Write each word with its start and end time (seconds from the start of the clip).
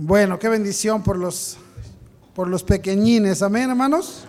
Bueno, 0.00 0.38
qué 0.38 0.48
bendición 0.48 1.02
por 1.02 1.18
los 1.18 1.58
por 2.32 2.46
los 2.46 2.62
pequeñines, 2.62 3.42
amén, 3.42 3.68
hermanos. 3.68 4.26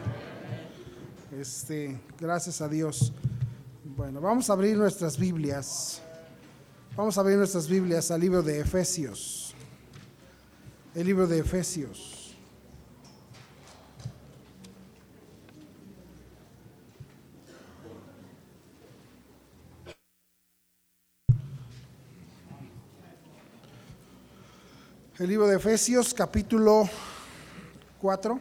Este, 1.40 2.02
gracias 2.20 2.60
a 2.60 2.68
Dios. 2.68 3.14
Bueno, 3.96 4.20
vamos 4.20 4.50
a 4.50 4.54
abrir 4.54 4.76
nuestras 4.76 5.16
Biblias. 5.16 6.02
Vamos 6.98 7.20
a 7.20 7.22
abrir 7.22 7.38
nuestras 7.38 7.68
Biblias 7.70 8.10
al 8.10 8.20
libro 8.20 8.42
de 8.42 8.62
Efesios. 8.62 9.54
El 10.96 11.06
libro 11.06 11.28
de 11.28 11.38
Efesios. 11.38 12.19
El 25.20 25.28
libro 25.28 25.48
de 25.48 25.58
Efesios, 25.58 26.14
capítulo 26.14 26.90
4. 28.00 28.40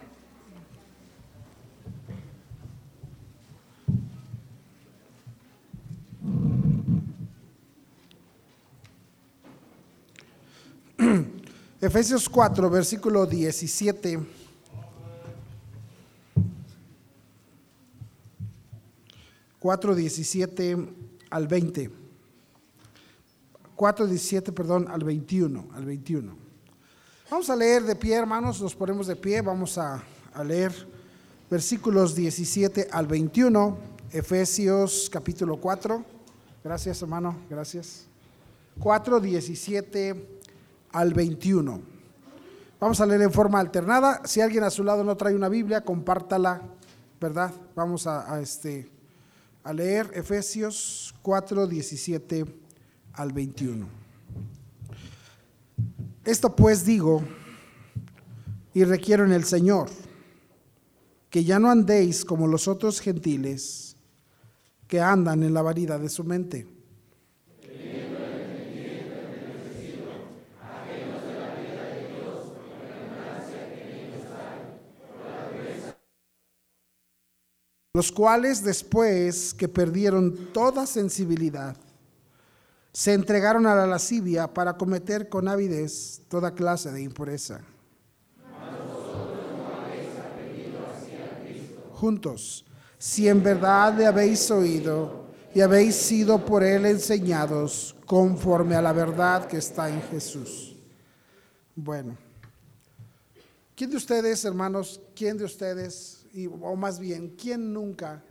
Efesios 11.81 12.29
4, 12.29 12.71
versículo 12.71 13.27
17. 13.27 14.21
Cuatro 19.59 19.97
diecisiete 19.97 20.77
al 21.29 21.49
20. 21.49 21.91
4, 23.75 24.07
17, 24.07 24.53
perdón, 24.53 24.87
al 24.89 25.03
21, 25.03 25.71
al 25.75 25.85
21. 25.85 26.48
Vamos 27.31 27.51
a 27.51 27.57
leer 27.57 27.83
de 27.83 27.95
pie, 27.95 28.15
hermanos, 28.15 28.59
nos 28.63 28.75
ponemos 28.75 29.07
de 29.07 29.15
pie, 29.15 29.43
vamos 29.43 29.77
a, 29.77 30.03
leer 30.47 30.73
versículos 31.51 32.15
17 32.15 32.89
al 32.91 33.07
21, 33.07 33.77
Efesios 34.11 35.11
capítulo 35.13 35.59
4. 35.59 36.03
Gracias, 36.65 37.03
hermano, 37.03 37.37
gracias. 37.51 38.07
4, 38.79 39.21
17 39.21 40.41
al 40.93 41.13
21. 41.13 41.83
Vamos 42.81 42.99
a 42.99 43.05
leer 43.05 43.21
en 43.21 43.33
forma 43.33 43.61
alternada. 43.61 44.23
Si 44.25 44.41
alguien 44.41 44.65
a 44.65 44.71
su 44.71 44.83
lado 44.83 45.05
no 45.05 45.15
trae 45.15 45.35
una 45.35 45.51
Biblia, 45.51 45.83
compártala, 45.83 46.63
¿verdad? 47.21 47.53
Vamos 47.77 48.07
a, 48.07 48.41
este, 48.41 48.89
a 49.65 49.75
leer 49.75 50.11
Efesios 50.15 51.15
4, 51.21 51.67
17 51.67 52.47
al 53.13 53.33
21. 53.35 54.08
Esto 56.29 56.55
pues 56.55 56.85
digo 56.85 57.23
y 58.75 58.85
requiero 58.85 59.25
en 59.25 59.33
el 59.33 59.45
Señor, 59.45 59.89
que 61.31 61.43
ya 61.43 61.59
no 61.59 61.71
andéis 61.71 62.23
como 62.23 62.47
los 62.47 62.69
otros 62.69 63.01
gentiles 63.01 63.97
que 64.87 65.01
andan 65.01 65.43
en 65.43 65.55
la 65.55 65.63
variedad 65.63 65.99
de 65.99 66.11
su 66.11 66.25
mente. 66.25 66.67
los 77.95 78.13
cuales 78.13 78.63
después 78.63 79.55
que 79.55 79.67
perdieron 79.67 80.53
toda 80.53 80.87
sensibilidad, 80.87 81.75
se 82.93 83.13
entregaron 83.13 83.67
a 83.67 83.75
la 83.75 83.87
lascivia 83.87 84.53
para 84.53 84.77
cometer 84.77 85.29
con 85.29 85.49
avidez 85.49 86.23
toda 86.29 86.55
clase 86.55 86.91
de 86.91 87.03
impureza. 87.03 87.61
Juntos, 91.93 92.65
si 92.97 93.29
en 93.29 93.43
verdad 93.43 93.97
le 93.97 94.07
habéis 94.07 94.51
oído 94.51 95.27
y 95.55 95.61
habéis 95.61 95.97
sido 95.97 96.45
por 96.45 96.63
él 96.63 96.87
enseñados 96.87 97.97
conforme 98.07 98.77
a 98.77 98.83
la 98.83 98.93
verdad 98.93 99.47
que 99.47 99.57
está 99.57 99.89
en 99.89 100.01
Jesús. 100.03 100.77
Bueno, 101.75 102.17
¿quién 103.75 103.91
de 103.91 103.97
ustedes, 103.97 104.45
hermanos, 104.45 105.01
quién 105.15 105.37
de 105.37 105.45
ustedes, 105.45 106.27
o 106.61 106.77
más 106.77 106.99
bien, 106.99 107.35
quién 107.37 107.73
nunca, 107.73 108.23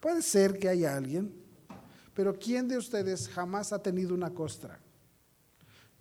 puede 0.00 0.22
ser 0.22 0.58
que 0.58 0.68
haya 0.68 0.96
alguien 0.96 1.32
pero 2.18 2.36
¿quién 2.36 2.66
de 2.66 2.76
ustedes 2.76 3.28
jamás 3.28 3.72
ha 3.72 3.80
tenido 3.80 4.12
una 4.12 4.34
costra? 4.34 4.80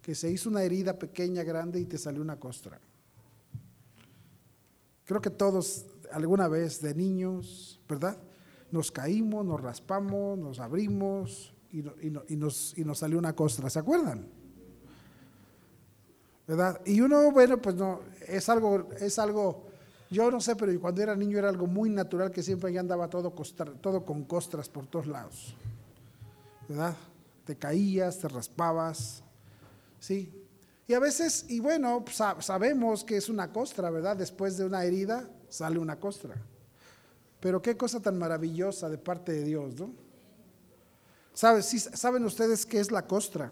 Que 0.01 0.15
se 0.15 0.31
hizo 0.31 0.49
una 0.49 0.63
herida 0.63 0.97
pequeña, 0.97 1.43
grande 1.43 1.79
y 1.79 1.85
te 1.85 1.99
salió 1.99 2.23
una 2.23 2.39
costra. 2.39 2.79
Creo 5.05 5.21
que 5.21 5.29
todos 5.29 5.85
alguna 6.11 6.47
vez 6.47 6.81
de 6.81 6.95
niños, 6.95 7.79
¿verdad? 7.87 8.17
Nos 8.71 8.91
caímos, 8.91 9.45
nos 9.45 9.61
raspamos, 9.61 10.39
nos 10.39 10.59
abrimos 10.59 11.53
y, 11.71 11.83
nos, 12.35 12.75
y 12.75 12.83
nos 12.83 12.97
salió 12.97 13.19
una 13.19 13.35
costra, 13.35 13.69
¿se 13.69 13.77
acuerdan? 13.77 14.27
¿verdad? 16.47 16.81
Y 16.83 16.99
uno, 16.99 17.31
bueno, 17.31 17.61
pues 17.61 17.75
no, 17.75 17.99
es 18.27 18.49
algo, 18.49 18.89
es 18.99 19.19
algo, 19.19 19.67
yo 20.09 20.31
no 20.31 20.41
sé, 20.41 20.55
pero 20.55 20.81
cuando 20.81 20.99
era 20.99 21.15
niño 21.15 21.37
era 21.37 21.49
algo 21.49 21.67
muy 21.67 21.91
natural 21.91 22.31
que 22.31 22.41
siempre 22.41 22.73
ya 22.73 22.79
andaba 22.79 23.07
todo, 23.07 23.31
todo 23.81 24.03
con 24.03 24.23
costras 24.23 24.67
por 24.67 24.87
todos 24.87 25.05
lados. 25.05 25.55
¿Verdad? 26.67 26.95
Te 27.45 27.55
caías, 27.55 28.19
te 28.19 28.27
raspabas, 28.27 29.23
¿sí? 29.99 30.31
Y 30.87 30.93
a 30.93 30.99
veces, 30.99 31.45
y 31.49 31.59
bueno, 31.59 32.05
sabemos 32.39 33.03
que 33.03 33.17
es 33.17 33.29
una 33.29 33.51
costra, 33.51 33.89
¿verdad? 33.89 34.15
Después 34.15 34.57
de 34.57 34.65
una 34.65 34.83
herida 34.83 35.29
sale 35.49 35.79
una 35.79 35.99
costra. 35.99 36.35
Pero 37.39 37.61
qué 37.61 37.75
cosa 37.75 37.99
tan 37.99 38.17
maravillosa 38.17 38.89
de 38.89 38.97
parte 38.97 39.33
de 39.33 39.43
Dios, 39.43 39.75
¿no? 39.75 39.91
¿Saben 41.33 42.25
ustedes 42.25 42.65
qué 42.65 42.79
es 42.79 42.91
la 42.91 43.05
costra? 43.05 43.51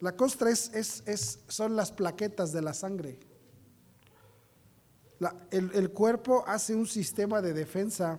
La 0.00 0.16
costra 0.16 0.50
es, 0.50 0.70
es, 0.74 1.40
son 1.48 1.76
las 1.76 1.92
plaquetas 1.92 2.52
de 2.52 2.62
la 2.62 2.72
sangre. 2.72 3.18
el, 5.50 5.70
el, 5.74 5.90
cuerpo 5.90 6.44
hace 6.46 6.74
un 6.74 6.86
sistema 6.86 7.42
de 7.42 7.52
defensa 7.52 8.18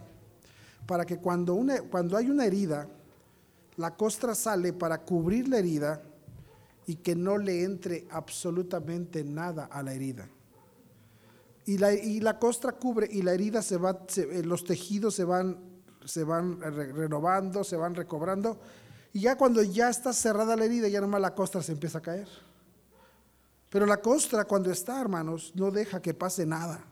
para 0.86 1.06
que 1.06 1.18
cuando, 1.18 1.56
una, 1.56 1.82
cuando 1.84 2.16
hay 2.16 2.30
una 2.30 2.46
herida, 2.46 2.88
la 3.80 3.96
costra 3.96 4.36
sale 4.36 4.74
para 4.74 5.06
cubrir 5.06 5.48
la 5.48 5.58
herida 5.58 6.04
y 6.86 6.96
que 6.96 7.16
no 7.16 7.38
le 7.38 7.64
entre 7.64 8.06
absolutamente 8.12 9.24
nada 9.24 9.70
a 9.72 9.82
la 9.82 9.94
herida. 9.94 10.28
Y 11.66 11.78
la, 11.78 11.94
y 11.94 12.20
la 12.20 12.40
costra 12.40 12.74
cubre 12.74 13.08
y 13.10 13.22
la 13.22 13.34
herida 13.34 13.62
se 13.62 13.78
va, 13.78 14.06
eh, 14.18 14.42
los 14.44 14.66
tejidos 14.66 15.16
se 15.16 15.24
van, 15.24 15.58
se 16.04 16.26
van 16.26 16.60
renovando, 16.60 17.64
se 17.64 17.78
van 17.78 17.96
recobrando. 17.96 18.60
Y 19.14 19.22
ya 19.22 19.38
cuando 19.38 19.64
ya 19.64 19.90
está 19.90 20.12
cerrada 20.12 20.58
la 20.58 20.66
herida, 20.66 20.90
ya 20.90 21.00
nomás 21.00 21.22
la 21.22 21.34
costra 21.34 21.62
se 21.62 21.72
empieza 21.72 22.00
a 22.00 22.02
caer. 22.02 22.28
Pero 23.70 23.86
la 23.86 24.02
costra 24.02 24.44
cuando 24.44 24.72
está, 24.72 25.00
hermanos, 25.00 25.54
no 25.56 25.72
deja 25.72 26.02
que 26.02 26.14
pase 26.14 26.46
nada. 26.46 26.84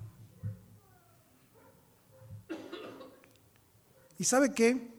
¿Y 4.17 4.23
sabe 4.23 4.53
qué? 4.53 4.96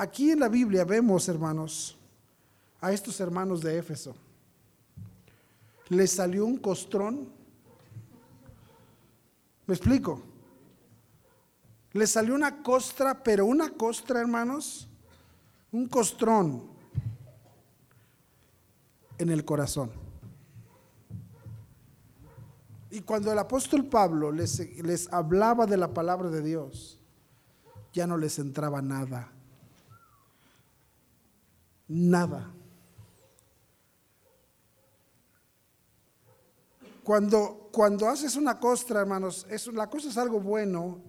Aquí 0.00 0.30
en 0.30 0.40
la 0.40 0.48
Biblia 0.48 0.82
vemos, 0.86 1.28
hermanos, 1.28 1.94
a 2.80 2.90
estos 2.90 3.20
hermanos 3.20 3.60
de 3.60 3.76
Éfeso. 3.76 4.16
Les 5.90 6.10
salió 6.10 6.46
un 6.46 6.56
costrón. 6.56 7.28
¿Me 9.66 9.74
explico? 9.74 10.22
Les 11.92 12.10
salió 12.10 12.34
una 12.34 12.62
costra, 12.62 13.22
pero 13.22 13.44
una 13.44 13.68
costra, 13.72 14.20
hermanos, 14.20 14.88
un 15.70 15.86
costrón 15.86 16.62
en 19.18 19.28
el 19.28 19.44
corazón. 19.44 19.92
Y 22.90 23.02
cuando 23.02 23.30
el 23.30 23.38
apóstol 23.38 23.84
Pablo 23.84 24.32
les, 24.32 24.60
les 24.82 25.12
hablaba 25.12 25.66
de 25.66 25.76
la 25.76 25.92
palabra 25.92 26.30
de 26.30 26.40
Dios, 26.40 26.98
ya 27.92 28.06
no 28.06 28.16
les 28.16 28.38
entraba 28.38 28.80
nada 28.80 29.30
nada. 31.90 32.54
Cuando, 37.02 37.68
cuando 37.72 38.08
haces 38.08 38.36
una 38.36 38.60
costra, 38.60 39.00
hermanos, 39.00 39.46
la 39.72 39.90
cosa 39.90 40.08
es 40.08 40.16
algo 40.16 40.40
bueno 40.40 41.02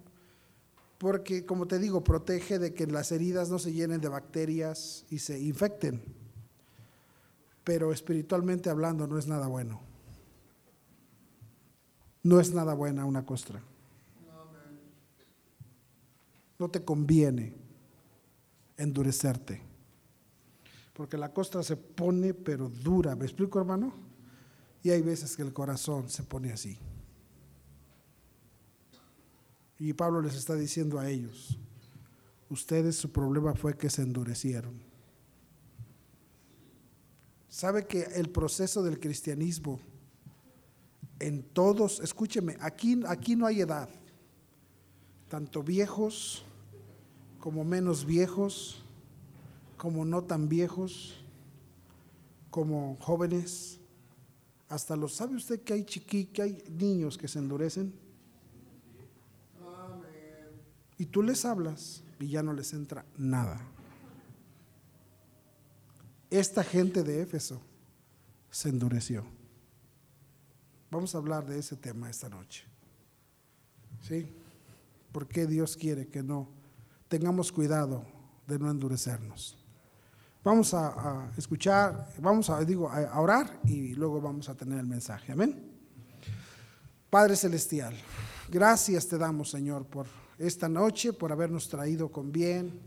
porque, 0.97 1.45
como 1.45 1.67
te 1.67 1.77
digo, 1.77 2.03
protege 2.03 2.57
de 2.57 2.73
que 2.73 2.87
las 2.87 3.11
heridas 3.11 3.49
no 3.49 3.59
se 3.59 3.73
llenen 3.73 4.01
de 4.01 4.09
bacterias 4.09 5.05
y 5.09 5.19
se 5.19 5.39
infecten. 5.39 6.03
Pero 7.63 7.91
espiritualmente 7.91 8.69
hablando 8.69 9.05
no 9.05 9.19
es 9.19 9.27
nada 9.27 9.47
bueno. 9.47 9.81
No 12.23 12.39
es 12.39 12.53
nada 12.53 12.73
buena 12.73 13.05
una 13.05 13.25
costra. 13.25 13.61
No 16.57 16.69
te 16.69 16.83
conviene 16.83 17.55
endurecerte 18.77 19.70
porque 21.01 21.17
la 21.17 21.33
costra 21.33 21.63
se 21.63 21.77
pone 21.77 22.35
pero 22.35 22.69
dura. 22.69 23.15
¿Me 23.15 23.25
explico, 23.25 23.57
hermano? 23.57 23.91
Y 24.83 24.91
hay 24.91 25.01
veces 25.01 25.35
que 25.35 25.41
el 25.41 25.51
corazón 25.51 26.07
se 26.09 26.21
pone 26.21 26.53
así. 26.53 26.77
Y 29.79 29.93
Pablo 29.93 30.21
les 30.21 30.35
está 30.35 30.53
diciendo 30.53 30.99
a 30.99 31.09
ellos, 31.09 31.57
ustedes 32.51 32.97
su 32.97 33.11
problema 33.11 33.55
fue 33.55 33.75
que 33.75 33.89
se 33.89 34.03
endurecieron. 34.03 34.79
¿Sabe 37.49 37.87
que 37.87 38.03
el 38.03 38.29
proceso 38.29 38.83
del 38.83 38.99
cristianismo 38.99 39.79
en 41.17 41.41
todos, 41.41 41.99
escúcheme, 42.01 42.57
aquí, 42.59 43.01
aquí 43.07 43.35
no 43.35 43.47
hay 43.47 43.61
edad, 43.61 43.89
tanto 45.29 45.63
viejos 45.63 46.45
como 47.39 47.63
menos 47.63 48.05
viejos, 48.05 48.85
como 49.81 50.05
no 50.05 50.23
tan 50.23 50.47
viejos, 50.47 51.15
como 52.51 52.97
jóvenes, 52.99 53.79
hasta 54.69 54.95
los, 54.95 55.15
¿sabe 55.15 55.35
usted 55.35 55.63
que 55.63 55.73
hay 55.73 55.83
chiqui, 55.85 56.25
que 56.25 56.43
hay 56.43 56.63
niños 56.69 57.17
que 57.17 57.27
se 57.27 57.39
endurecen? 57.39 57.91
Y 60.99 61.05
tú 61.07 61.23
les 61.23 61.45
hablas 61.45 62.03
y 62.19 62.27
ya 62.27 62.43
no 62.43 62.53
les 62.53 62.73
entra 62.73 63.07
nada. 63.17 63.59
Esta 66.29 66.63
gente 66.63 67.01
de 67.01 67.23
Éfeso 67.23 67.59
se 68.51 68.69
endureció. 68.69 69.23
Vamos 70.91 71.15
a 71.15 71.17
hablar 71.17 71.47
de 71.47 71.57
ese 71.57 71.75
tema 71.75 72.07
esta 72.07 72.29
noche. 72.29 72.65
¿Sí? 74.07 74.31
¿Por 75.11 75.27
qué 75.27 75.47
Dios 75.47 75.75
quiere 75.75 76.07
que 76.07 76.21
no 76.21 76.49
tengamos 77.07 77.51
cuidado 77.51 78.05
de 78.45 78.59
no 78.59 78.69
endurecernos? 78.69 79.57
Vamos 80.43 80.73
a, 80.73 81.31
escuchar, 81.37 82.09
vamos 82.19 82.49
a, 82.49 82.63
digo, 82.65 82.89
a 82.89 83.19
orar 83.19 83.59
y 83.65 83.93
luego 83.93 84.19
vamos 84.19 84.49
a 84.49 84.55
tener 84.55 84.79
el 84.79 84.87
mensaje. 84.87 85.33
Amén. 85.33 85.71
Padre 87.11 87.35
Celestial, 87.35 87.93
gracias 88.49 89.07
te 89.07 89.17
damos, 89.19 89.51
Señor, 89.51 89.85
por 89.85 90.07
esta 90.39 90.67
noche, 90.67 91.13
por 91.13 91.31
habernos 91.31 91.69
traído 91.69 92.11
con 92.11 92.31
bien, 92.31 92.79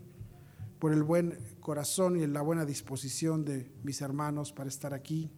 por 0.79 0.91
el 0.91 1.03
buen 1.03 1.37
corazón 1.61 2.19
y 2.19 2.27
la 2.27 2.41
buena 2.41 2.65
disposición 2.65 3.45
de 3.45 3.71
mis 3.83 4.01
hermanos 4.01 4.51
para 4.51 4.67
estar 4.67 4.93
aquí. 4.93 5.31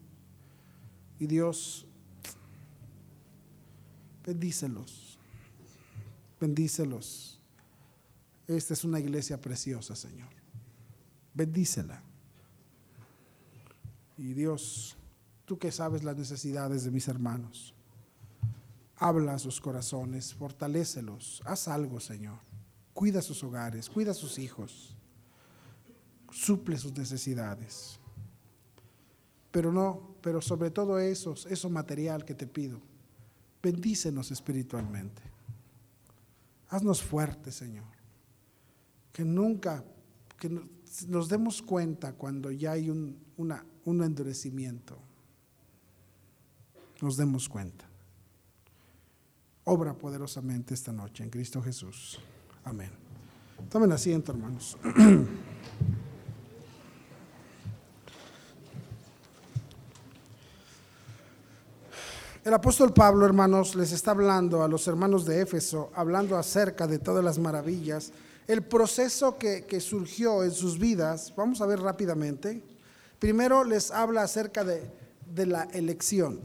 Y 1.20 1.26
Dios, 1.26 1.86
bendícelos, 4.26 5.18
bendícelos. 6.40 7.40
Esta 8.48 8.72
es 8.72 8.82
una 8.82 8.98
iglesia 8.98 9.40
preciosa, 9.40 9.94
Señor. 9.94 10.30
Bendícela. 11.34 12.07
Y 14.18 14.34
Dios, 14.34 14.96
tú 15.46 15.58
que 15.58 15.72
sabes 15.72 16.04
las 16.04 16.16
necesidades 16.16 16.84
de 16.84 16.90
mis 16.90 17.08
hermanos 17.08 17.74
Habla 19.00 19.34
a 19.34 19.38
sus 19.38 19.60
corazones, 19.60 20.34
fortalécelos, 20.34 21.40
haz 21.44 21.68
algo, 21.68 22.00
Señor. 22.00 22.38
Cuida 22.94 23.22
sus 23.22 23.44
hogares, 23.44 23.88
cuida 23.88 24.10
a 24.10 24.14
sus 24.14 24.40
hijos, 24.40 24.96
suple 26.32 26.76
sus 26.78 26.96
necesidades. 26.96 28.00
Pero 29.52 29.72
no, 29.72 30.16
pero 30.20 30.42
sobre 30.42 30.72
todo 30.72 30.98
eso, 30.98 31.34
eso 31.48 31.70
material 31.70 32.24
que 32.24 32.34
te 32.34 32.48
pido, 32.48 32.80
bendícenos 33.62 34.32
espiritualmente. 34.32 35.22
Haznos 36.68 37.00
fuertes, 37.00 37.54
Señor. 37.54 37.86
Que 39.12 39.24
nunca, 39.24 39.84
que 40.40 40.60
nos 41.06 41.28
demos 41.28 41.62
cuenta 41.62 42.14
cuando 42.14 42.50
ya 42.50 42.72
hay 42.72 42.90
un, 42.90 43.16
un 43.38 44.02
endurecimiento. 44.02 44.98
Nos 47.00 47.16
demos 47.16 47.48
cuenta 47.48 47.88
obra 49.68 49.92
poderosamente 49.92 50.72
esta 50.72 50.92
noche 50.92 51.22
en 51.22 51.30
Cristo 51.30 51.62
Jesús. 51.62 52.18
Amén. 52.64 52.90
Tomen 53.68 53.92
asiento, 53.92 54.32
hermanos. 54.32 54.78
El 62.44 62.54
apóstol 62.54 62.94
Pablo, 62.94 63.26
hermanos, 63.26 63.74
les 63.74 63.92
está 63.92 64.12
hablando 64.12 64.62
a 64.62 64.68
los 64.68 64.88
hermanos 64.88 65.26
de 65.26 65.42
Éfeso, 65.42 65.90
hablando 65.94 66.38
acerca 66.38 66.86
de 66.86 66.98
todas 66.98 67.22
las 67.22 67.38
maravillas, 67.38 68.10
el 68.46 68.62
proceso 68.62 69.36
que, 69.36 69.80
surgió 69.80 70.42
en 70.42 70.52
sus 70.52 70.78
vidas. 70.78 71.34
Vamos 71.36 71.60
a 71.60 71.66
ver 71.66 71.80
rápidamente. 71.80 72.62
Primero 73.18 73.64
les 73.64 73.90
habla 73.90 74.22
acerca 74.22 74.64
de, 74.64 74.90
de 75.26 75.46
la 75.46 75.64
elección. 75.72 76.40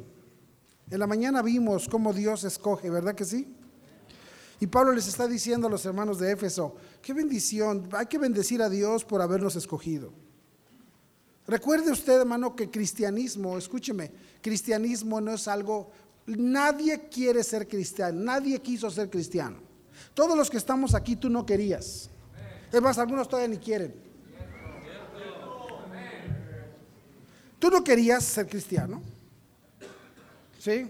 En 0.90 1.00
la 1.00 1.08
mañana 1.08 1.42
vimos 1.42 1.88
cómo 1.88 2.14
Dios 2.14 2.44
escoge, 2.44 2.90
¿verdad 2.90 3.16
que 3.16 3.26
sí? 3.26 3.56
Y 4.60 4.68
Pablo 4.68 4.94
les 4.94 5.08
está 5.08 5.28
diciendo 5.28 5.68
a 5.68 5.70
los 5.70 5.86
hermanos 5.86 6.20
de 6.20 6.32
Éfeso, 6.32 6.76
qué 7.02 7.14
bendición, 7.14 7.90
hay 7.92 8.06
que 8.06 8.18
bendecir 8.18 8.62
a 8.62 8.70
Dios 8.70 9.04
por 9.04 9.22
habernos 9.22 9.56
escogido. 9.56 10.14
Recuerde 11.48 11.92
usted, 11.92 12.22
hermano, 12.22 12.56
que 12.56 12.70
cristianismo, 12.70 13.58
escúcheme, 13.58 14.12
cristianismo 14.42 15.20
no 15.20 15.34
es 15.34 15.48
algo, 15.48 15.92
nadie 16.26 17.10
quiere 17.10 17.44
ser 17.44 17.68
cristiano, 17.68 18.22
nadie 18.22 18.60
quiso 18.60 18.90
ser 18.90 19.10
cristiano. 19.10 19.58
Todos 20.14 20.38
los 20.38 20.50
que 20.50 20.58
estamos 20.58 20.96
aquí, 20.96 21.16
tú 21.16 21.30
no 21.30 21.46
querías. 21.46 22.10
Es 22.72 22.82
más, 22.82 22.98
algunos 22.98 23.28
todavía 23.28 23.50
ni 23.50 23.58
quieren. 23.58 23.94
Tú 27.64 27.70
no 27.70 27.82
querías 27.82 28.26
ser 28.26 28.46
cristiano. 28.46 29.02
¿Sí? 30.60 30.86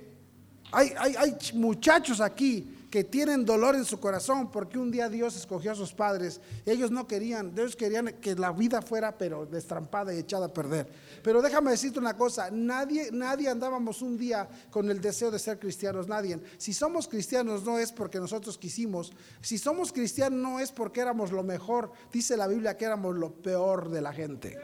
Hay, 0.71 0.91
hay, 0.97 1.37
muchachos 1.53 2.19
aquí 2.19 2.87
que 2.89 3.03
tienen 3.03 3.45
dolor 3.45 3.75
en 3.75 3.85
su 3.85 3.99
corazón 3.99 4.49
porque 4.49 4.79
un 4.79 4.89
día 4.89 5.07
Dios 5.07 5.35
escogió 5.35 5.73
a 5.73 5.75
sus 5.75 5.93
padres. 5.93 6.41
Ellos 6.65 6.89
no 6.89 7.05
querían, 7.05 7.51
ellos 7.55 7.75
querían 7.75 8.15
que 8.19 8.33
la 8.33 8.51
vida 8.51 8.81
fuera 8.81 9.15
pero 9.15 9.45
destrampada 9.45 10.15
y 10.15 10.17
echada 10.17 10.47
a 10.47 10.51
perder. 10.51 10.91
Pero 11.21 11.43
déjame 11.43 11.69
decirte 11.69 11.99
una 11.99 12.17
cosa, 12.17 12.49
nadie, 12.49 13.11
nadie 13.11 13.49
andábamos 13.49 14.01
un 14.01 14.17
día 14.17 14.49
con 14.71 14.89
el 14.89 14.99
deseo 14.99 15.29
de 15.29 15.37
ser 15.37 15.59
cristianos, 15.59 16.07
nadie. 16.07 16.39
Si 16.57 16.73
somos 16.73 17.07
cristianos 17.07 17.63
no 17.63 17.77
es 17.77 17.91
porque 17.91 18.19
nosotros 18.19 18.57
quisimos, 18.57 19.13
si 19.41 19.59
somos 19.59 19.93
cristianos 19.93 20.39
no 20.39 20.59
es 20.59 20.71
porque 20.71 21.01
éramos 21.01 21.31
lo 21.31 21.43
mejor, 21.43 21.91
dice 22.11 22.35
la 22.35 22.47
Biblia 22.47 22.75
que 22.75 22.85
éramos 22.85 23.15
lo 23.15 23.31
peor 23.31 23.91
de 23.91 24.01
la 24.01 24.11
gente. 24.11 24.57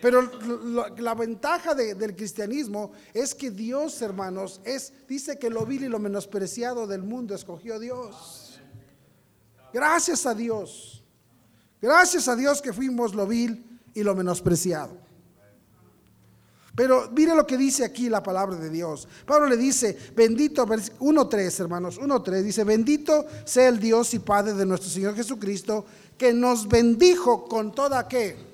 Pero 0.00 0.30
la 0.98 1.14
ventaja 1.14 1.74
del 1.74 2.16
cristianismo 2.16 2.92
es 3.12 3.34
que 3.34 3.50
Dios, 3.50 4.00
hermanos, 4.00 4.60
es, 4.64 4.92
dice 5.06 5.38
que 5.38 5.50
lo 5.50 5.66
vil 5.66 5.84
y 5.84 5.88
lo 5.88 5.98
menospreciado 5.98 6.86
del 6.86 7.02
mundo 7.02 7.34
escogió 7.34 7.78
Dios. 7.78 8.58
Gracias 9.72 10.24
a 10.26 10.34
Dios. 10.34 11.04
Gracias 11.82 12.28
a 12.28 12.36
Dios 12.36 12.62
que 12.62 12.72
fuimos 12.72 13.14
lo 13.14 13.26
vil 13.26 13.80
y 13.94 14.02
lo 14.02 14.14
menospreciado. 14.14 14.96
Pero 16.74 17.10
mire 17.14 17.34
lo 17.34 17.46
que 17.46 17.58
dice 17.58 17.84
aquí 17.84 18.08
la 18.08 18.22
palabra 18.22 18.56
de 18.56 18.70
Dios. 18.70 19.06
Pablo 19.26 19.48
le 19.48 19.56
dice, 19.56 19.98
bendito, 20.16 20.66
1.3 20.66 21.60
hermanos, 21.60 22.00
1.3, 22.00 22.42
dice, 22.42 22.64
bendito 22.64 23.26
sea 23.44 23.68
el 23.68 23.78
Dios 23.78 24.14
y 24.14 24.18
Padre 24.20 24.54
de 24.54 24.64
nuestro 24.64 24.88
Señor 24.88 25.14
Jesucristo, 25.14 25.84
que 26.16 26.32
nos 26.32 26.68
bendijo 26.68 27.44
con 27.44 27.72
toda 27.72 28.08
qué 28.08 28.49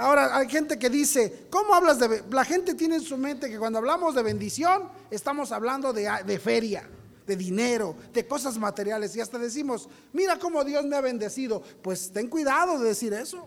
Ahora 0.00 0.36
hay 0.36 0.48
gente 0.48 0.78
que 0.78 0.88
dice, 0.88 1.46
¿cómo 1.50 1.74
hablas 1.74 1.98
de... 1.98 2.24
La 2.30 2.44
gente 2.44 2.74
tiene 2.74 2.96
en 2.96 3.02
su 3.02 3.16
mente 3.16 3.50
que 3.50 3.58
cuando 3.58 3.78
hablamos 3.78 4.14
de 4.14 4.22
bendición, 4.22 4.88
estamos 5.10 5.52
hablando 5.52 5.92
de, 5.92 6.10
de 6.24 6.38
feria, 6.38 6.88
de 7.26 7.36
dinero, 7.36 7.94
de 8.12 8.26
cosas 8.26 8.56
materiales. 8.56 9.14
Y 9.14 9.20
hasta 9.20 9.38
decimos, 9.38 9.88
mira 10.12 10.38
cómo 10.38 10.64
Dios 10.64 10.86
me 10.86 10.96
ha 10.96 11.00
bendecido. 11.00 11.62
Pues 11.82 12.12
ten 12.12 12.28
cuidado 12.28 12.78
de 12.78 12.88
decir 12.88 13.12
eso. 13.12 13.46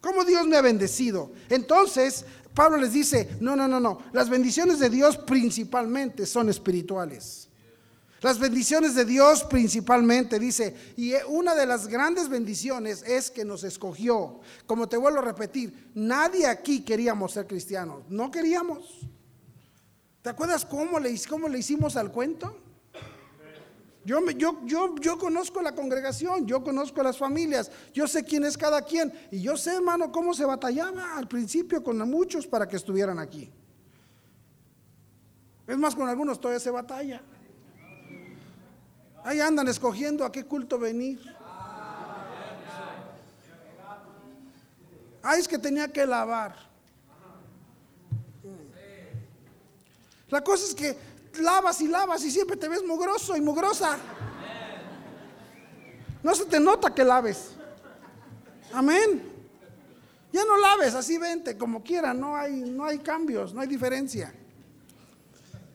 ¿Cómo 0.00 0.24
Dios 0.24 0.46
me 0.46 0.56
ha 0.56 0.62
bendecido? 0.62 1.30
Entonces, 1.48 2.24
Pablo 2.54 2.76
les 2.78 2.92
dice, 2.92 3.36
no, 3.40 3.56
no, 3.56 3.68
no, 3.68 3.80
no. 3.80 4.02
Las 4.12 4.28
bendiciones 4.28 4.78
de 4.78 4.90
Dios 4.90 5.16
principalmente 5.16 6.26
son 6.26 6.48
espirituales. 6.48 7.49
Las 8.22 8.38
bendiciones 8.38 8.94
de 8.94 9.06
Dios 9.06 9.44
principalmente, 9.44 10.38
dice, 10.38 10.76
y 10.96 11.14
una 11.28 11.54
de 11.54 11.64
las 11.64 11.88
grandes 11.88 12.28
bendiciones 12.28 13.02
es 13.02 13.30
que 13.30 13.46
nos 13.46 13.64
escogió. 13.64 14.40
Como 14.66 14.88
te 14.88 14.98
vuelvo 14.98 15.20
a 15.20 15.24
repetir, 15.24 15.90
nadie 15.94 16.46
aquí 16.46 16.82
queríamos 16.82 17.32
ser 17.32 17.46
cristianos, 17.46 18.02
no 18.10 18.30
queríamos. 18.30 19.00
¿Te 20.20 20.28
acuerdas 20.28 20.66
cómo 20.66 21.00
le, 21.00 21.18
cómo 21.28 21.48
le 21.48 21.58
hicimos 21.60 21.96
al 21.96 22.12
cuento? 22.12 22.54
Yo, 24.04 24.20
yo, 24.30 24.60
yo, 24.66 24.94
yo 24.96 25.18
conozco 25.18 25.62
la 25.62 25.74
congregación, 25.74 26.46
yo 26.46 26.62
conozco 26.62 27.02
las 27.02 27.16
familias, 27.16 27.70
yo 27.94 28.06
sé 28.06 28.22
quién 28.24 28.44
es 28.44 28.56
cada 28.56 28.82
quien 28.82 29.12
y 29.30 29.40
yo 29.40 29.56
sé, 29.56 29.76
hermano, 29.76 30.12
cómo 30.12 30.34
se 30.34 30.44
batallaba 30.44 31.16
al 31.16 31.26
principio 31.26 31.82
con 31.82 31.98
muchos 32.10 32.46
para 32.46 32.68
que 32.68 32.76
estuvieran 32.76 33.18
aquí. 33.18 33.50
Es 35.66 35.78
más, 35.78 35.94
con 35.94 36.08
algunos 36.08 36.38
todavía 36.38 36.60
se 36.60 36.70
batalla. 36.70 37.22
Ahí 39.24 39.40
andan 39.40 39.68
escogiendo 39.68 40.24
a 40.24 40.32
qué 40.32 40.44
culto 40.44 40.78
venir. 40.78 41.20
Ah, 45.22 45.36
es 45.36 45.46
que 45.46 45.58
tenía 45.58 45.88
que 45.88 46.06
lavar. 46.06 46.56
La 50.28 50.42
cosa 50.42 50.64
es 50.64 50.74
que 50.74 50.96
lavas 51.40 51.80
y 51.80 51.88
lavas 51.88 52.24
y 52.24 52.30
siempre 52.30 52.56
te 52.56 52.68
ves 52.68 52.82
mugroso 52.84 53.36
y 53.36 53.40
mugrosa. 53.40 53.98
No 56.22 56.34
se 56.34 56.44
te 56.46 56.60
nota 56.60 56.94
que 56.94 57.04
laves. 57.04 57.52
Amén. 58.72 59.30
Ya 60.32 60.44
no 60.44 60.56
laves, 60.56 60.94
así 60.94 61.18
vente, 61.18 61.58
como 61.58 61.82
quiera, 61.82 62.14
no 62.14 62.36
hay, 62.36 62.52
no 62.52 62.84
hay 62.84 63.00
cambios, 63.00 63.52
no 63.52 63.60
hay 63.60 63.66
diferencia. 63.66 64.32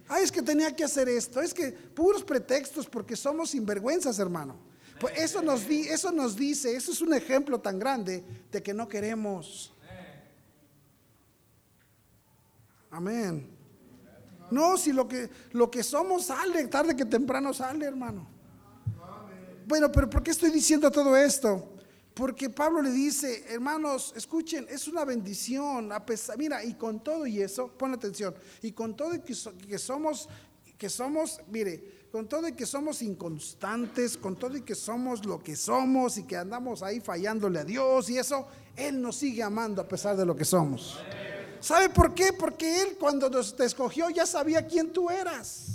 Ay, 0.07 0.23
es 0.23 0.31
que 0.31 0.41
tenía 0.41 0.75
que 0.75 0.83
hacer 0.83 1.09
esto, 1.09 1.41
es 1.41 1.53
que 1.53 1.71
puros 1.71 2.23
pretextos 2.23 2.85
porque 2.87 3.15
somos 3.15 3.51
sinvergüenzas, 3.51 4.19
hermano. 4.19 4.55
Pues 4.99 5.17
eso 5.17 5.41
nos, 5.41 5.67
di, 5.67 5.81
eso 5.81 6.11
nos 6.11 6.35
dice, 6.35 6.75
eso 6.75 6.91
es 6.91 7.01
un 7.01 7.13
ejemplo 7.13 7.59
tan 7.59 7.79
grande 7.79 8.23
de 8.51 8.63
que 8.63 8.73
no 8.73 8.87
queremos. 8.87 9.73
Amén. 12.91 13.49
No, 14.51 14.77
si 14.77 14.93
lo 14.93 15.07
que, 15.07 15.29
lo 15.51 15.69
que 15.69 15.83
somos 15.83 16.25
sale, 16.25 16.67
tarde 16.67 16.95
que 16.95 17.03
temprano 17.03 17.53
sale, 17.53 17.85
hermano. 17.85 18.27
Bueno, 19.67 19.91
pero 19.91 20.09
¿por 20.09 20.23
qué 20.23 20.31
estoy 20.31 20.51
diciendo 20.51 20.89
todo 20.91 21.17
esto? 21.17 21.74
Porque 22.15 22.49
Pablo 22.49 22.81
le 22.81 22.91
dice, 22.91 23.43
hermanos, 23.49 24.13
escuchen, 24.15 24.65
es 24.69 24.87
una 24.87 25.03
bendición, 25.03 25.91
a 25.91 26.05
pesar, 26.05 26.37
mira, 26.37 26.63
y 26.63 26.75
con 26.75 27.03
todo 27.03 27.27
y 27.27 27.41
eso, 27.41 27.67
pon 27.67 27.93
atención, 27.93 28.33
y 28.61 28.71
con 28.71 28.95
todo 28.95 29.13
y 29.13 29.19
que, 29.19 29.35
que 29.67 29.77
somos, 29.77 30.29
que 30.77 30.89
somos, 30.89 31.41
mire, 31.51 32.07
con 32.13 32.29
todo 32.29 32.47
y 32.47 32.53
que 32.53 32.65
somos 32.65 33.01
inconstantes, 33.01 34.15
con 34.15 34.37
todo 34.37 34.55
y 34.55 34.61
que 34.61 34.75
somos 34.75 35.25
lo 35.25 35.43
que 35.43 35.57
somos 35.57 36.17
y 36.17 36.23
que 36.23 36.37
andamos 36.37 36.81
ahí 36.83 37.01
fallándole 37.01 37.59
a 37.59 37.65
Dios 37.65 38.09
y 38.09 38.17
eso, 38.17 38.47
Él 38.77 39.01
nos 39.01 39.17
sigue 39.17 39.43
amando 39.43 39.81
a 39.81 39.87
pesar 39.89 40.15
de 40.15 40.25
lo 40.25 40.37
que 40.37 40.45
somos. 40.45 40.97
¿Sabe 41.59 41.89
por 41.89 42.15
qué? 42.15 42.31
Porque 42.31 42.81
Él 42.81 42.95
cuando 42.97 43.29
nos 43.29 43.57
te 43.57 43.65
escogió 43.65 44.09
ya 44.09 44.25
sabía 44.25 44.65
quién 44.65 44.93
tú 44.93 45.09
eras. 45.09 45.74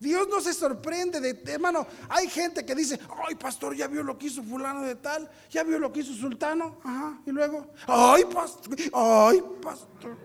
Dios 0.00 0.26
no 0.28 0.40
se 0.40 0.54
sorprende 0.54 1.20
de, 1.20 1.52
hermano, 1.52 1.86
hay 2.08 2.26
gente 2.28 2.64
que 2.64 2.74
dice, 2.74 2.98
ay 3.28 3.34
pastor, 3.34 3.76
ya 3.76 3.86
vio 3.86 4.02
lo 4.02 4.16
que 4.16 4.28
hizo 4.28 4.42
fulano 4.42 4.80
de 4.80 4.94
tal, 4.94 5.30
ya 5.50 5.62
vio 5.62 5.78
lo 5.78 5.92
que 5.92 6.00
hizo 6.00 6.14
sultano, 6.14 6.78
ajá, 6.82 7.20
y 7.26 7.30
luego, 7.30 7.66
ay 7.86 8.24
pastor, 8.24 8.76
ay 8.94 9.42
pastor. 9.62 10.16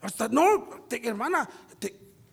Hasta, 0.00 0.28
no, 0.28 0.86
hermana, 0.90 1.46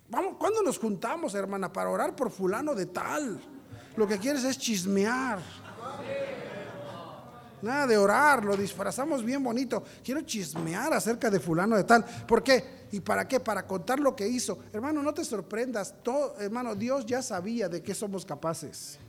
vamos, 0.08 0.36
¿cuándo 0.40 0.62
nos 0.62 0.80
juntamos, 0.80 1.36
hermana, 1.36 1.74
para 1.74 1.90
orar 1.90 2.16
por 2.16 2.32
fulano 2.32 2.74
de 2.74 2.86
tal? 2.86 3.42
Lo 3.98 4.08
que 4.08 4.18
quieres 4.18 4.46
es 4.46 4.58
chismear. 4.58 5.40
Nada 7.62 7.88
de 7.88 7.98
orar, 7.98 8.46
lo 8.46 8.56
disfrazamos 8.56 9.24
bien 9.24 9.44
bonito. 9.44 9.84
Quiero 10.04 10.22
chismear 10.22 10.94
acerca 10.94 11.30
de 11.30 11.40
fulano 11.40 11.76
de 11.76 11.84
tal. 11.84 12.04
¿Por 12.04 12.44
qué? 12.44 12.88
¿Y 12.92 13.00
para 13.00 13.28
qué? 13.28 13.40
Para 13.40 13.66
contar 13.66 14.00
lo 14.00 14.16
que 14.16 14.28
hizo. 14.28 14.60
Hermano, 14.72 15.02
no 15.02 15.14
te 15.14 15.26
sorprendas. 15.26 15.96
Hermano, 16.40 16.76
Dios 16.76 17.06
ya 17.06 17.22
sabía 17.22 17.68
de 17.68 17.82
qué 17.82 17.96
somos 17.96 18.26
capaces. 18.26 19.00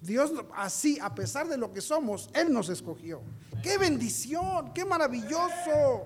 Dios 0.00 0.32
así, 0.54 0.98
a 1.00 1.14
pesar 1.14 1.48
de 1.48 1.56
lo 1.56 1.72
que 1.72 1.80
somos, 1.80 2.28
Él 2.32 2.52
nos 2.52 2.68
escogió. 2.68 3.20
¡Qué 3.62 3.78
bendición! 3.78 4.72
¡Qué 4.72 4.84
maravilloso! 4.84 6.04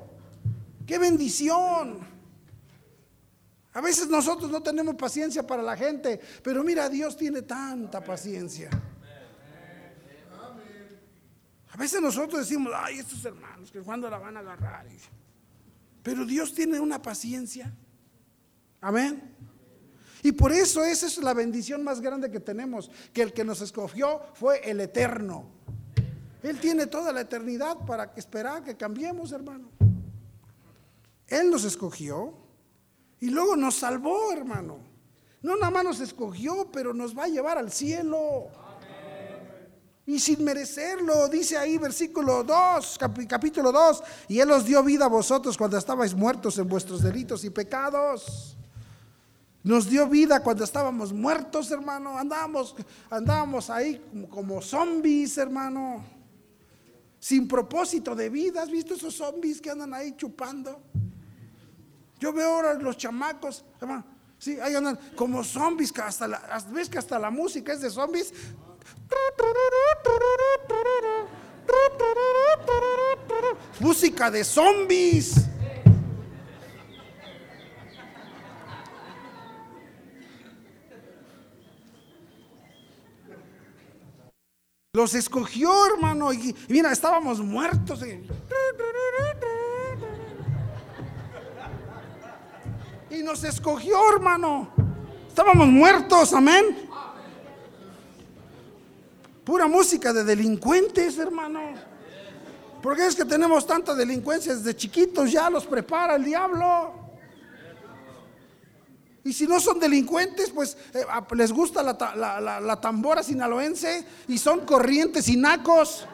¡Qué 0.87 0.99
bendición! 0.99 2.01
A 3.75 3.81
veces 3.81 4.09
nosotros 4.09 4.51
no 4.51 4.63
tenemos 4.63 4.95
paciencia 4.97 5.47
para 5.47 5.63
la 5.63 5.77
gente, 5.77 6.21
pero 6.43 6.63
mira, 6.63 6.89
Dios 6.89 7.17
tiene 7.17 7.43
tanta 7.43 8.03
paciencia. 8.05 8.69
A 11.73 11.77
veces 11.79 12.03
nosotros 12.03 12.41
decimos, 12.47 12.71
ay, 12.77 12.99
estos 12.99 13.25
hermanos, 13.25 13.71
que 13.71 13.81
cuando 13.81 14.09
la 14.11 14.19
van 14.19 14.37
a 14.37 14.41
agarrar. 14.41 14.87
Pero 16.03 16.27
Dios 16.27 16.53
tiene 16.53 16.79
una 16.79 17.01
paciencia. 17.01 17.73
Amén. 18.81 19.35
Y 20.23 20.33
por 20.33 20.53
eso 20.53 20.85
esa 20.85 21.07
es 21.07 21.17
la 21.19 21.33
bendición 21.33 21.83
más 21.83 22.01
grande 22.01 22.31
que 22.31 22.41
tenemos, 22.41 22.91
que 23.15 23.23
el 23.23 23.33
que 23.33 23.43
nos 23.43 23.63
escogió 23.63 24.21
fue 24.35 24.61
el 24.71 24.81
eterno. 24.81 25.47
Él 26.43 26.61
tiene 26.61 26.87
toda 26.87 27.11
la 27.11 27.23
eternidad 27.23 27.79
para 27.87 28.13
esperar 28.17 28.63
que 28.63 28.77
cambiemos, 28.77 29.33
hermano. 29.33 29.71
Él 31.27 31.51
nos 31.51 31.65
escogió 31.65 32.35
y 33.19 33.31
luego 33.31 33.57
nos 33.57 33.77
salvó, 33.77 34.31
hermano. 34.33 34.79
No 35.41 35.57
nada 35.57 35.71
más 35.71 35.85
nos 35.85 36.01
escogió, 36.01 36.71
pero 36.71 36.93
nos 36.93 37.17
va 37.17 37.25
a 37.25 37.29
llevar 37.29 37.57
al 37.57 37.73
cielo. 37.73 38.49
Y 40.05 40.19
sin 40.19 40.43
merecerlo, 40.43 41.29
dice 41.29 41.57
ahí 41.57 41.79
versículo 41.79 42.43
2, 42.43 42.99
capítulo 43.29 43.71
2, 43.71 44.03
y 44.29 44.41
Él 44.41 44.51
os 44.51 44.65
dio 44.65 44.83
vida 44.83 45.05
a 45.05 45.09
vosotros 45.09 45.57
cuando 45.57 45.79
estabais 45.79 46.15
muertos 46.15 46.59
en 46.59 46.69
vuestros 46.69 47.03
delitos 47.03 47.45
y 47.45 47.51
pecados. 47.51 48.57
Nos 49.63 49.89
dio 49.89 50.09
vida 50.09 50.43
cuando 50.43 50.65
estábamos 50.65 51.13
muertos, 51.13 51.71
hermano. 51.71 52.19
Andábamos, 52.19 52.75
andábamos 53.09 53.71
ahí 53.71 54.05
como, 54.11 54.29
como 54.29 54.63
zombies, 54.63 55.39
hermano. 55.39 56.05
Sin 57.21 57.47
propósito 57.47 58.17
de 58.17 58.29
vida. 58.29 58.63
¿Has 58.63 58.71
visto 58.71 58.95
esos 58.95 59.15
zombies 59.15 59.61
que 59.61 59.71
andan 59.71 59.95
ahí 59.95 60.17
chupando? 60.17 60.83
Yo 62.19 62.33
veo 62.33 62.57
ahora 62.57 62.75
los 62.75 62.97
chamacos, 62.97 63.65
hermano. 63.81 64.05
Sí, 64.37 64.59
ahí 64.59 64.75
andan 64.75 64.99
como 65.15 65.45
zombies, 65.45 65.97
hasta 65.97 66.27
ves 66.73 66.89
que 66.89 66.99
hasta 66.99 67.17
la 67.17 67.31
música 67.31 67.73
es 67.73 67.81
de 67.81 67.91
zombies. 67.91 68.35
Música 73.81 74.31
de 74.31 74.45
zombies. 74.45 75.49
Los 84.95 85.15
escogió, 85.15 85.73
hermano. 85.87 86.33
Y 86.33 86.55
mira, 86.69 86.93
estábamos 86.93 87.41
muertos. 87.41 88.01
Y 93.11 93.23
nos 93.23 93.43
escogió, 93.43 93.99
hermano. 94.13 94.69
Estábamos 95.27 95.67
muertos, 95.67 96.33
amén. 96.35 96.89
Pura 99.45 99.67
música 99.67 100.13
de 100.13 100.25
delincuentes, 100.25 101.19
hermano. 101.19 101.61
¿Por 102.81 102.97
qué 102.97 103.07
es 103.07 103.15
que 103.15 103.25
tenemos 103.25 103.67
tanta 103.67 103.95
delincuencia 103.95 104.55
desde 104.55 104.75
chiquitos? 104.75 105.31
Ya 105.31 105.51
los 105.51 105.67
prepara 105.67 106.17
el 106.17 106.25
diablo. 106.25 107.03
Y 109.25 109.33
si 109.33 109.47
no 109.47 109.61
son 109.61 109.79
delincuentes, 109.79 110.51
pues 110.51 110.77
eh, 110.95 111.05
les 111.37 111.53
gusta 111.53 111.83
la, 111.83 112.81
tambora 112.81 113.23
sinaloense 113.23 114.05
y 114.27 114.39
son 114.39 114.67
corrientes 114.67 115.29
y 115.29 115.37
nacos. 115.37 116.07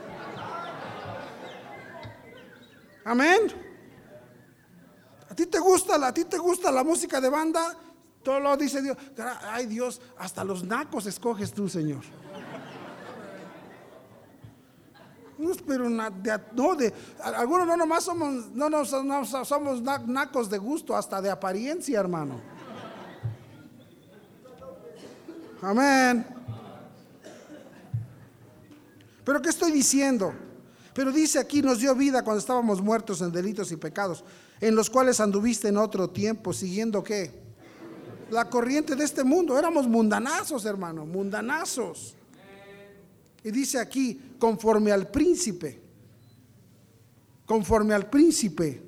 Amén. 3.05 3.41
¿A 5.31 5.35
ti 5.35 5.47
te 5.47 5.59
gusta, 5.59 5.95
a 6.07 6.13
ti 6.13 6.25
te 6.25 6.37
gusta 6.37 6.71
la 6.71 6.85
música 6.85 7.21
de 7.21 7.31
banda? 7.31 7.79
Todo 8.23 8.41
lo 8.41 8.57
dice 8.59 8.83
Dios. 8.83 8.97
Ay 9.51 9.67
Dios, 9.67 10.03
hasta 10.19 10.45
los 10.45 10.65
nacos 10.65 11.07
escoges 11.07 11.53
tú, 11.53 11.69
Señor. 11.69 12.03
No, 15.39 15.51
pero 15.65 15.89
no, 15.89 16.75
de, 16.75 16.93
algunos 17.23 17.67
no 17.67 17.77
nomás 17.77 18.03
somos, 18.03 18.51
no, 18.53 18.69
no, 18.69 18.85
somos 18.85 19.81
nacos 19.81 20.51
de 20.51 20.59
gusto, 20.59 20.97
hasta 20.97 21.23
de 21.23 21.31
apariencia, 21.31 22.01
hermano. 22.01 22.41
Amén. 25.63 26.27
Pero 29.25 29.41
¿qué 29.41 29.49
estoy 29.51 29.71
diciendo? 29.71 30.35
Pero 30.93 31.13
dice 31.13 31.39
aquí, 31.39 31.63
nos 31.63 31.79
dio 31.79 31.95
vida 31.95 32.25
cuando 32.25 32.41
estábamos 32.41 32.83
muertos 32.83 33.21
en 33.21 33.31
delitos 33.31 33.71
y 33.71 33.77
pecados, 33.77 34.25
en 34.61 34.75
los 34.75 34.91
cuales 34.91 35.21
anduviste 35.21 35.69
en 35.69 35.77
otro 35.77 36.11
tiempo, 36.11 36.53
siguiendo 36.53 37.05
qué? 37.05 37.33
La 38.31 38.51
corriente 38.51 38.97
de 38.97 39.05
este 39.05 39.23
mundo. 39.23 39.57
Éramos 39.57 39.87
mundanazos, 39.87 40.65
hermano, 40.65 41.07
mundanazos. 41.07 42.18
Y 43.49 43.51
dice 43.51 43.79
aquí, 43.79 44.35
conforme 44.39 44.93
al 44.93 45.09
príncipe, 45.09 45.81
conforme 47.47 47.95
al 47.95 48.11
príncipe 48.11 48.83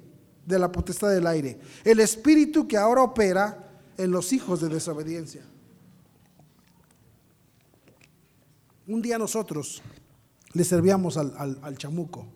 de 0.45 0.59
la 0.59 0.71
potestad 0.71 1.09
del 1.09 1.26
aire, 1.26 1.59
el 1.83 1.99
espíritu 1.99 2.69
que 2.69 2.76
ahora 2.76 3.02
opera 3.02 3.71
en 3.97 4.11
los 4.11 4.35
hijos 4.35 4.61
de 4.61 4.69
desobediencia. 4.69 5.40
Un 8.87 9.00
día 9.00 9.17
nosotros 9.17 9.81
le 10.52 10.62
servíamos 10.62 11.17
al, 11.17 11.79
chamuco. 11.79 12.26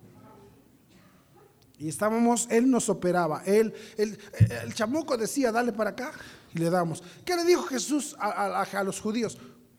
Y 1.78 1.88
estábamos, 1.88 2.48
él 2.50 2.70
nos 2.70 2.88
operaba. 2.88 3.42
Él, 3.44 3.74
el 3.98 4.72
chamuco 4.72 5.18
decía, 5.18 5.52
dale 5.52 5.74
para 5.74 5.90
acá. 5.90 6.12
Y 6.54 6.58
le 6.58 6.70
damos. 6.70 7.02
¿Qué 7.22 7.36
le 7.36 7.44
dijo 7.44 7.64
Jesús 7.64 8.16
a 8.18 8.82
los 8.82 8.98
judíos? 8.98 9.36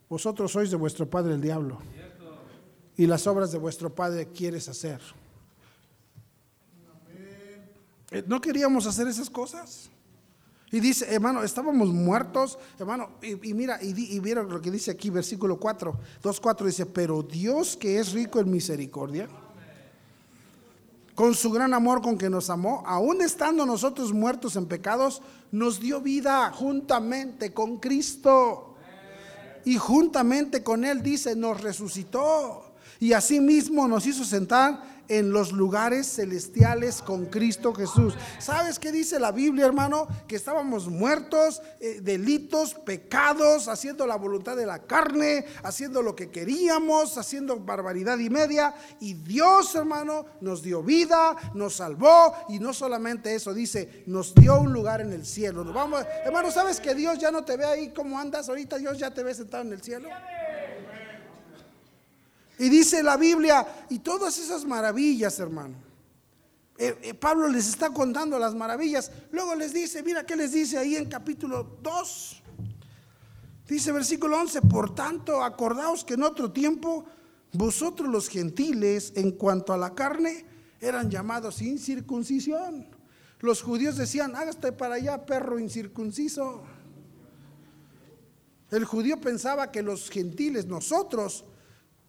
Vosotros 0.07 0.51
sois 0.51 0.69
de 0.69 0.77
vuestro 0.77 1.09
padre 1.09 1.33
el 1.33 1.41
diablo 1.41 1.79
y 2.97 3.07
las 3.07 3.27
obras 3.27 3.51
de 3.51 3.57
vuestro 3.57 3.93
Padre 3.93 4.27
quieres 4.27 4.67
hacer. 4.69 5.01
Eh, 8.11 8.23
¿No 8.27 8.39
queríamos 8.39 8.85
hacer 8.85 9.07
esas 9.07 9.29
cosas? 9.29 9.89
Y 10.71 10.79
dice, 10.79 11.13
hermano, 11.13 11.43
estábamos 11.43 11.89
muertos, 11.89 12.57
hermano, 12.79 13.11
y, 13.21 13.53
mira, 13.53 13.79
y, 13.81 14.15
y, 14.15 14.19
vieron 14.19 14.49
lo 14.49 14.61
que 14.61 14.71
dice 14.71 14.91
aquí, 14.91 15.09
versículo 15.09 15.57
4, 15.57 15.93
2.4 16.23 16.65
dice, 16.65 16.85
pero 16.85 17.23
Dios 17.23 17.77
que 17.77 17.99
es 17.99 18.11
rico 18.13 18.39
en 18.39 18.51
misericordia, 18.51 19.29
con 21.13 21.33
su 21.33 21.49
gran 21.49 21.73
amor 21.73 22.01
con 22.01 22.17
que 22.17 22.29
nos 22.29 22.49
amó, 22.49 22.83
aún 22.85 23.21
estando 23.21 23.65
nosotros 23.65 24.11
muertos 24.11 24.57
en 24.57 24.65
pecados, 24.65 25.21
nos 25.51 25.79
dio 25.79 26.01
vida 26.01 26.51
juntamente 26.51 27.53
con 27.53 27.77
Cristo. 27.77 28.75
Y 29.63 29.77
juntamente 29.77 30.61
con 30.61 30.85
Él, 30.85 31.01
dice, 31.01 31.35
nos 31.35 31.61
resucitó. 31.61 32.64
Y 32.99 33.13
asimismo 33.13 33.87
nos 33.87 34.05
hizo 34.05 34.23
sentar 34.23 34.95
en 35.07 35.31
los 35.31 35.51
lugares 35.51 36.07
celestiales 36.07 37.01
con 37.01 37.25
Cristo 37.25 37.73
Jesús. 37.73 38.15
¿Sabes 38.39 38.79
qué 38.79 38.91
dice 38.91 39.19
la 39.19 39.31
Biblia, 39.31 39.65
hermano? 39.65 40.07
Que 40.27 40.35
estábamos 40.35 40.87
muertos, 40.87 41.61
eh, 41.79 41.99
delitos, 42.01 42.73
pecados, 42.73 43.67
haciendo 43.67 44.07
la 44.07 44.15
voluntad 44.15 44.55
de 44.55 44.65
la 44.65 44.79
carne, 44.79 45.45
haciendo 45.63 46.01
lo 46.01 46.15
que 46.15 46.29
queríamos, 46.29 47.17
haciendo 47.17 47.57
barbaridad 47.59 48.17
y 48.19 48.29
media. 48.29 48.73
Y 48.99 49.13
Dios, 49.13 49.75
hermano, 49.75 50.25
nos 50.41 50.63
dio 50.63 50.81
vida, 50.81 51.35
nos 51.53 51.75
salvó. 51.75 52.33
Y 52.49 52.59
no 52.59 52.73
solamente 52.73 53.35
eso, 53.35 53.53
dice, 53.53 54.03
nos 54.07 54.33
dio 54.33 54.59
un 54.59 54.73
lugar 54.73 55.01
en 55.01 55.11
el 55.11 55.25
cielo. 55.25 55.63
Vamos, 55.73 56.05
hermano, 56.23 56.51
¿sabes 56.51 56.79
que 56.79 56.95
Dios 56.95 57.19
ya 57.19 57.31
no 57.31 57.43
te 57.43 57.57
ve 57.57 57.65
ahí 57.65 57.89
como 57.89 58.19
andas 58.19 58.49
ahorita? 58.49 58.77
Dios 58.77 58.97
ya 58.97 59.11
te 59.11 59.23
ve 59.23 59.33
sentado 59.33 59.63
en 59.63 59.73
el 59.73 59.81
cielo. 59.81 60.09
Y 62.57 62.69
dice 62.69 63.03
la 63.03 63.17
Biblia, 63.17 63.85
y 63.89 63.99
todas 63.99 64.37
esas 64.37 64.65
maravillas, 64.65 65.39
hermano. 65.39 65.75
Eh, 66.77 66.97
eh, 67.01 67.13
Pablo 67.13 67.47
les 67.47 67.67
está 67.67 67.89
contando 67.89 68.37
las 68.37 68.53
maravillas. 68.53 69.11
Luego 69.31 69.55
les 69.55 69.73
dice, 69.73 70.03
mira 70.03 70.25
qué 70.25 70.35
les 70.35 70.51
dice 70.51 70.77
ahí 70.77 70.95
en 70.95 71.09
capítulo 71.09 71.77
2. 71.81 72.41
Dice 73.67 73.91
versículo 73.91 74.39
11, 74.39 74.61
por 74.63 74.93
tanto, 74.93 75.43
acordaos 75.43 76.03
que 76.03 76.13
en 76.13 76.23
otro 76.23 76.51
tiempo 76.51 77.05
vosotros 77.53 78.09
los 78.09 78.29
gentiles, 78.29 79.13
en 79.15 79.31
cuanto 79.31 79.73
a 79.73 79.77
la 79.77 79.95
carne, 79.95 80.45
eran 80.79 81.09
llamados 81.09 81.55
sin 81.55 81.79
circuncisión. 81.79 82.87
Los 83.39 83.61
judíos 83.61 83.97
decían, 83.97 84.35
hágate 84.35 84.71
para 84.71 84.95
allá, 84.95 85.25
perro 85.25 85.59
incircunciso. 85.59 86.63
El 88.71 88.85
judío 88.85 89.19
pensaba 89.21 89.71
que 89.71 89.81
los 89.81 90.09
gentiles, 90.09 90.65
nosotros, 90.65 91.45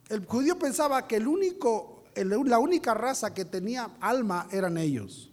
el 0.09 0.25
judío 0.25 0.59
pensaba 0.59 1.07
que 1.07 1.17
el 1.17 1.27
único, 1.27 2.05
la 2.15 2.59
única 2.59 2.95
raza 2.95 3.35
que 3.35 3.45
tenía 3.45 3.97
alma 4.01 4.47
eran 4.51 4.79
ellos. 4.79 5.33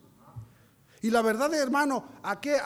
Y 1.01 1.11
la 1.11 1.21
verdad, 1.21 1.53
hermano, 1.53 2.05
a 2.23 2.39
que, 2.39 2.57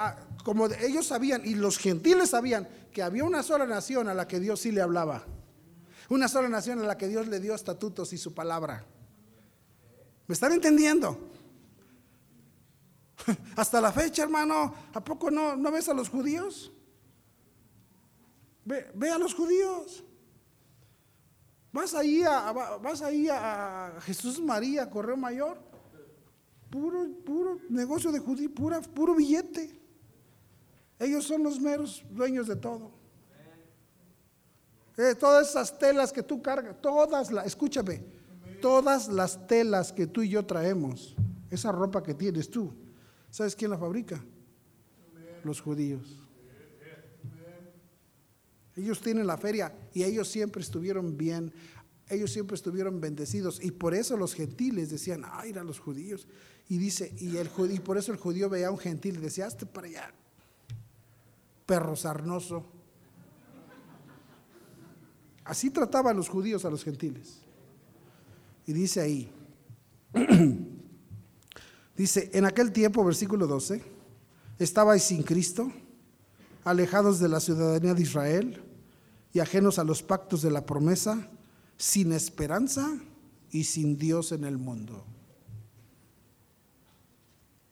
como 0.43 0.67
ellos 0.67 1.07
sabían 1.07 1.41
y 1.45 1.55
los 1.55 1.77
gentiles 1.77 2.29
sabían 2.29 2.67
que 2.91 3.01
había 3.01 3.23
una 3.23 3.43
sola 3.43 3.65
nación 3.65 4.07
a 4.07 4.13
la 4.13 4.27
que 4.27 4.39
Dios 4.39 4.61
sí 4.61 4.71
le 4.71 4.81
hablaba. 4.81 5.25
Una 6.09 6.27
sola 6.27 6.47
nación 6.47 6.79
a 6.79 6.83
la 6.83 6.97
que 6.97 7.07
Dios 7.07 7.27
le 7.27 7.39
dio 7.39 7.53
estatutos 7.53 8.13
y 8.13 8.17
su 8.17 8.33
palabra. 8.33 8.85
¿Me 10.27 10.33
están 10.33 10.53
entendiendo? 10.53 11.31
Hasta 13.55 13.81
la 13.81 13.91
fecha, 13.91 14.23
hermano, 14.23 14.73
¿a 14.93 15.03
poco 15.03 15.29
no, 15.29 15.55
no 15.55 15.71
ves 15.71 15.89
a 15.89 15.93
los 15.93 16.07
judíos? 16.07 16.71
Ve, 18.63 18.89
ve 18.93 19.09
a 19.09 19.17
los 19.17 19.33
judíos. 19.33 20.03
Vas 21.77 21.93
ahí 21.93 22.23
a, 22.23 22.51
vas 22.81 23.03
ahí 23.03 23.27
a 23.29 23.99
Jesús 24.01 24.41
María, 24.41 24.89
Correo 24.89 25.15
Mayor, 25.15 25.59
puro, 26.71 27.07
puro 27.23 27.59
negocio 27.69 28.11
de 28.11 28.17
judío, 28.17 28.51
pura, 28.51 28.81
puro 28.81 29.13
billete. 29.13 29.79
Ellos 30.97 31.25
son 31.25 31.43
los 31.43 31.59
meros 31.59 32.03
dueños 32.09 32.47
de 32.47 32.55
todo. 32.55 32.89
Eh, 34.97 35.13
todas 35.19 35.51
esas 35.51 35.77
telas 35.77 36.11
que 36.11 36.23
tú 36.23 36.41
cargas, 36.41 36.81
todas 36.81 37.31
las, 37.31 37.45
escúchame, 37.45 38.03
todas 38.59 39.07
las 39.07 39.45
telas 39.45 39.93
que 39.93 40.07
tú 40.07 40.23
y 40.23 40.29
yo 40.29 40.43
traemos, 40.47 41.15
esa 41.51 41.71
ropa 41.71 42.01
que 42.01 42.15
tienes 42.15 42.49
tú, 42.49 42.73
¿sabes 43.29 43.55
quién 43.55 43.69
la 43.69 43.77
fabrica? 43.77 44.19
Los 45.43 45.61
judíos. 45.61 46.26
Ellos 48.77 49.01
tienen 49.01 49.25
la 49.25 49.37
feria 49.37 49.73
y 49.93 50.03
ellos 50.03 50.27
siempre 50.27 50.61
estuvieron 50.61 51.17
bien, 51.17 51.51
ellos 52.09 52.31
siempre 52.31 52.55
estuvieron 52.55 53.01
bendecidos 53.01 53.59
y 53.63 53.71
por 53.71 53.95
eso 53.95 54.15
los 54.15 54.35
gentiles 54.35 54.91
decían, 54.91 55.23
ay, 55.25 55.51
a 55.53 55.63
los 55.63 55.79
judíos. 55.79 56.27
Y 56.69 56.77
dice, 56.77 57.15
y, 57.17 57.37
el, 57.37 57.49
y 57.71 57.79
por 57.79 57.97
eso 57.97 58.11
el 58.11 58.19
judío 58.19 58.49
veía 58.49 58.67
a 58.67 58.71
un 58.71 58.77
gentil 58.77 59.17
y 59.17 59.21
decía, 59.21 59.47
hazte 59.47 59.65
para 59.65 59.87
allá, 59.87 60.13
perro 61.65 61.95
sarnoso. 61.95 62.65
Así 65.43 65.71
trataban 65.71 66.15
los 66.15 66.29
judíos 66.29 66.63
a 66.65 66.69
los 66.69 66.83
gentiles. 66.83 67.39
Y 68.67 68.73
dice 68.73 69.01
ahí, 69.01 69.31
dice, 71.97 72.29
en 72.33 72.45
aquel 72.45 72.71
tiempo, 72.73 73.03
versículo 73.03 73.47
12, 73.47 73.81
estabais 74.59 75.03
sin 75.03 75.23
Cristo, 75.23 75.71
alejados 76.63 77.19
de 77.19 77.29
la 77.29 77.39
ciudadanía 77.39 77.93
de 77.93 78.01
Israel 78.01 78.66
y 79.37 79.39
ajenos 79.39 79.77
a 79.77 79.83
los 79.83 80.01
pactos 80.01 80.41
de 80.41 80.49
la 80.49 80.65
promesa, 80.65 81.29
sin 81.77 82.11
esperanza 82.11 82.97
y 83.51 83.65
sin 83.65 83.95
Dios 83.95 84.31
en 84.31 84.45
el 84.45 84.57
mundo. 84.57 85.05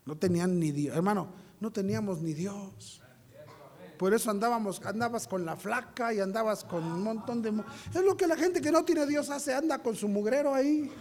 No 0.05 0.15
tenían 0.15 0.59
ni 0.59 0.71
Dios, 0.71 0.95
hermano, 0.95 1.27
no 1.59 1.71
teníamos 1.71 2.21
ni 2.21 2.35
Dios. 2.35 3.01
Por 3.97 4.13
eso 4.13 4.29
andábamos, 4.29 4.79
andabas 4.85 5.27
con 5.27 5.43
la 5.43 5.55
flaca 5.55 6.13
y 6.13 6.19
andabas 6.19 6.63
con 6.63 6.83
un 6.83 7.01
montón 7.01 7.41
de... 7.41 7.51
Es 7.95 8.03
lo 8.03 8.15
que 8.15 8.27
la 8.27 8.35
gente 8.35 8.61
que 8.61 8.69
no 8.69 8.85
tiene 8.85 9.07
Dios 9.07 9.31
hace, 9.31 9.51
anda 9.51 9.81
con 9.81 9.95
su 9.95 10.07
mugrero 10.07 10.53
ahí. 10.53 10.91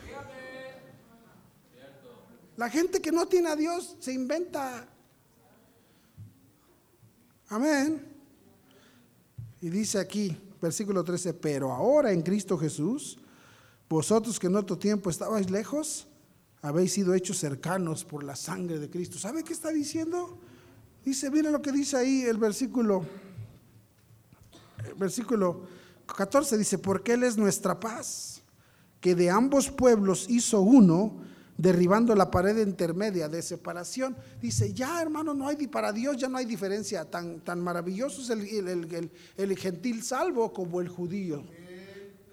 La 2.57 2.71
gente 2.71 3.03
que 3.03 3.13
no 3.13 3.29
tiene 3.29 3.51
a 3.51 3.57
Dios 3.57 3.99
se 4.01 4.15
inventa. 4.15 4.89
Amén. 7.51 8.15
Y 9.61 9.69
dice 9.69 9.99
aquí, 9.99 10.39
versículo 10.65 11.05
13, 11.05 11.35
pero 11.35 11.73
ahora 11.73 12.11
en 12.11 12.23
Cristo 12.23 12.57
Jesús, 12.57 13.19
vosotros 13.89 14.41
que 14.41 14.47
en 14.47 14.57
otro 14.57 14.79
tiempo 14.79 15.11
estabais 15.11 15.51
lejos, 15.51 16.09
habéis 16.63 16.95
sido 16.95 17.13
hechos 17.13 17.37
cercanos 17.39 18.05
por 18.05 18.25
la 18.25 18.35
sangre 18.35 18.79
de 18.79 18.89
Cristo. 18.89 19.19
¿Sabe 19.19 19.45
qué 19.45 19.53
está 19.53 19.71
diciendo? 19.71 20.39
Dice, 21.05 21.31
mira 21.31 21.51
lo 21.51 21.61
que 21.61 21.71
dice 21.71 21.99
ahí 21.99 22.23
el 22.23 22.39
versículo, 22.39 23.05
el 24.87 24.95
versículo 24.95 25.67
14 26.07 26.57
dice, 26.57 26.79
porque 26.79 27.13
Él 27.13 27.25
es 27.25 27.37
nuestra 27.37 27.79
paz, 27.79 28.41
que 29.03 29.15
de 29.15 29.29
ambos 29.29 29.71
pueblos 29.71 30.27
hizo 30.31 30.63
uno 30.63 31.21
derribando 31.57 32.15
la 32.15 32.31
pared 32.31 32.57
intermedia 32.59 33.29
de 33.29 33.43
separación. 33.43 34.17
Dice, 34.41 34.73
ya 34.73 35.01
hermano, 35.01 35.35
no 35.35 35.49
hay, 35.49 35.67
para 35.67 35.93
Dios 35.93 36.17
ya 36.17 36.29
no 36.29 36.39
hay 36.39 36.45
diferencia. 36.45 37.05
Tan, 37.05 37.41
tan 37.41 37.61
maravilloso 37.61 38.23
es 38.23 38.31
el, 38.31 39.11
el, 39.37 39.57
gentil 39.57 40.03
salvo 40.03 40.53
como 40.53 40.81
el 40.81 40.89
judío. 40.89 41.45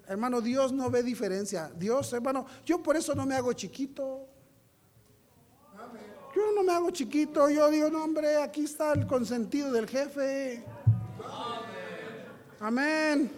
Hermano, 0.08 0.42
Dios 0.42 0.74
no 0.74 0.90
ve 0.90 1.04
diferencia. 1.04 1.72
Dios, 1.78 2.12
hermano, 2.14 2.46
yo 2.66 2.82
por 2.82 2.98
eso 2.98 3.16
no 3.16 3.26
me 3.26 3.36
hago 3.36 3.54
chiquito. 3.54 4.28
Yo 6.36 6.52
no 6.56 6.64
me 6.64 6.74
hago 6.74 6.90
chiquito. 6.92 7.50
Yo 7.50 7.70
digo, 7.70 7.90
no, 7.90 8.04
hombre, 8.04 8.38
aquí 8.38 8.64
está 8.64 8.94
el 8.94 9.06
consentido 9.06 9.72
del 9.72 9.88
jefe. 9.88 10.64
Amén. 12.60 13.32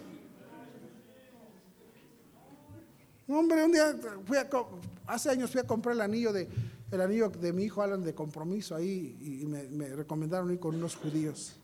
Hombre, 3.26 3.64
un 3.64 3.72
día 3.72 3.96
fui 4.26 4.36
a, 4.36 4.48
hace 5.06 5.30
años 5.30 5.50
fui 5.50 5.60
a 5.60 5.66
comprar 5.66 5.94
el 5.94 6.00
anillo 6.00 6.32
de 6.32 6.48
el 6.90 7.00
anillo 7.00 7.28
de 7.28 7.52
mi 7.52 7.64
hijo 7.64 7.82
Alan 7.82 8.02
de 8.02 8.14
compromiso 8.14 8.74
ahí 8.74 9.16
y 9.20 9.46
me, 9.46 9.88
recomendaron 9.88 10.50
ir 10.52 10.60
con 10.60 10.74
unos 10.74 10.94
judíos. 10.94 11.56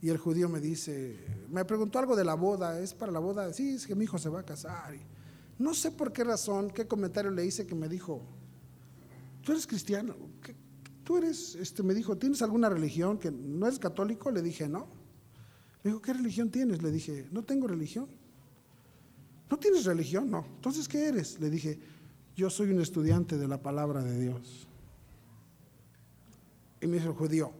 Y 0.00 0.10
el 0.10 0.18
judío 0.18 0.48
me 0.48 0.60
dice, 0.60 1.18
me 1.48 1.64
preguntó 1.64 1.98
algo 1.98 2.14
de 2.14 2.24
la 2.24 2.34
boda, 2.34 2.78
¿es 2.78 2.94
para 2.94 3.10
la 3.10 3.18
boda? 3.18 3.52
Sí, 3.52 3.70
es 3.70 3.86
que 3.86 3.94
mi 3.94 4.04
hijo 4.04 4.18
se 4.18 4.28
va 4.28 4.40
a 4.40 4.44
casar. 4.44 4.94
no 5.58 5.74
sé 5.74 5.90
por 5.90 6.12
qué 6.12 6.24
razón, 6.24 6.70
qué 6.70 6.86
comentario 6.86 7.30
le 7.30 7.44
hice 7.44 7.66
que 7.66 7.74
me 7.74 7.88
dijo, 7.88 8.20
¿tú 9.42 9.52
eres 9.52 9.66
cristiano? 9.66 10.14
¿Tú 11.04 11.18
eres, 11.18 11.54
este, 11.56 11.82
me 11.82 11.94
dijo, 11.94 12.16
¿tienes 12.16 12.40
alguna 12.42 12.68
religión 12.68 13.18
que 13.18 13.30
no 13.30 13.66
es 13.66 13.78
católico? 13.78 14.30
Le 14.30 14.42
dije, 14.42 14.68
no. 14.68 14.86
Me 15.82 15.90
dijo, 15.90 16.00
¿qué 16.00 16.14
religión 16.14 16.50
tienes? 16.50 16.82
Le 16.82 16.90
dije, 16.90 17.28
no 17.30 17.42
tengo 17.42 17.66
religión. 17.66 18.08
¿No 19.50 19.58
tienes 19.58 19.84
religión? 19.84 20.30
No. 20.30 20.46
Entonces, 20.56 20.88
¿qué 20.88 21.08
eres? 21.08 21.38
Le 21.40 21.50
dije, 21.50 21.78
yo 22.36 22.50
soy 22.50 22.70
un 22.70 22.80
estudiante 22.80 23.38
de 23.38 23.48
la 23.48 23.62
palabra 23.62 24.02
de 24.02 24.18
Dios. 24.18 24.66
Y 26.80 26.86
me 26.86 26.98
dijo, 26.98 27.14
judío. 27.14 27.52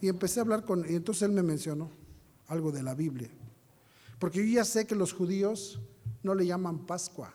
Y 0.00 0.08
empecé 0.08 0.40
a 0.40 0.42
hablar 0.42 0.64
con, 0.64 0.84
y 0.90 0.96
entonces 0.96 1.22
él 1.22 1.32
me 1.32 1.42
mencionó 1.42 1.90
algo 2.48 2.70
de 2.72 2.82
la 2.82 2.94
Biblia. 2.94 3.30
Porque 4.18 4.46
yo 4.46 4.54
ya 4.54 4.64
sé 4.64 4.86
que 4.86 4.94
los 4.94 5.12
judíos 5.12 5.80
no 6.22 6.34
le 6.34 6.46
llaman 6.46 6.86
Pascua. 6.86 7.32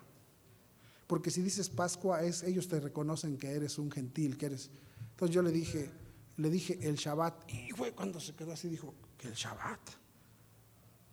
porque 1.08 1.32
si 1.32 1.42
dices 1.42 1.70
Pascua, 1.70 2.22
es, 2.24 2.44
ellos 2.44 2.68
te 2.68 2.80
reconocen 2.80 3.38
que 3.38 3.50
eres 3.50 3.80
un 3.80 3.90
gentil, 3.90 4.38
que 4.38 4.46
eres. 4.48 4.70
Entonces 5.12 5.34
yo 5.34 5.42
le 5.42 5.52
dije, 5.52 5.90
le 6.38 6.50
dije 6.52 6.78
el 6.84 6.96
Shabbat, 6.96 7.52
y 7.52 7.72
fue 7.72 7.94
cuando 7.94 8.20
se 8.20 8.36
quedó 8.36 8.52
así, 8.52 8.70
dijo, 8.70 8.94
que 9.18 9.30
el 9.30 9.34
Shabbat. 9.34 9.80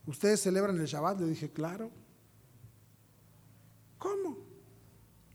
¿Ustedes 0.07 0.41
celebran 0.41 0.79
el 0.79 0.87
Shabbat? 0.87 1.21
Le 1.21 1.27
dije, 1.27 1.51
claro. 1.51 1.91
¿Cómo? 3.99 4.39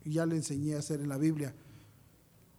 Y 0.04 0.14
ya 0.14 0.26
le 0.26 0.36
enseñé 0.36 0.76
a 0.76 0.80
hacer 0.80 1.02
en 1.02 1.10
la 1.10 1.18
Biblia 1.18 1.54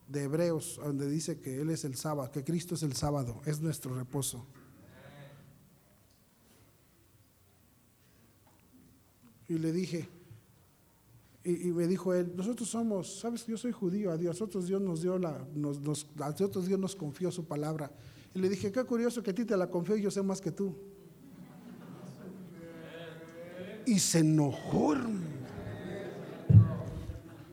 de 0.09 0.25
Hebreos, 0.25 0.79
donde 0.83 1.09
dice 1.09 1.41
que 1.41 1.61
Él 1.61 1.71
es 1.71 1.85
el 1.85 1.97
sábado, 1.97 2.31
que 2.31 2.45
Cristo 2.45 2.75
es 2.75 2.83
el 2.83 2.95
sábado, 2.95 3.41
es 3.47 3.61
nuestro 3.61 3.95
reposo. 3.95 4.47
Y 9.49 9.59
le 9.59 9.73
dije, 9.73 10.09
y, 11.45 11.73
me 11.73 11.87
dijo 11.87 12.15
él, 12.15 12.33
nosotros 12.37 12.69
somos, 12.69 13.19
sabes 13.21 13.43
que 13.43 13.51
yo 13.51 13.59
soy 13.59 13.73
judío, 13.73 14.13
a 14.13 14.17
nosotros 14.17 14.67
Dios 14.67 14.81
nos 14.81 15.03
dio 15.03 15.19
la, 15.19 15.47
nos, 15.55 16.07
a 16.21 16.31
nosotros 16.31 16.67
Dios 16.67 16.79
nos 16.79 16.95
confió 16.95 17.31
su 17.31 17.45
palabra. 17.45 17.91
Y 18.35 18.39
le 18.39 18.49
dije, 18.49 18.71
qué 18.71 18.85
curioso 18.85 19.23
que 19.23 19.33
a 19.33 19.35
ti 19.35 19.45
te 19.45 19.57
la 19.57 19.69
confió 19.69 19.97
y 19.97 20.03
yo 20.03 20.11
sé 20.11 20.23
más 20.23 20.41
que 20.41 20.53
tú. 20.53 20.75
Y 23.87 23.99
se 23.99 24.21
enojó, 24.21 24.95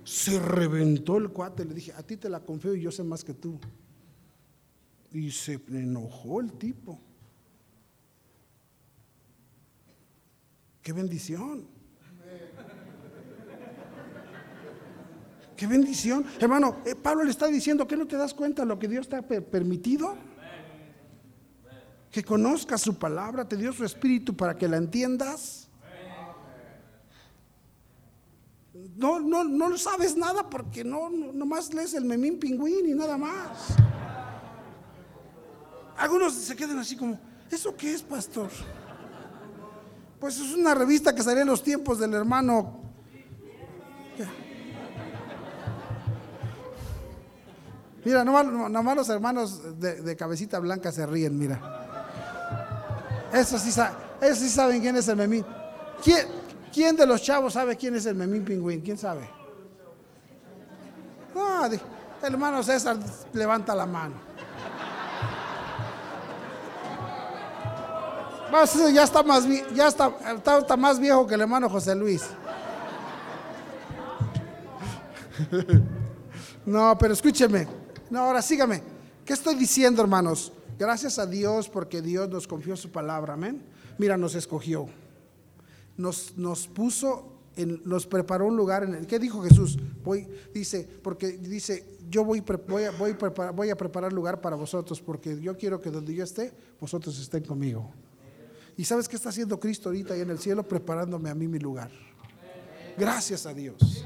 Se 0.03 0.39
reventó 0.39 1.17
el 1.17 1.29
cuate. 1.29 1.65
Le 1.65 1.73
dije, 1.73 1.93
a 1.93 2.03
ti 2.03 2.17
te 2.17 2.29
la 2.29 2.39
confío 2.39 2.75
y 2.75 2.81
yo 2.81 2.91
sé 2.91 3.03
más 3.03 3.23
que 3.23 3.33
tú. 3.33 3.59
Y 5.11 5.31
se 5.31 5.59
enojó 5.69 6.41
el 6.41 6.53
tipo. 6.53 6.99
Qué 10.81 10.93
bendición. 10.93 11.67
Qué 15.55 15.67
bendición. 15.67 16.25
Hermano, 16.39 16.77
eh, 16.85 16.95
Pablo 16.95 17.25
le 17.25 17.31
está 17.31 17.47
diciendo 17.47 17.85
que 17.85 17.97
no 17.97 18.07
te 18.07 18.15
das 18.15 18.33
cuenta 18.33 18.61
de 18.61 18.67
lo 18.67 18.79
que 18.79 18.87
Dios 18.87 19.09
te 19.09 19.17
ha 19.17 19.21
permitido. 19.21 20.15
Que 22.09 22.23
conozcas 22.23 22.81
su 22.81 22.97
palabra, 22.97 23.47
te 23.47 23.57
dio 23.57 23.73
su 23.73 23.83
espíritu 23.83 24.35
para 24.35 24.57
que 24.57 24.67
la 24.67 24.77
entiendas. 24.77 25.68
No, 28.99 29.17
no, 29.17 29.45
no 29.45 29.77
sabes 29.77 30.17
nada 30.17 30.49
porque 30.49 30.83
no, 30.83 31.09
no 31.09 31.31
nomás 31.31 31.73
lees 31.73 31.93
el 31.93 32.03
memín 32.03 32.38
pingüín 32.38 32.85
y 32.85 32.93
nada 32.93 33.17
más. 33.17 33.69
Algunos 35.97 36.33
se 36.33 36.53
quedan 36.53 36.79
así 36.79 36.97
como, 36.97 37.17
¿eso 37.49 37.73
qué 37.77 37.93
es, 37.93 38.01
pastor? 38.01 38.49
Pues 40.19 40.38
es 40.38 40.53
una 40.53 40.75
revista 40.75 41.15
que 41.15 41.23
salió 41.23 41.43
en 41.43 41.47
los 41.47 41.63
tiempos 41.63 41.97
del 41.97 42.13
hermano. 42.13 42.81
Mira, 48.03 48.25
nomás, 48.25 48.97
los 48.97 49.07
hermanos 49.07 49.79
de, 49.79 50.15
cabecita 50.17 50.59
blanca 50.59 50.91
se 50.91 51.05
ríen, 51.05 51.39
mira. 51.39 51.62
Eso 53.31 53.57
sí, 53.57 53.69
eso 53.69 54.35
sí 54.35 54.49
saben 54.49 54.81
quién 54.81 54.97
es 54.97 55.07
el 55.07 55.15
memín. 55.15 55.45
¿Quién, 56.03 56.38
¿Quién 56.73 56.95
de 56.95 57.05
los 57.05 57.21
chavos 57.21 57.53
sabe 57.53 57.75
quién 57.75 57.95
es 57.95 58.05
el 58.05 58.15
memín 58.15 58.45
pingüín? 58.45 58.82
¿Quién 58.82 58.97
sabe? 58.97 59.29
No, 61.34 61.65
el 61.65 61.79
hermano 62.21 62.62
César 62.63 62.97
levanta 63.34 63.75
la 63.75 63.86
mano. 63.86 64.15
ya 68.93 69.03
está 69.03 69.21
más 69.23 69.45
ya 69.73 69.88
está, 69.88 70.12
está 70.60 70.75
más 70.75 70.99
viejo 70.99 71.27
que 71.27 71.36
el 71.36 71.41
hermano 71.41 71.69
José 71.69 71.95
Luis. 71.95 72.23
No, 76.65 76.95
pero 76.99 77.13
escúcheme. 77.13 77.67
No, 78.10 78.19
ahora 78.19 78.41
sígame. 78.41 78.84
¿Qué 79.25 79.34
estoy 79.34 79.55
diciendo, 79.55 80.01
hermanos? 80.01 80.51
Gracias 80.77 81.17
a 81.17 81.25
Dios 81.25 81.67
porque 81.67 82.01
Dios 82.01 82.29
nos 82.29 82.47
confió 82.47 82.75
su 82.77 82.91
palabra, 82.91 83.34
amén. 83.34 83.63
Mira, 83.97 84.17
nos 84.17 84.36
escogió. 84.36 84.88
Nos, 85.99 86.38
nos 86.38 86.65
puso, 86.69 87.41
en, 87.57 87.81
nos 87.83 88.07
preparó 88.07 88.47
un 88.47 88.55
lugar 88.55 88.85
en 88.85 88.95
el 88.95 89.05
¿Qué 89.05 89.19
dijo 89.19 89.41
Jesús? 89.41 89.77
Voy, 90.01 90.25
dice, 90.53 90.88
porque 91.03 91.33
dice, 91.33 91.97
yo 92.09 92.23
voy, 92.23 92.39
voy, 92.39 92.85
a, 92.85 92.91
voy, 92.91 93.17
voy 93.53 93.69
a 93.69 93.75
preparar 93.75 94.13
lugar 94.13 94.39
para 94.39 94.55
vosotros 94.55 95.01
porque 95.01 95.41
yo 95.41 95.57
quiero 95.57 95.81
que 95.81 95.91
donde 95.91 96.15
yo 96.15 96.23
esté, 96.23 96.53
vosotros 96.79 97.19
estén 97.19 97.43
conmigo. 97.43 97.91
¿Y 98.77 98.85
sabes 98.85 99.09
qué 99.09 99.17
está 99.17 99.27
haciendo 99.27 99.59
Cristo 99.59 99.89
ahorita 99.89 100.13
ahí 100.13 100.21
en 100.21 100.29
el 100.29 100.39
cielo? 100.39 100.63
Preparándome 100.63 101.29
a 101.29 101.35
mí 101.35 101.49
mi 101.49 101.59
lugar. 101.59 101.91
Gracias 102.97 103.45
a 103.45 103.53
Dios. 103.53 104.05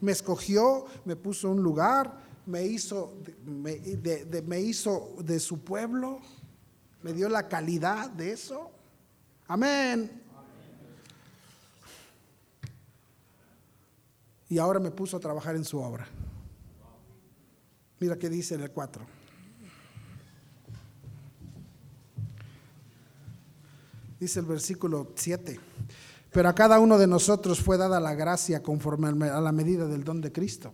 Me 0.00 0.12
escogió, 0.12 0.84
me 1.04 1.16
puso 1.16 1.50
un 1.50 1.64
lugar, 1.64 2.16
me 2.46 2.64
hizo, 2.64 3.18
de, 3.24 4.44
me 4.46 4.60
hizo 4.60 5.16
de 5.18 5.40
su 5.40 5.64
pueblo, 5.64 6.20
me 7.02 7.12
dio 7.12 7.28
la 7.28 7.48
calidad 7.48 8.08
de 8.08 8.30
eso. 8.30 8.70
Amén. 9.48 10.27
Y 14.48 14.58
ahora 14.58 14.80
me 14.80 14.90
puso 14.90 15.16
a 15.16 15.20
trabajar 15.20 15.56
en 15.56 15.64
su 15.64 15.78
obra. 15.78 16.06
Mira 18.00 18.16
qué 18.16 18.30
dice 18.30 18.54
en 18.54 18.62
el 18.62 18.70
4. 18.70 19.04
Dice 24.20 24.40
el 24.40 24.46
versículo 24.46 25.12
7. 25.14 25.60
Pero 26.32 26.48
a 26.48 26.54
cada 26.54 26.78
uno 26.80 26.98
de 26.98 27.06
nosotros 27.06 27.60
fue 27.60 27.76
dada 27.76 28.00
la 28.00 28.14
gracia 28.14 28.62
conforme 28.62 29.08
a 29.28 29.40
la 29.40 29.52
medida 29.52 29.86
del 29.86 30.04
don 30.04 30.20
de 30.20 30.32
Cristo. 30.32 30.72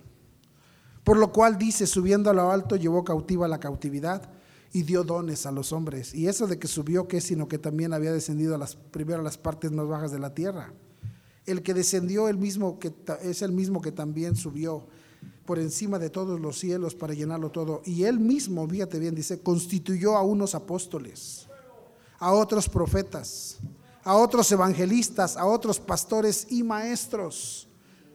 Por 1.04 1.18
lo 1.18 1.32
cual 1.32 1.58
dice, 1.58 1.86
subiendo 1.86 2.30
a 2.30 2.34
lo 2.34 2.50
alto, 2.50 2.76
llevó 2.76 3.04
cautiva 3.04 3.46
la 3.46 3.60
cautividad 3.60 4.30
y 4.72 4.82
dio 4.82 5.04
dones 5.04 5.46
a 5.46 5.52
los 5.52 5.72
hombres. 5.72 6.14
Y 6.14 6.26
eso 6.28 6.46
de 6.46 6.58
que 6.58 6.66
subió, 6.66 7.06
¿qué? 7.06 7.20
Sino 7.20 7.46
que 7.46 7.58
también 7.58 7.92
había 7.92 8.12
descendido 8.12 8.54
a 8.54 8.58
las, 8.58 8.74
primero 8.74 9.20
a 9.20 9.24
las 9.24 9.38
partes 9.38 9.70
más 9.70 9.86
bajas 9.86 10.10
de 10.10 10.18
la 10.18 10.34
tierra. 10.34 10.72
El 11.46 11.62
que 11.62 11.74
descendió 11.74 12.28
el 12.28 12.38
mismo 12.38 12.78
que, 12.78 12.92
es 13.22 13.42
el 13.42 13.52
mismo 13.52 13.80
que 13.82 13.92
también 13.92 14.36
subió 14.36 14.86
por 15.44 15.58
encima 15.58 15.98
de 15.98 16.10
todos 16.10 16.40
los 16.40 16.58
cielos 16.58 16.94
para 16.94 17.14
llenarlo 17.14 17.50
todo. 17.50 17.82
Y 17.84 18.04
él 18.04 18.18
mismo, 18.18 18.66
fíjate 18.68 18.98
bien, 18.98 19.14
dice, 19.14 19.40
constituyó 19.40 20.16
a 20.16 20.22
unos 20.22 20.54
apóstoles, 20.54 21.46
a 22.18 22.32
otros 22.32 22.68
profetas, 22.68 23.58
a 24.02 24.16
otros 24.16 24.50
evangelistas, 24.52 25.36
a 25.36 25.44
otros 25.44 25.78
pastores 25.78 26.46
y 26.50 26.62
maestros 26.62 27.68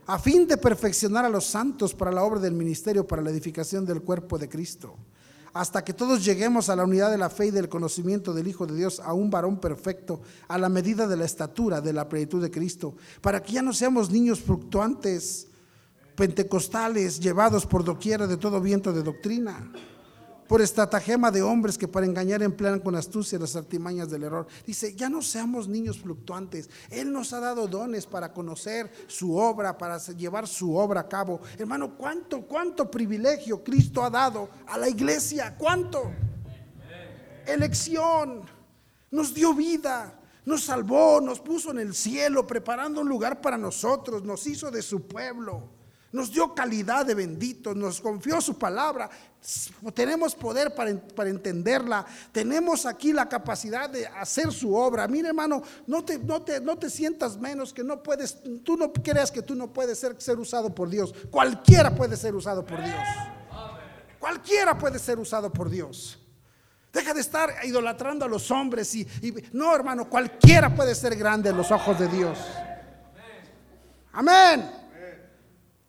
a 0.09 0.17
fin 0.17 0.47
de 0.47 0.57
perfeccionar 0.57 1.23
a 1.23 1.29
los 1.29 1.45
santos 1.45 1.93
para 1.93 2.11
la 2.11 2.23
obra 2.23 2.39
del 2.39 2.53
ministerio, 2.53 3.05
para 3.05 3.21
la 3.21 3.29
edificación 3.29 3.85
del 3.85 4.01
cuerpo 4.01 4.39
de 4.39 4.49
Cristo, 4.49 4.95
hasta 5.53 5.83
que 5.83 5.93
todos 5.93 6.23
lleguemos 6.23 6.69
a 6.69 6.75
la 6.75 6.83
unidad 6.83 7.11
de 7.11 7.17
la 7.17 7.29
fe 7.29 7.47
y 7.47 7.51
del 7.51 7.69
conocimiento 7.69 8.33
del 8.33 8.47
Hijo 8.47 8.65
de 8.65 8.75
Dios, 8.75 8.99
a 8.99 9.13
un 9.13 9.29
varón 9.29 9.59
perfecto, 9.59 10.21
a 10.47 10.57
la 10.57 10.69
medida 10.69 11.07
de 11.07 11.17
la 11.17 11.25
estatura 11.25 11.81
de 11.81 11.93
la 11.93 12.07
plenitud 12.07 12.41
de 12.41 12.51
Cristo, 12.51 12.95
para 13.21 13.41
que 13.41 13.53
ya 13.53 13.61
no 13.61 13.73
seamos 13.73 14.09
niños 14.09 14.39
fluctuantes, 14.39 15.47
pentecostales, 16.15 17.19
llevados 17.19 17.65
por 17.65 17.83
doquiera 17.83 18.27
de 18.27 18.37
todo 18.37 18.61
viento 18.61 18.93
de 18.93 19.03
doctrina 19.03 19.71
por 20.49 20.63
estratagema 20.63 21.29
de 21.29 21.43
hombres 21.43 21.77
que 21.77 21.87
para 21.87 22.07
engañar 22.07 22.41
emplean 22.41 22.79
con 22.79 22.95
astucia 22.95 23.37
las 23.37 23.55
artimañas 23.55 24.09
del 24.09 24.23
error. 24.23 24.47
Dice, 24.65 24.95
ya 24.95 25.07
no 25.07 25.21
seamos 25.21 25.67
niños 25.67 25.99
fluctuantes. 25.99 26.71
Él 26.89 27.13
nos 27.13 27.33
ha 27.33 27.39
dado 27.39 27.67
dones 27.67 28.07
para 28.07 28.33
conocer 28.33 28.91
su 29.05 29.37
obra, 29.37 29.77
para 29.77 29.99
llevar 29.99 30.47
su 30.47 30.75
obra 30.75 31.01
a 31.01 31.07
cabo. 31.07 31.39
Hermano, 31.55 31.95
¿cuánto, 31.95 32.41
cuánto 32.47 32.89
privilegio 32.89 33.63
Cristo 33.63 34.03
ha 34.03 34.09
dado 34.09 34.49
a 34.65 34.79
la 34.79 34.89
iglesia? 34.89 35.55
¿Cuánto? 35.55 36.11
Elección. 37.45 38.41
Nos 39.11 39.35
dio 39.35 39.53
vida. 39.53 40.19
Nos 40.45 40.63
salvó, 40.63 41.21
nos 41.21 41.39
puso 41.39 41.69
en 41.69 41.77
el 41.77 41.93
cielo, 41.93 42.47
preparando 42.47 43.01
un 43.01 43.07
lugar 43.07 43.39
para 43.39 43.55
nosotros, 43.55 44.23
nos 44.23 44.47
hizo 44.47 44.71
de 44.71 44.81
su 44.81 45.05
pueblo. 45.05 45.78
Nos 46.11 46.31
dio 46.31 46.55
calidad 46.55 47.05
de 47.05 47.13
benditos, 47.13 47.75
nos 47.75 48.01
confió 48.01 48.41
su 48.41 48.57
palabra. 48.57 49.09
Tenemos 49.93 50.33
poder 50.33 50.73
para, 50.73 51.29
entenderla. 51.29 52.05
Tenemos 52.31 52.85
aquí 52.87 53.13
la 53.13 53.29
capacidad 53.29 53.89
de 53.89 54.07
hacer 54.07 54.51
su 54.51 54.73
obra. 54.75 55.07
Mira, 55.07 55.29
hermano, 55.29 55.61
no 55.85 56.03
te, 56.03 56.17
no 56.17 56.41
te, 56.41 56.59
no 56.59 56.77
te 56.77 56.89
sientas 56.89 57.37
menos 57.37 57.71
que 57.71 57.83
no 57.83 58.01
puedes, 58.01 58.37
tú 58.63 58.75
no 58.75 58.91
creas 58.91 59.31
que 59.31 59.43
tú 59.43 59.53
no 59.53 59.71
puedes 59.71 59.99
ser, 59.99 60.19
ser 60.19 60.39
usado 60.39 60.73
por 60.73 60.89
Dios. 60.89 61.13
Cualquiera 61.29 61.93
puede 61.93 62.17
ser 62.17 62.33
usado 62.33 62.65
por 62.65 62.83
Dios. 62.83 63.03
Cualquiera 64.17 64.77
puede 64.77 64.97
ser 64.97 65.19
usado 65.19 65.53
por 65.53 65.69
Dios. 65.69 66.19
Deja 66.91 67.13
de 67.13 67.21
estar 67.21 67.53
idolatrando 67.63 68.25
a 68.25 68.27
los 68.27 68.49
hombres 68.49 68.95
y, 68.95 69.01
y 69.21 69.33
no, 69.53 69.75
hermano, 69.75 70.09
cualquiera 70.09 70.73
puede 70.73 70.95
ser 70.95 71.15
grande 71.15 71.51
en 71.51 71.57
los 71.57 71.69
ojos 71.69 71.99
de 71.99 72.07
Dios. 72.07 72.39
Amén. 74.11 74.78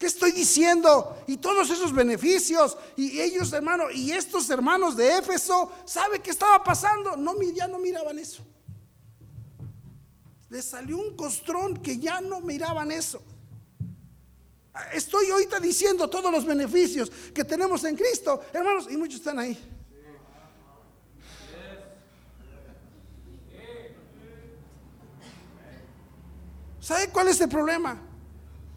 ¿Qué 0.01 0.07
estoy 0.07 0.33
diciendo? 0.33 1.23
Y 1.27 1.37
todos 1.37 1.69
esos 1.69 1.93
beneficios. 1.93 2.79
Y 2.97 3.21
ellos, 3.21 3.53
hermano, 3.53 3.91
y 3.91 4.13
estos 4.13 4.49
hermanos 4.49 4.97
de 4.97 5.19
Éfeso, 5.19 5.71
¿sabe 5.85 6.21
qué 6.21 6.31
estaba 6.31 6.65
pasando? 6.65 7.19
No, 7.19 7.39
ya 7.43 7.69
no 7.69 7.79
miraban 7.79 8.19
eso. 8.19 8.43
Les 10.49 10.65
salió 10.65 10.97
un 10.97 11.15
costrón 11.15 11.77
que 11.77 11.99
ya 11.99 12.23
no 12.23 12.41
miraban 12.41 12.91
eso. 12.91 13.23
Estoy 14.95 15.31
ahorita 15.33 15.61
diciendo 15.61 16.09
todos 16.09 16.33
los 16.33 16.47
beneficios 16.47 17.13
que 17.35 17.45
tenemos 17.45 17.85
en 17.85 17.95
Cristo, 17.95 18.41
hermanos, 18.55 18.87
y 18.91 18.97
muchos 18.97 19.17
están 19.17 19.39
ahí. 19.39 19.59
¿Sabe 26.81 27.11
cuál 27.11 27.29
es 27.29 27.39
el 27.43 27.51
problema? 27.51 28.10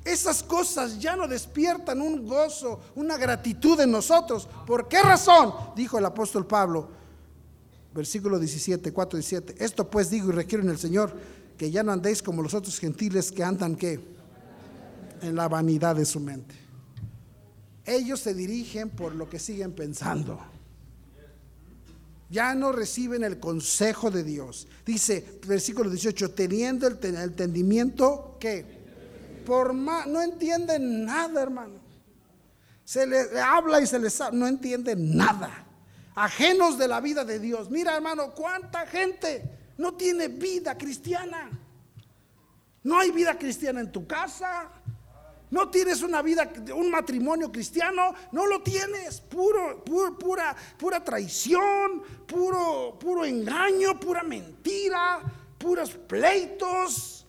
Esas 0.04 0.44
cosas 0.44 1.00
ya 1.00 1.16
no 1.16 1.28
despiertan 1.28 2.02
un 2.02 2.28
gozo, 2.28 2.82
una 2.96 3.18
gratitud 3.18 3.80
en 3.80 3.92
nosotros. 3.92 4.50
¿Por 4.66 4.88
qué 4.90 5.02
razón? 5.02 5.54
Dijo 5.76 5.98
el 5.98 6.06
apóstol 6.06 6.46
Pablo, 6.46 6.90
versículo 7.94 8.38
17, 8.38 8.92
4, 8.92 9.18
17. 9.18 9.64
Esto 9.64 9.90
pues 9.90 10.10
digo 10.10 10.30
y 10.30 10.34
requiero 10.34 10.64
en 10.64 10.72
el 10.72 10.78
Señor, 10.78 11.16
que 11.58 11.72
ya 11.72 11.84
no 11.84 11.94
andéis 11.94 12.22
como 12.22 12.42
los 12.42 12.54
otros 12.54 12.80
gentiles 12.80 13.32
que 13.32 13.44
andan 13.44 13.76
¿qué? 13.76 14.00
en 15.22 15.36
la 15.36 15.48
vanidad 15.48 15.96
de 15.96 16.06
su 16.06 16.20
mente. 16.20 16.56
Ellos 17.86 18.20
se 18.20 18.34
dirigen 18.34 18.90
por 18.90 19.16
lo 19.16 19.30
que 19.30 19.40
siguen 19.40 19.72
pensando. 19.72 20.40
Ya 22.30 22.56
no 22.56 22.72
reciben 22.72 23.24
el 23.24 23.40
consejo 23.40 24.10
de 24.10 24.24
Dios. 24.24 24.68
Dice, 24.86 25.40
versículo 25.48 25.90
18, 25.90 26.32
teniendo 26.32 26.88
el 26.88 26.98
entendimiento 27.16 28.38
que 28.40 28.83
por 29.44 29.74
más, 29.74 30.08
no 30.08 30.22
entienden 30.22 31.06
nada, 31.06 31.42
hermano. 31.42 31.76
Se 32.84 33.08
les 33.08 33.36
habla 33.36 33.82
y 33.82 33.88
se 33.88 34.00
les 34.00 34.22
no 34.32 34.48
entienden 34.48 35.16
nada. 35.16 35.66
Ajenos 36.16 36.78
de 36.78 36.88
la 36.88 37.00
vida 37.00 37.24
de 37.26 37.40
Dios. 37.40 37.70
Mira, 37.70 37.96
hermano, 37.96 38.34
cuánta 38.34 38.86
gente 38.86 39.44
no 39.78 39.94
tiene 39.94 40.28
vida 40.28 40.78
cristiana. 40.78 41.50
No 42.84 43.00
hay 43.00 43.12
vida 43.12 43.38
cristiana 43.38 43.80
en 43.80 43.92
tu 43.92 44.06
casa. 44.06 44.70
No 45.50 45.70
tienes 45.70 46.02
una 46.02 46.24
vida, 46.24 46.52
un 46.76 46.90
matrimonio 46.90 47.52
cristiano, 47.52 48.16
no 48.32 48.48
lo 48.48 48.64
tienes. 48.64 49.22
Puro, 49.22 49.84
pura, 49.84 50.56
pura 50.78 51.04
traición, 51.04 52.02
puro, 52.26 52.98
puro 53.00 53.24
engaño, 53.24 54.00
pura 54.00 54.24
mentira, 54.24 55.22
puros 55.60 55.92
pleitos. 55.92 57.23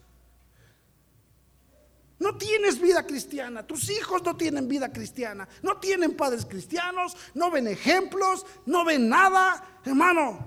No 2.18 2.36
tienes 2.36 2.80
vida 2.80 3.04
cristiana, 3.04 3.66
tus 3.66 3.90
hijos 3.90 4.22
no 4.22 4.36
tienen 4.36 4.68
vida 4.68 4.92
cristiana, 4.92 5.48
no 5.62 5.78
tienen 5.78 6.16
padres 6.16 6.46
cristianos, 6.46 7.16
no 7.34 7.50
ven 7.50 7.66
ejemplos, 7.66 8.46
no 8.66 8.84
ven 8.84 9.08
nada, 9.08 9.80
hermano. 9.84 10.46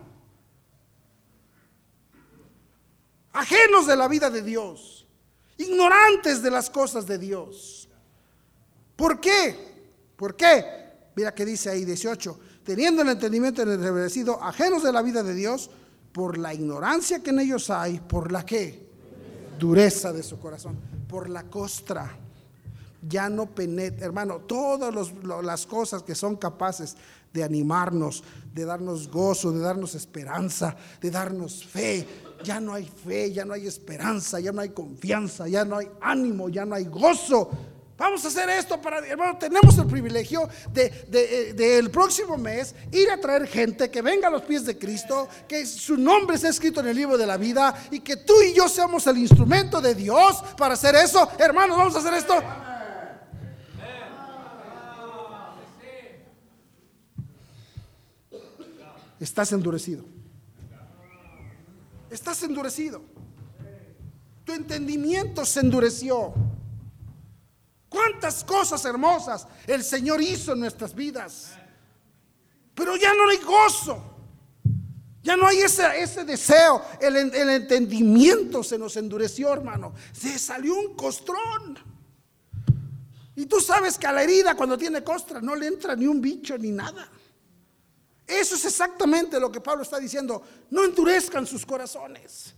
Ajenos 3.34 3.86
de 3.86 3.96
la 3.96 4.08
vida 4.08 4.30
de 4.30 4.42
Dios, 4.42 5.06
ignorantes 5.58 6.42
de 6.42 6.50
las 6.50 6.70
cosas 6.70 7.06
de 7.06 7.18
Dios. 7.18 7.90
¿Por 8.96 9.20
qué? 9.20 9.56
¿Por 10.16 10.36
qué? 10.36 10.66
Mira 11.16 11.36
que 11.36 11.46
dice 11.46 11.70
ahí 11.70 11.84
18, 11.84 12.40
teniendo 12.64 13.02
el 13.02 13.10
entendimiento 13.10 13.62
en 13.62 13.72
el 13.72 13.82
reverecido, 13.82 14.42
ajenos 14.42 14.84
de 14.84 14.94
la 14.94 15.02
vida 15.02 15.22
de 15.22 15.34
Dios, 15.34 15.70
por 16.14 16.38
la 16.38 16.54
ignorancia 16.54 17.22
que 17.22 17.32
en 17.32 17.40
ellos 17.40 17.70
hay, 17.70 18.00
por 18.00 18.32
la 18.32 18.46
que 18.46 18.88
dureza 19.60 20.14
de 20.14 20.24
su 20.24 20.40
corazón 20.40 20.97
por 21.08 21.30
la 21.30 21.44
costra. 21.44 22.18
Ya 23.08 23.30
no 23.30 23.46
penetra, 23.46 24.06
hermano, 24.06 24.40
todas 24.40 25.14
las 25.24 25.66
cosas 25.66 26.04
que 26.04 26.16
son 26.16 26.36
capaces 26.36 26.98
de 27.32 27.44
animarnos, 27.44 28.24
de 28.54 28.66
darnos 28.66 29.10
gozo, 29.10 29.52
de 29.52 29.60
darnos 29.60 29.96
esperanza, 29.96 30.76
de 31.00 31.12
darnos 31.12 31.64
fe. 31.64 32.08
Ya 32.44 32.60
no 32.60 32.74
hay 32.74 32.86
fe, 32.86 33.32
ya 33.32 33.46
no 33.46 33.54
hay 33.54 33.68
esperanza, 33.68 34.40
ya 34.40 34.52
no 34.52 34.62
hay 34.62 34.70
confianza, 34.70 35.48
ya 35.48 35.64
no 35.64 35.78
hay 35.78 35.90
ánimo, 36.02 36.50
ya 36.50 36.66
no 36.66 36.76
hay 36.76 36.86
gozo 36.86 37.50
Vamos 37.98 38.24
a 38.24 38.28
hacer 38.28 38.48
esto 38.50 38.80
para, 38.80 39.00
hermano, 39.00 39.38
tenemos 39.40 39.76
el 39.80 39.88
privilegio 39.88 40.48
de, 40.72 41.08
de, 41.56 41.80
el 41.80 41.90
próximo 41.90 42.38
mes 42.38 42.76
ir 42.92 43.10
a 43.10 43.20
traer 43.20 43.48
gente 43.48 43.90
que 43.90 44.04
venga 44.04 44.28
a 44.28 44.32
los 44.32 44.44
pies 44.44 44.66
de 44.66 44.78
Cristo, 44.78 45.28
que 45.48 45.66
su 45.66 45.98
nombre 45.98 46.36
esté 46.36 46.50
escrito 46.50 46.80
en 46.82 46.90
el 46.90 46.96
libro 46.96 47.18
de 47.18 47.26
la 47.26 47.38
vida 47.38 47.76
y 47.90 48.02
que 48.02 48.18
tú 48.18 48.36
y 48.44 48.54
yo 48.54 48.70
seamos 48.70 49.08
el 49.08 49.18
instrumento 49.18 49.82
de 49.82 49.96
Dios 49.96 50.44
para 50.58 50.76
hacer 50.76 50.94
eso. 50.94 51.28
Hermanos, 51.40 51.76
vamos 51.76 51.96
a 51.96 52.00
hacer 52.00 52.14
esto. 52.14 52.36
Estás 59.20 59.52
endurecido. 59.54 60.06
Estás 62.12 62.44
endurecido. 62.44 63.02
Tu 64.46 64.54
entendimiento 64.54 65.44
se 65.46 65.62
endureció. 65.62 66.36
Cuántas 67.90 68.44
cosas 68.44 68.84
hermosas 68.86 69.48
el 69.66 69.84
Señor 69.84 70.22
hizo 70.22 70.54
en 70.54 70.60
nuestras 70.60 70.94
vidas. 70.94 71.54
Pero 72.74 72.96
ya 72.96 73.14
no 73.14 73.30
hay 73.30 73.38
gozo. 73.38 74.14
Ya 75.24 75.36
no 75.36 75.48
hay 75.48 75.60
ese, 75.60 75.84
ese 76.02 76.24
deseo. 76.24 76.82
El, 77.02 77.16
el, 77.16 77.50
entendimiento 77.50 78.64
se 78.64 78.78
nos 78.78 78.96
endureció, 78.98 79.52
hermano. 79.52 79.94
Se 80.14 80.38
salió 80.38 80.76
un 80.76 80.96
costrón. 80.96 81.78
Y 83.36 83.46
tú 83.46 83.60
sabes 83.60 83.98
que 83.98 84.08
a 84.08 84.12
la 84.12 84.24
herida 84.24 84.56
cuando 84.56 84.78
tiene 84.78 85.04
costra 85.04 85.42
no 85.42 85.56
le 85.56 85.68
entra 85.68 85.96
ni 85.96 86.08
un 86.08 86.22
bicho 86.22 86.58
ni 86.58 86.72
nada. 86.72 87.10
Eso 88.26 88.56
es 88.56 88.66
exactamente 88.66 89.40
lo 89.40 89.52
que 89.52 89.62
Pablo 89.62 89.84
está 89.84 90.00
diciendo. 90.00 90.44
No 90.70 90.84
endurezcan 90.84 91.48
sus 91.48 91.66
corazones. 91.66 92.54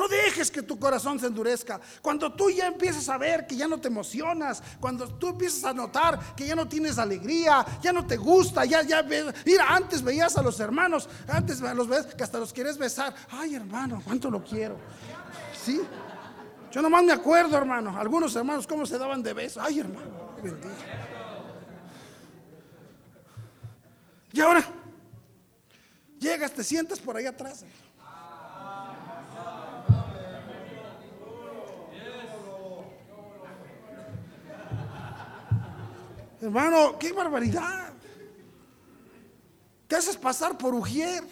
No 0.00 0.08
dejes 0.08 0.50
que 0.50 0.62
tu 0.62 0.78
corazón 0.78 1.20
se 1.20 1.26
endurezca. 1.26 1.78
Cuando 2.00 2.32
tú 2.32 2.48
ya 2.48 2.68
empiezas 2.68 3.06
a 3.10 3.18
ver 3.18 3.46
que 3.46 3.54
ya 3.54 3.68
no 3.68 3.78
te 3.78 3.88
emocionas, 3.88 4.62
cuando 4.80 5.06
tú 5.06 5.28
empiezas 5.28 5.62
a 5.64 5.74
notar 5.74 6.34
que 6.34 6.46
ya 6.46 6.54
no 6.54 6.66
tienes 6.66 6.96
alegría, 6.96 7.66
ya 7.82 7.92
no 7.92 8.06
te 8.06 8.16
gusta, 8.16 8.64
ya, 8.64 8.80
ya. 8.80 9.02
Mira, 9.02 9.66
antes 9.68 10.02
veías 10.02 10.38
a 10.38 10.42
los 10.42 10.58
hermanos, 10.58 11.06
antes 11.28 11.60
los 11.60 11.86
ves 11.86 12.06
que 12.06 12.24
hasta 12.24 12.38
los 12.38 12.50
quieres 12.50 12.78
besar. 12.78 13.14
Ay, 13.30 13.56
hermano, 13.56 14.00
cuánto 14.02 14.30
lo 14.30 14.42
quiero. 14.42 14.78
¿Sí? 15.62 15.82
Yo 16.72 16.80
nomás 16.80 17.04
me 17.04 17.12
acuerdo, 17.12 17.58
hermano, 17.58 17.94
algunos 17.98 18.34
hermanos 18.34 18.66
cómo 18.66 18.86
se 18.86 18.96
daban 18.96 19.22
de 19.22 19.34
besos. 19.34 19.62
Ay, 19.62 19.80
hermano, 19.80 20.32
bendito. 20.42 20.66
Y 24.32 24.40
ahora, 24.40 24.64
llegas, 26.18 26.54
te 26.54 26.64
sientas 26.64 26.98
por 27.00 27.18
ahí 27.18 27.26
atrás. 27.26 27.66
Hermano, 36.40 36.98
qué 36.98 37.12
barbaridad. 37.12 37.92
Te 39.86 39.96
haces 39.96 40.16
pasar 40.16 40.56
por 40.56 40.74
Ujier. 40.74 41.24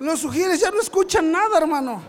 Los 0.00 0.24
Ujieres 0.24 0.60
ya 0.60 0.70
no 0.70 0.80
escuchan 0.80 1.30
nada, 1.30 1.58
hermano. 1.58 2.02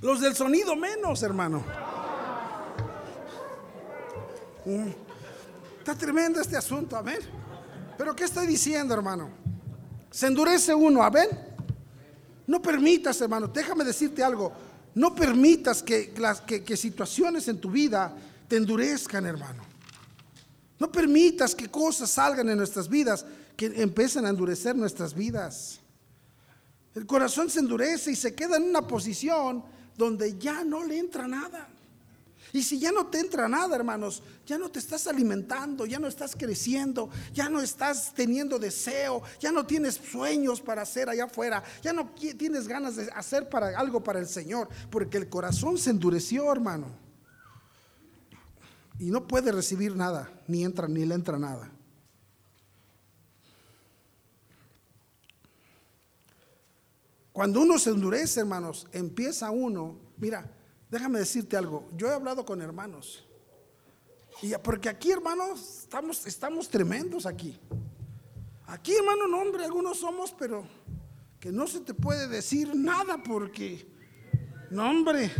Los 0.00 0.20
del 0.20 0.34
sonido 0.34 0.76
menos, 0.76 1.22
hermano. 1.22 1.62
Mm. 4.64 4.88
Está 5.78 5.94
tremendo 5.94 6.40
este 6.40 6.56
asunto, 6.56 6.96
a 6.96 7.02
ver. 7.02 7.22
Pero 7.98 8.14
¿qué 8.14 8.24
estoy 8.24 8.46
diciendo, 8.46 8.94
hermano? 8.94 9.30
Se 10.10 10.26
endurece 10.26 10.74
uno, 10.74 11.02
a 11.02 11.10
ver. 11.10 11.51
No 12.52 12.60
permitas, 12.60 13.18
hermano, 13.22 13.48
déjame 13.48 13.82
decirte 13.82 14.22
algo. 14.22 14.52
No 14.94 15.14
permitas 15.14 15.82
que, 15.82 16.12
que, 16.12 16.76
situaciones 16.76 17.48
en 17.48 17.58
tu 17.58 17.70
vida 17.70 18.14
te 18.46 18.56
endurezcan, 18.56 19.24
hermano. 19.24 19.62
No 20.78 20.92
permitas 20.92 21.54
que 21.54 21.70
cosas 21.70 22.10
salgan 22.10 22.50
en 22.50 22.58
nuestras 22.58 22.90
vidas 22.90 23.24
que 23.56 23.72
empiecen 23.80 24.26
a 24.26 24.28
endurecer 24.28 24.76
nuestras 24.76 25.14
vidas. 25.14 25.80
El 26.94 27.06
corazón 27.06 27.48
se 27.48 27.60
endurece 27.60 28.12
y 28.12 28.16
se 28.16 28.34
queda 28.34 28.58
en 28.58 28.64
una 28.64 28.86
posición 28.86 29.64
donde 29.96 30.38
ya 30.38 30.62
no 30.62 30.84
le 30.84 30.98
entra 30.98 31.26
nada. 31.26 31.66
Y 32.52 32.62
si 32.62 32.78
ya 32.78 32.92
no 32.92 33.06
te 33.06 33.18
entra 33.18 33.48
nada, 33.48 33.74
hermanos, 33.74 34.22
ya 34.44 34.58
no 34.58 34.70
te 34.70 34.78
estás 34.78 35.06
alimentando, 35.06 35.86
ya 35.86 35.98
no 35.98 36.06
estás 36.06 36.36
creciendo, 36.36 37.08
ya 37.32 37.48
no 37.48 37.62
estás 37.62 38.12
teniendo 38.14 38.58
deseo, 38.58 39.22
ya 39.40 39.50
no 39.50 39.64
tienes 39.64 39.94
sueños 39.94 40.60
para 40.60 40.82
hacer 40.82 41.08
allá 41.08 41.24
afuera, 41.24 41.64
ya 41.82 41.94
no 41.94 42.10
tienes 42.10 42.68
ganas 42.68 42.96
de 42.96 43.10
hacer 43.12 43.48
para 43.48 43.78
algo 43.78 44.04
para 44.04 44.18
el 44.18 44.26
Señor, 44.26 44.68
porque 44.90 45.16
el 45.16 45.30
corazón 45.30 45.78
se 45.78 45.90
endureció, 45.90 46.52
hermano. 46.52 46.88
Y 48.98 49.10
no 49.10 49.26
puede 49.26 49.50
recibir 49.50 49.96
nada, 49.96 50.30
ni 50.46 50.62
entra 50.62 50.86
ni 50.88 51.06
le 51.06 51.14
entra 51.14 51.38
nada. 51.38 51.70
Cuando 57.32 57.62
uno 57.62 57.78
se 57.78 57.88
endurece, 57.88 58.40
hermanos, 58.40 58.86
empieza 58.92 59.50
uno, 59.50 59.96
mira, 60.18 60.54
Déjame 60.92 61.20
decirte 61.20 61.56
algo, 61.56 61.88
yo 61.96 62.08
he 62.08 62.12
hablado 62.12 62.44
con 62.44 62.60
hermanos. 62.60 63.24
Y 64.42 64.52
porque 64.62 64.90
aquí, 64.90 65.10
hermanos, 65.10 65.84
estamos, 65.84 66.26
estamos 66.26 66.68
tremendos 66.68 67.24
aquí. 67.24 67.58
Aquí, 68.66 68.94
hermano, 68.94 69.26
no, 69.26 69.40
hombre, 69.40 69.64
algunos 69.64 70.00
somos, 70.00 70.32
pero 70.38 70.66
que 71.40 71.50
no 71.50 71.66
se 71.66 71.80
te 71.80 71.94
puede 71.94 72.28
decir 72.28 72.76
nada 72.76 73.22
porque, 73.22 73.90
no 74.70 74.90
hombre. 74.90 75.32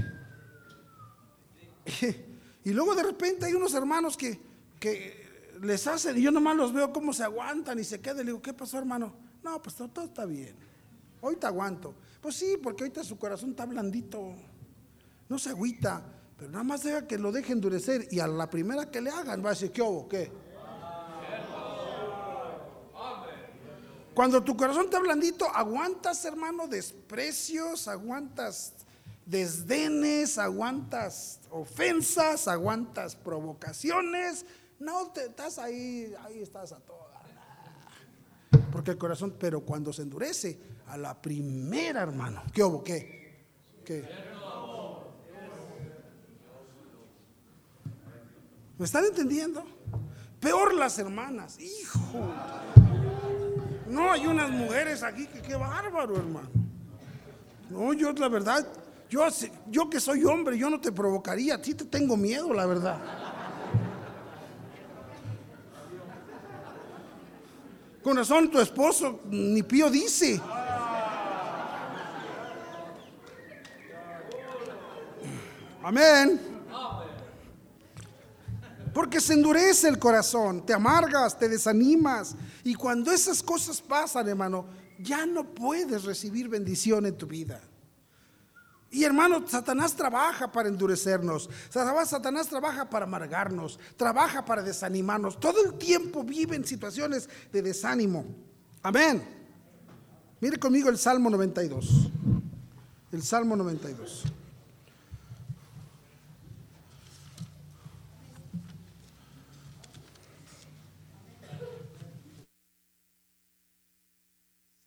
Y 2.64 2.70
luego 2.70 2.94
de 2.94 3.02
repente 3.02 3.44
hay 3.44 3.54
unos 3.54 3.74
hermanos 3.74 4.16
que, 4.16 4.40
que 4.78 5.50
les 5.60 5.84
hacen, 5.86 6.16
y 6.16 6.22
yo 6.22 6.30
nomás 6.30 6.56
los 6.56 6.72
veo 6.72 6.92
cómo 6.92 7.12
se 7.12 7.24
aguantan 7.24 7.78
y 7.78 7.84
se 7.84 8.00
quedan. 8.00 8.18
Le 8.18 8.24
digo, 8.26 8.40
¿qué 8.40 8.54
pasó, 8.54 8.78
hermano? 8.78 9.12
No, 9.42 9.60
pues 9.60 9.74
todo, 9.74 9.88
todo 9.88 10.04
está 10.04 10.24
bien. 10.24 10.54
Hoy 11.20 11.36
te 11.36 11.46
aguanto. 11.46 11.94
Pues 12.22 12.36
sí, 12.36 12.56
porque 12.62 12.84
ahorita 12.84 13.02
su 13.02 13.18
corazón 13.18 13.50
está 13.50 13.66
blandito. 13.66 14.36
No 15.32 15.38
se 15.38 15.48
agüita, 15.48 16.04
pero 16.36 16.50
nada 16.50 16.62
más 16.62 16.82
deja 16.82 17.06
que 17.06 17.16
lo 17.16 17.32
deje 17.32 17.54
endurecer 17.54 18.06
y 18.10 18.20
a 18.20 18.26
la 18.26 18.50
primera 18.50 18.90
que 18.90 19.00
le 19.00 19.08
hagan 19.08 19.42
va 19.42 19.48
a 19.48 19.52
decir, 19.54 19.72
¿qué 19.72 19.80
hubo? 19.80 20.06
¿Qué? 20.06 20.30
Cuando 24.12 24.44
tu 24.44 24.54
corazón 24.54 24.84
está 24.84 24.98
blandito, 24.98 25.48
aguantas, 25.48 26.22
hermano, 26.26 26.68
desprecios, 26.68 27.88
aguantas 27.88 28.74
desdenes, 29.24 30.36
aguantas 30.36 31.40
ofensas, 31.50 32.46
aguantas 32.46 33.16
provocaciones. 33.16 34.44
No, 34.78 35.12
te, 35.12 35.24
estás 35.24 35.56
ahí, 35.56 36.14
ahí 36.26 36.42
estás 36.42 36.72
a 36.72 36.80
toda. 36.80 37.22
Porque 38.70 38.90
el 38.90 38.98
corazón, 38.98 39.34
pero 39.40 39.62
cuando 39.62 39.94
se 39.94 40.02
endurece, 40.02 40.60
a 40.88 40.98
la 40.98 41.22
primera, 41.22 42.02
hermano, 42.02 42.42
¿qué 42.52 42.62
hubo? 42.62 42.84
¿Qué? 42.84 43.46
¿Qué? 43.82 44.31
¿Me 48.78 48.84
están 48.84 49.04
entendiendo? 49.04 49.64
Peor 50.40 50.74
las 50.74 50.98
hermanas, 50.98 51.58
hijo. 51.60 52.00
No, 53.88 54.10
hay 54.10 54.26
unas 54.26 54.50
mujeres 54.50 55.02
aquí 55.02 55.26
que 55.26 55.40
qué 55.42 55.54
bárbaro, 55.54 56.16
hermano. 56.16 56.50
No, 57.70 57.92
yo 57.92 58.12
la 58.12 58.28
verdad, 58.28 58.66
yo, 59.08 59.26
yo 59.68 59.88
que 59.88 60.00
soy 60.00 60.24
hombre, 60.24 60.58
yo 60.58 60.68
no 60.68 60.80
te 60.80 60.90
provocaría, 60.90 61.62
sí 61.62 61.74
te 61.74 61.84
tengo 61.84 62.16
miedo, 62.16 62.52
la 62.52 62.66
verdad. 62.66 62.98
Con 68.02 68.16
razón 68.16 68.50
tu 68.50 68.58
esposo 68.58 69.20
ni 69.26 69.62
pío 69.62 69.88
dice. 69.88 70.40
Amén. 75.84 76.51
Porque 78.92 79.20
se 79.20 79.34
endurece 79.34 79.88
el 79.88 79.98
corazón, 79.98 80.66
te 80.66 80.74
amargas, 80.74 81.38
te 81.38 81.48
desanimas. 81.48 82.34
Y 82.62 82.74
cuando 82.74 83.10
esas 83.10 83.42
cosas 83.42 83.80
pasan, 83.80 84.28
hermano, 84.28 84.66
ya 84.98 85.24
no 85.26 85.44
puedes 85.44 86.04
recibir 86.04 86.48
bendición 86.48 87.06
en 87.06 87.16
tu 87.16 87.26
vida. 87.26 87.60
Y 88.90 89.04
hermano, 89.04 89.42
Satanás 89.48 89.94
trabaja 89.94 90.52
para 90.52 90.68
endurecernos. 90.68 91.48
Satanás 91.70 92.48
trabaja 92.48 92.90
para 92.90 93.06
amargarnos. 93.06 93.78
Trabaja 93.96 94.44
para 94.44 94.62
desanimarnos. 94.62 95.40
Todo 95.40 95.64
el 95.64 95.78
tiempo 95.78 96.22
vive 96.22 96.56
en 96.56 96.64
situaciones 96.66 97.26
de 97.50 97.62
desánimo. 97.62 98.26
Amén. 98.82 99.22
Mire 100.40 100.58
conmigo 100.58 100.90
el 100.90 100.98
Salmo 100.98 101.30
92. 101.30 102.10
El 103.12 103.22
Salmo 103.22 103.56
92. 103.56 104.24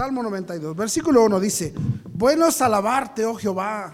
Salmo 0.06 0.22
92, 0.22 0.76
versículo 0.76 1.24
1 1.24 1.40
dice, 1.40 1.74
bueno 2.14 2.48
alabarte, 2.60 3.26
oh 3.26 3.34
Jehová, 3.34 3.92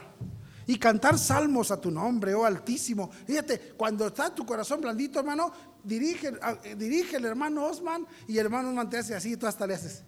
y 0.68 0.78
cantar 0.78 1.18
salmos 1.18 1.72
a 1.72 1.80
tu 1.80 1.90
nombre, 1.90 2.34
oh 2.34 2.44
Altísimo. 2.44 3.10
Fíjate, 3.26 3.76
cuando 3.78 4.08
está 4.08 4.36
tu 4.36 4.46
corazón 4.46 4.82
blandito, 4.82 5.20
hermano, 5.20 5.54
dirige, 5.82 6.34
eh, 6.66 6.76
dirige 6.76 7.16
el 7.16 7.24
hermano 7.24 7.64
Osman 7.64 8.06
y 8.28 8.38
el 8.38 8.48
hermano 8.48 8.68
Osman 8.72 8.90
te 8.90 8.98
hace 8.98 9.16
así 9.16 9.32
y 9.32 9.38
tú 9.38 9.48
hasta 9.48 9.66
le 9.66 9.76
haces. 9.76 10.04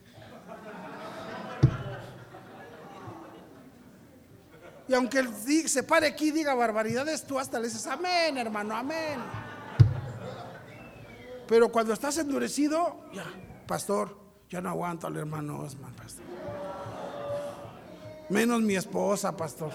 Y 4.90 4.94
aunque 4.94 5.20
él 5.20 5.30
se 5.70 5.84
pare 5.84 6.08
aquí 6.08 6.28
y 6.28 6.32
diga 6.32 6.54
barbaridades, 6.54 7.24
tú 7.24 7.40
hasta 7.40 7.60
le 7.60 7.70
dices, 7.70 7.88
amén, 7.88 8.38
hermano, 8.38 8.76
amén. 8.76 9.22
Pero 11.48 11.72
cuando 11.72 11.94
estás 11.94 12.18
endurecido, 12.18 13.06
ya, 13.14 13.24
pastor, 13.66 14.23
yo 14.54 14.62
no 14.62 14.70
aguanto 14.70 15.08
al 15.08 15.18
hermano 15.18 15.62
Osman, 15.62 15.92
pastor. 15.94 16.24
Menos 18.30 18.62
mi 18.62 18.76
esposa, 18.76 19.36
pastor. 19.36 19.72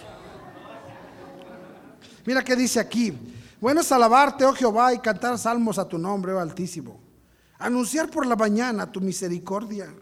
Mira 2.25 2.45
qué 2.45 2.55
dice 2.55 2.79
aquí. 2.79 3.13
Bueno 3.61 3.81
es 3.81 3.91
alabarte, 3.91 4.45
oh 4.45 4.53
Jehová, 4.53 4.95
y 4.95 5.01
cantar 5.01 5.37
salmos 5.37 5.81
a 5.81 5.89
tu 5.89 5.99
nombre, 5.99 6.33
oh 6.33 6.39
Altísimo. 6.39 7.01
Anunciar 7.59 8.09
por 8.09 8.25
la 8.25 8.37
mañana 8.37 8.93
tu 8.93 9.01
misericordia 9.01 9.93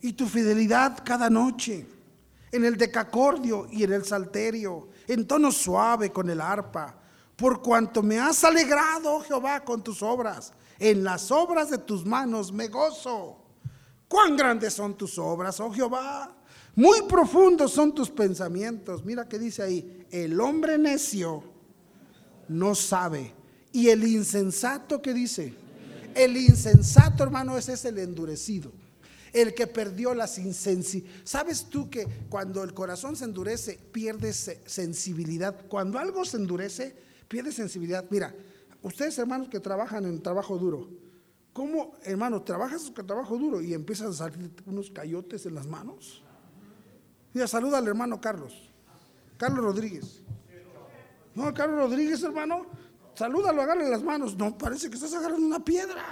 y 0.00 0.14
tu 0.14 0.26
fidelidad 0.26 1.04
cada 1.04 1.28
noche, 1.28 1.86
en 2.50 2.64
el 2.64 2.78
decacordio 2.78 3.68
y 3.70 3.84
en 3.84 3.92
el 3.92 4.06
salterio, 4.06 4.88
en 5.06 5.26
tono 5.26 5.52
suave 5.52 6.10
con 6.10 6.30
el 6.30 6.40
arpa, 6.40 6.94
por 7.36 7.60
cuanto 7.60 8.02
me 8.02 8.18
has 8.18 8.42
alegrado, 8.44 9.16
oh 9.16 9.20
Jehová, 9.20 9.62
con 9.62 9.84
tus 9.84 10.02
obras. 10.02 10.54
En 10.78 11.04
las 11.04 11.30
obras 11.30 11.68
de 11.68 11.76
tus 11.76 12.06
manos 12.06 12.50
me 12.50 12.68
gozo. 12.68 13.44
Cuán 14.08 14.36
grandes 14.36 14.72
son 14.72 14.96
tus 14.96 15.18
obras, 15.18 15.60
oh 15.60 15.70
Jehová. 15.70 16.34
Muy 16.74 17.02
profundos 17.02 17.72
son 17.72 17.94
tus 17.94 18.08
pensamientos. 18.08 19.04
Mira 19.04 19.28
que 19.28 19.38
dice 19.38 19.62
ahí, 19.62 20.06
el 20.10 20.40
hombre 20.40 20.78
necio 20.78 21.42
no 22.48 22.74
sabe. 22.74 23.34
Y 23.72 23.88
el 23.88 24.04
insensato 24.04 25.02
que 25.02 25.12
dice, 25.12 25.54
el 26.14 26.36
insensato 26.36 27.22
hermano 27.22 27.58
ese 27.58 27.74
es 27.74 27.84
el 27.84 27.98
endurecido. 27.98 28.72
El 29.32 29.54
que 29.54 29.66
perdió 29.66 30.14
la 30.14 30.26
sensibilidad. 30.26 31.22
¿Sabes 31.24 31.66
tú 31.68 31.90
que 31.90 32.06
cuando 32.30 32.62
el 32.62 32.72
corazón 32.72 33.14
se 33.14 33.24
endurece, 33.24 33.78
pierdes 33.92 34.58
sensibilidad? 34.64 35.66
Cuando 35.68 35.98
algo 35.98 36.24
se 36.24 36.38
endurece, 36.38 36.96
pierde 37.28 37.52
sensibilidad. 37.52 38.06
Mira, 38.08 38.34
ustedes 38.82 39.18
hermanos 39.18 39.48
que 39.48 39.60
trabajan 39.60 40.06
en 40.06 40.22
trabajo 40.22 40.56
duro, 40.56 40.88
¿Cómo, 41.58 41.96
hermano, 42.04 42.40
trabajas 42.40 42.88
trabajo 43.04 43.36
duro 43.36 43.60
y 43.60 43.74
empiezan 43.74 44.10
a 44.10 44.12
salir 44.12 44.48
unos 44.64 44.92
cayotes 44.92 45.44
en 45.44 45.56
las 45.56 45.66
manos? 45.66 46.22
Mira, 47.34 47.48
saluda 47.48 47.78
al 47.78 47.88
hermano 47.88 48.20
Carlos. 48.20 48.70
Carlos 49.36 49.64
Rodríguez. 49.64 50.22
No, 51.34 51.52
Carlos 51.52 51.80
Rodríguez, 51.80 52.22
hermano, 52.22 52.64
salúdalo, 53.12 53.60
agarre 53.60 53.90
las 53.90 54.04
manos. 54.04 54.36
No, 54.36 54.56
parece 54.56 54.88
que 54.88 54.94
estás 54.94 55.12
agarrando 55.14 55.44
una 55.44 55.58
piedra. 55.58 56.04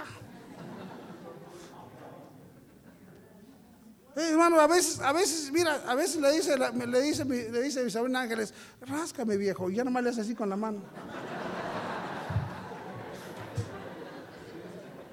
Eh, 4.17 4.29
hermano, 4.31 4.59
a 4.59 4.67
veces, 4.67 4.99
a 4.99 5.13
veces, 5.13 5.49
mira, 5.53 5.81
a 5.87 5.95
veces 5.95 6.19
le 6.19 6.31
dice, 6.33 6.57
le 6.57 7.01
dice, 7.01 7.23
le 7.23 7.61
dice 7.61 7.87
Isabel 7.87 8.13
Ángeles, 8.17 8.53
ráscame 8.81 9.37
viejo, 9.37 9.69
y 9.69 9.75
ya 9.75 9.85
nomás 9.85 10.03
le 10.03 10.09
hace 10.09 10.19
así 10.19 10.35
con 10.35 10.49
la 10.49 10.57
mano. 10.57 10.81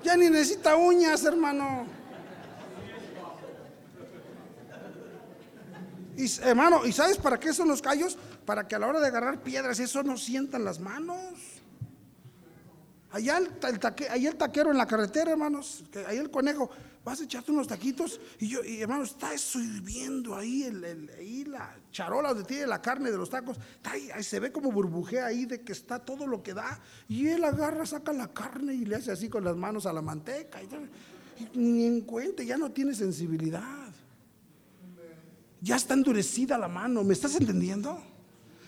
Ya 0.04 0.16
ni 0.18 0.28
necesita 0.28 0.76
uñas, 0.76 1.24
hermano. 1.24 1.86
Y, 6.14 6.30
hermano, 6.42 6.84
¿y 6.84 6.92
sabes 6.92 7.16
para 7.16 7.40
qué 7.40 7.54
son 7.54 7.68
los 7.68 7.80
callos? 7.80 8.18
Para 8.44 8.68
que 8.68 8.74
a 8.74 8.78
la 8.78 8.86
hora 8.86 9.00
de 9.00 9.06
agarrar 9.06 9.42
piedras 9.42 9.80
eso 9.80 10.02
no 10.02 10.18
sientan 10.18 10.62
las 10.64 10.78
manos. 10.78 11.16
Allá 13.11 13.38
el, 13.38 13.50
el 14.12 14.36
taquero 14.36 14.70
en 14.70 14.76
la 14.76 14.86
carretera, 14.86 15.30
hermanos, 15.30 15.84
ahí 16.07 16.18
el 16.18 16.30
conejo, 16.30 16.68
vas 17.05 17.20
a 17.20 17.24
echarte 17.24 17.52
unos 17.52 17.66
taquitos 17.66 18.20
y 18.38 18.48
yo, 18.48 18.64
y 18.64 18.80
hermano, 18.80 19.05
está 19.05 19.30
hirviendo 19.34 20.34
ahí, 20.34 20.62
el, 20.62 21.11
ahí 21.18 21.44
la 21.44 21.76
charola 21.92 22.30
donde 22.30 22.44
tiene 22.44 22.66
la 22.66 22.80
carne 22.80 23.11
de 23.11 23.18
los 23.18 23.28
tacos, 23.28 23.59
ahí, 23.84 24.09
se 24.22 24.40
ve 24.40 24.50
como 24.50 24.72
burbujea 24.72 25.26
ahí 25.26 25.44
de 25.44 25.61
que 25.61 25.72
está 25.72 25.98
todo 25.98 26.26
lo 26.26 26.42
que 26.42 26.55
da 26.55 26.80
y 27.09 27.28
él 27.28 27.44
agarra, 27.44 27.84
saca 27.84 28.12
la 28.12 28.32
carne 28.32 28.74
y 28.74 28.84
le 28.84 28.96
hace 28.96 29.12
así 29.12 29.28
con 29.28 29.44
las 29.44 29.57
manos 29.57 29.86
a 29.86 29.92
la 29.92 30.00
manteca 30.00 30.62
y, 30.62 30.66
y 31.42 31.59
ni 31.59 31.84
en 31.84 32.00
cuenta, 32.02 32.42
ya 32.42 32.57
no 32.57 32.70
tiene 32.72 32.94
sensibilidad. 32.94 33.84
Ya 35.61 35.76
está 35.76 35.94
endurecida 35.94 36.59
la 36.59 36.68
mano, 36.68 37.02
¿me 37.05 37.14
estás 37.14 37.36
entendiendo? 37.36 38.02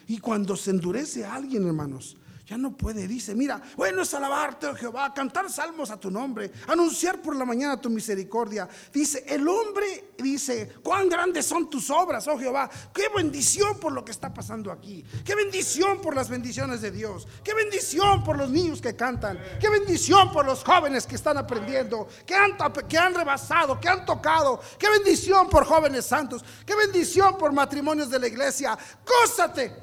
Y 0.09 0.19
cuando 0.19 0.57
se 0.57 0.71
endurece 0.71 1.27
alguien, 1.27 1.67
hermanos, 1.67 2.17
Ya 2.47 2.57
no 2.57 2.77
puede, 2.77 3.09
dice, 3.09 3.35
mira, 3.35 3.61
bueno 3.77 4.03
es 4.03 4.15
alabarte, 4.15 4.69
oh 4.69 4.75
Jehová, 4.77 5.13
cantar 5.13 5.51
salmos 5.51 5.91
a 5.91 5.99
tu 5.99 6.13
nombre, 6.13 6.53
anunciar 6.69 7.21
por 7.21 7.35
la 7.35 7.45
mañana 7.45 7.81
tu 7.81 7.91
misericordia. 7.91 8.69
Dice, 8.93 9.25
el 9.27 9.49
hombre 9.49 10.13
dice, 10.17 10.75
cuán 10.81 11.09
grandes 11.09 11.45
son 11.45 11.69
tus 11.69 11.91
obras, 11.91 12.29
oh 12.29 12.39
Jehová. 12.39 12.71
Qué 12.95 13.09
bendición 13.17 13.81
por 13.81 13.93
lo 13.93 14.05
que 14.05 14.13
está 14.13 14.33
pasando 14.33 14.71
aquí. 14.71 15.05
Qué 15.25 15.35
bendición 15.35 16.01
por 16.01 16.15
las 16.15 16.29
bendiciones 16.29 16.81
de 16.81 16.93
Dios. 16.93 17.27
Qué 17.43 17.53
bendición 17.53 18.23
por 18.23 18.39
los 18.39 18.49
niños 18.49 18.81
que 18.81 18.95
cantan. 18.95 19.41
Qué 19.61 19.69
bendición 19.69 20.31
por 20.31 20.47
los 20.47 20.63
jóvenes 20.63 21.05
que 21.05 21.17
están 21.17 21.39
aprendiendo, 21.39 22.07
que 22.25 22.37
han, 22.37 22.57
que 22.89 22.97
han 22.97 23.13
rebasado, 23.13 23.81
que 23.81 23.89
han 23.89 24.07
tocado. 24.07 24.61
Qué 24.79 24.89
bendición 24.89 25.49
por 25.49 25.65
jóvenes 25.65 26.07
santos. 26.07 26.45
Qué 26.65 26.77
bendición 26.77 27.37
por 27.39 27.53
matrimonios 27.53 28.09
de 28.09 28.21
la 28.21 28.29
iglesia. 28.29 28.79
Cósate. 29.05 29.75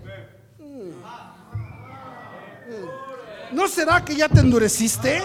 ¿No 3.51 3.67
será 3.67 4.03
que 4.03 4.15
ya 4.15 4.27
te 4.29 4.39
endureciste? 4.39 5.21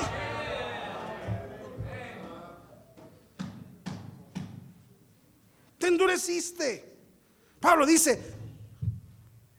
Te 5.79 5.87
endureciste. 5.87 6.97
Pablo 7.61 7.87
dice, 7.87 8.21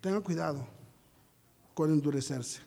tengan 0.01 0.21
cuidado 0.21 0.65
con 1.73 1.91
endurecerse. 1.91 2.59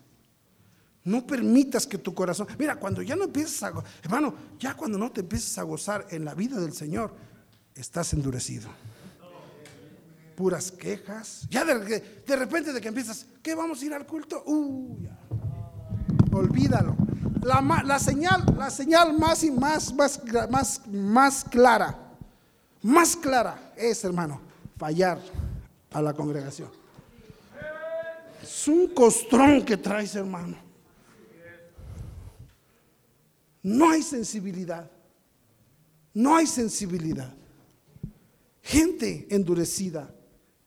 No 1.04 1.26
permitas 1.26 1.86
que 1.86 1.98
tu 1.98 2.14
corazón, 2.14 2.46
mira, 2.58 2.76
cuando 2.76 3.02
ya 3.02 3.16
no 3.16 3.24
empiezas 3.24 3.62
a, 3.62 3.84
hermano, 4.02 4.34
ya 4.58 4.74
cuando 4.74 4.98
no 4.98 5.10
te 5.10 5.20
empiezas 5.20 5.58
a 5.58 5.62
gozar 5.62 6.06
en 6.10 6.24
la 6.24 6.34
vida 6.34 6.60
del 6.60 6.72
Señor, 6.72 7.12
estás 7.74 8.12
endurecido. 8.12 8.68
Puras 10.36 10.70
quejas. 10.70 11.46
Ya 11.50 11.64
de, 11.64 12.36
repente 12.36 12.72
de 12.72 12.80
que 12.80 12.88
empiezas, 12.88 13.26
¿qué 13.42 13.54
vamos 13.54 13.82
a 13.82 13.84
ir 13.84 13.94
al 13.94 14.06
culto? 14.06 14.42
Olvídalo. 16.32 16.96
La, 17.42 17.98
señal, 17.98 18.44
la 18.56 18.70
señal 18.70 19.18
más 19.18 19.42
y 19.42 19.50
más, 19.50 19.92
más, 19.94 20.20
más, 20.48 20.86
más 20.86 21.44
clara, 21.44 21.98
más 22.82 23.16
clara 23.16 23.72
es, 23.76 24.04
hermano, 24.04 24.40
fallar 24.76 25.20
a 25.92 26.00
la 26.00 26.12
congregación. 26.14 26.70
Es 28.42 28.68
un 28.68 28.88
costrón 28.88 29.64
que 29.64 29.76
traes, 29.76 30.14
hermano. 30.14 30.56
No 33.62 33.90
hay 33.90 34.02
sensibilidad. 34.02 34.90
No 36.14 36.36
hay 36.36 36.46
sensibilidad. 36.46 37.32
Gente 38.62 39.26
endurecida, 39.30 40.14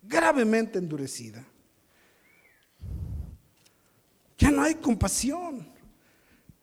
gravemente 0.07 0.79
endurecida. 0.79 1.45
Ya 4.37 4.51
no 4.51 4.63
hay 4.63 4.75
compasión. 4.75 5.67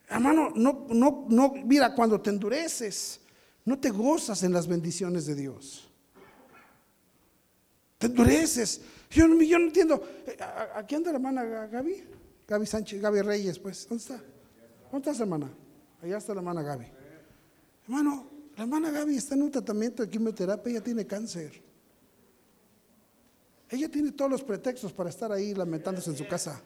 Hermano, 0.07 0.51
no, 0.55 0.85
no, 0.89 1.25
no, 1.29 1.53
mira, 1.65 1.93
cuando 1.95 2.21
te 2.21 2.29
endureces, 2.29 3.19
no 3.65 3.79
te 3.79 3.89
gozas 3.89 4.43
en 4.43 4.53
las 4.53 4.67
bendiciones 4.67 5.25
de 5.25 5.35
Dios. 5.35 5.89
Te 7.97 8.07
endureces. 8.07 8.81
Yo, 9.09 9.25
yo 9.41 9.59
no 9.59 9.65
entiendo. 9.65 10.03
Eh, 10.27 10.37
¿Aquí 10.75 10.95
anda 10.95 11.11
la 11.11 11.17
hermana 11.17 11.43
Gaby? 11.67 12.03
Gaby 12.47 12.65
Sánchez, 12.65 13.01
Gaby 13.01 13.21
Reyes, 13.21 13.57
pues. 13.57 13.87
¿Dónde 13.87 14.01
está? 14.01 14.21
¿Dónde 14.91 15.09
está 15.09 15.23
hermana? 15.23 15.49
Allá 16.01 16.17
está 16.17 16.33
la 16.33 16.41
hermana 16.41 16.61
Gaby. 16.61 16.85
Hermano, 17.85 18.29
la 18.55 18.63
hermana 18.63 18.91
Gaby 18.91 19.15
está 19.15 19.35
en 19.35 19.43
un 19.43 19.51
tratamiento 19.51 20.03
de 20.03 20.09
quimioterapia, 20.09 20.71
ella 20.71 20.83
tiene 20.83 21.07
cáncer. 21.07 21.72
Ella 23.73 23.89
tiene 23.89 24.11
todos 24.11 24.29
los 24.29 24.43
pretextos 24.43 24.93
para 24.93 25.09
estar 25.09 25.31
ahí 25.31 25.55
lamentándose 25.55 26.11
en 26.11 26.15
su 26.15 26.27
casa. 26.27 26.61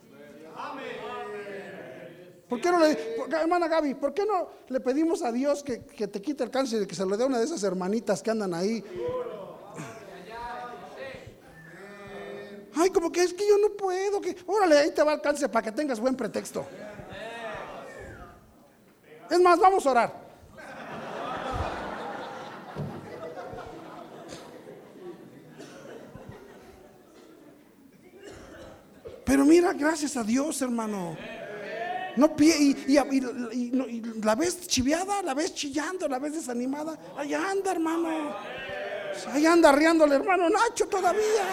¿Por 2.50 2.60
qué 2.60 2.70
no 2.70 2.80
le, 2.80 2.98
hermana 3.32 3.70
Gaby, 3.70 3.94
por 3.94 4.14
qué 4.14 4.26
no 4.26 4.50
le 4.68 4.82
pedimos 4.82 5.22
a 5.22 5.32
Dios 5.32 5.64
que, 5.64 5.78
te 5.78 6.22
quite 6.22 6.44
el 6.44 6.52
cáncer 6.52 6.82
y 6.82 6.86
que 6.86 6.96
se 6.96 7.06
lo 7.06 7.16
dé 7.16 7.24
a 7.24 7.28
una 7.28 7.40
de 7.40 7.46
esas 7.46 7.64
hermanitas 7.64 8.22
que 8.22 8.30
andan 8.30 8.54
ahí? 8.54 8.84
Ay, 12.76 12.90
como 12.90 13.10
que 13.10 13.24
es 13.24 13.34
que 13.34 13.48
yo 13.48 13.58
no 13.58 13.70
puedo, 13.78 14.20
que 14.20 14.36
órale, 14.46 14.78
ahí 14.78 14.92
te 14.92 15.02
va 15.02 15.14
el 15.14 15.22
cáncer 15.22 15.50
para 15.50 15.64
que 15.64 15.72
tengas 15.72 16.02
buen 16.02 16.18
pretexto. 16.18 16.66
Es 19.32 19.40
más, 19.40 19.58
vamos 19.60 19.86
a 19.86 19.92
orar. 19.92 20.27
Pero 29.28 29.44
mira, 29.44 29.74
gracias 29.74 30.16
a 30.16 30.24
Dios, 30.24 30.62
hermano. 30.62 31.18
No, 32.16 32.34
y, 32.40 32.76
y, 32.88 33.72
la 34.24 34.36
ves 34.36 34.66
chiviada, 34.68 35.22
la 35.22 35.34
ves 35.34 35.54
chillando, 35.54 36.08
la 36.08 36.18
ves 36.18 36.34
desanimada. 36.34 36.98
Ahí 37.18 37.34
anda, 37.34 37.74
hermano. 37.74 38.34
Ahí 39.34 39.46
anda 39.46 39.72
riéndole, 39.72 40.16
hermano 40.16 40.50
Nacho 40.50 40.88
todavía. 40.88 41.46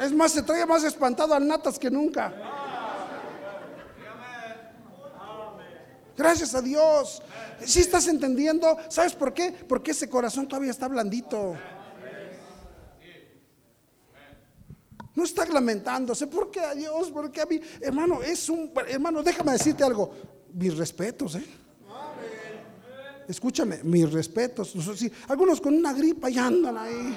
Es 0.00 0.12
más, 0.12 0.32
se 0.32 0.42
trae 0.42 0.64
más 0.64 0.84
espantado 0.84 1.34
al 1.34 1.46
Natas 1.46 1.78
que 1.78 1.90
nunca. 1.90 2.32
Gracias 6.16 6.54
a 6.54 6.62
Dios. 6.62 7.20
Si 7.64 7.80
estás 7.80 8.06
entendiendo, 8.06 8.78
¿sabes 8.88 9.14
por 9.14 9.34
qué? 9.34 9.52
Porque 9.52 9.90
ese 9.90 10.08
corazón 10.08 10.46
todavía 10.46 10.70
está 10.70 10.86
blandito. 10.86 11.56
No 15.16 15.24
está 15.24 15.46
lamentándose. 15.46 16.26
¿Por 16.26 16.50
qué 16.50 16.60
a 16.60 16.74
Dios? 16.74 17.10
¿Por 17.10 17.30
qué 17.32 17.40
a 17.40 17.46
mí? 17.46 17.60
Hermano, 17.80 18.22
es 18.22 18.48
un. 18.48 18.70
Hermano, 18.86 19.22
déjame 19.22 19.52
decirte 19.52 19.82
algo. 19.82 20.12
Mis 20.52 20.76
respetos, 20.76 21.34
¿eh? 21.34 21.44
Escúchame, 23.26 23.80
mis 23.82 24.12
respetos. 24.12 24.74
algunos 25.28 25.60
con 25.60 25.74
una 25.74 25.92
gripa 25.92 26.30
y 26.30 26.38
andan 26.38 26.78
ahí. 26.78 27.16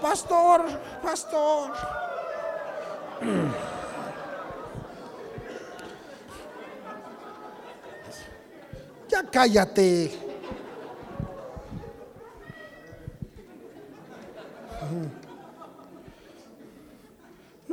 Pastor, 0.00 0.64
pastor. 1.02 1.72
Ya 9.08 9.22
cállate. 9.22 10.28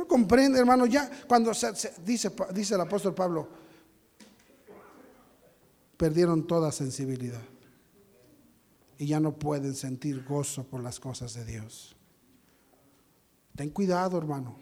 Comprende, 0.08 0.58
hermano, 0.58 0.86
ya 0.86 1.10
cuando 1.26 1.52
se, 1.54 1.72
dice, 2.04 2.32
dice 2.54 2.74
el 2.74 2.80
apóstol 2.80 3.14
Pablo, 3.14 3.48
perdieron 5.96 6.46
toda 6.46 6.70
sensibilidad 6.72 7.42
y 8.98 9.06
ya 9.06 9.20
no 9.20 9.32
pueden 9.32 9.74
sentir 9.74 10.24
gozo 10.24 10.64
por 10.64 10.82
las 10.82 11.00
cosas 11.00 11.34
de 11.34 11.44
Dios. 11.44 11.96
Ten 13.54 13.70
cuidado, 13.70 14.18
hermano. 14.18 14.56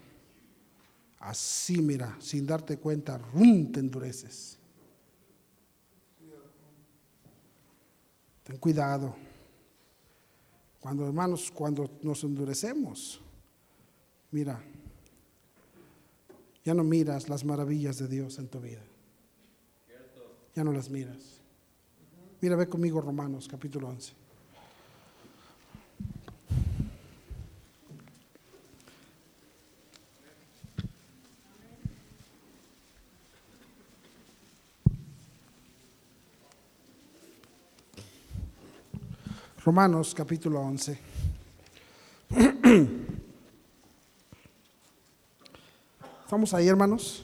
Así, 1.19 1.81
mira, 1.81 2.15
sin 2.19 2.45
darte 2.45 2.77
cuenta, 2.77 3.17
rum, 3.17 3.71
te 3.71 3.79
endureces. 3.79 4.57
Ten 8.43 8.57
cuidado. 8.57 9.15
Cuando, 10.79 11.07
hermanos, 11.07 11.51
cuando 11.51 11.89
nos 12.03 12.23
endurecemos, 12.23 13.19
mira, 14.29 14.63
ya 16.65 16.73
no 16.73 16.83
miras 16.83 17.29
las 17.29 17.45
maravillas 17.45 17.99
de 17.99 18.07
Dios 18.07 18.39
en 18.39 18.47
tu 18.47 18.59
vida. 18.59 18.81
Ya 20.55 20.63
no 20.63 20.73
las 20.73 20.89
miras. 20.89 21.41
Mira, 22.41 22.55
ve 22.55 22.67
conmigo 22.67 22.99
Romanos 23.01 23.47
capítulo 23.47 23.87
11. 23.89 24.13
Romanos 39.63 40.13
capítulo 40.15 40.61
11. 40.61 40.99
Vamos 46.29 46.55
ahí, 46.55 46.67
hermanos. 46.67 47.23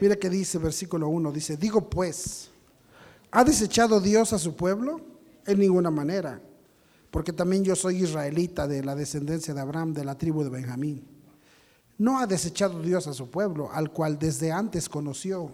Mira 0.00 0.14
que 0.14 0.28
dice 0.28 0.58
versículo 0.58 1.08
1, 1.08 1.32
dice, 1.32 1.56
digo 1.56 1.88
pues, 1.88 2.50
¿ha 3.30 3.42
desechado 3.42 4.00
Dios 4.00 4.34
a 4.34 4.38
su 4.38 4.54
pueblo? 4.54 5.00
En 5.46 5.58
ninguna 5.58 5.90
manera, 5.90 6.38
porque 7.10 7.32
también 7.32 7.64
yo 7.64 7.74
soy 7.74 8.02
israelita 8.02 8.68
de 8.68 8.84
la 8.84 8.94
descendencia 8.94 9.54
de 9.54 9.60
Abraham, 9.60 9.94
de 9.94 10.04
la 10.04 10.18
tribu 10.18 10.44
de 10.44 10.50
Benjamín. 10.50 11.08
No 11.96 12.20
ha 12.20 12.26
desechado 12.26 12.82
Dios 12.82 13.06
a 13.06 13.14
su 13.14 13.30
pueblo, 13.30 13.70
al 13.72 13.90
cual 13.90 14.18
desde 14.18 14.52
antes 14.52 14.90
conoció. 14.90 15.50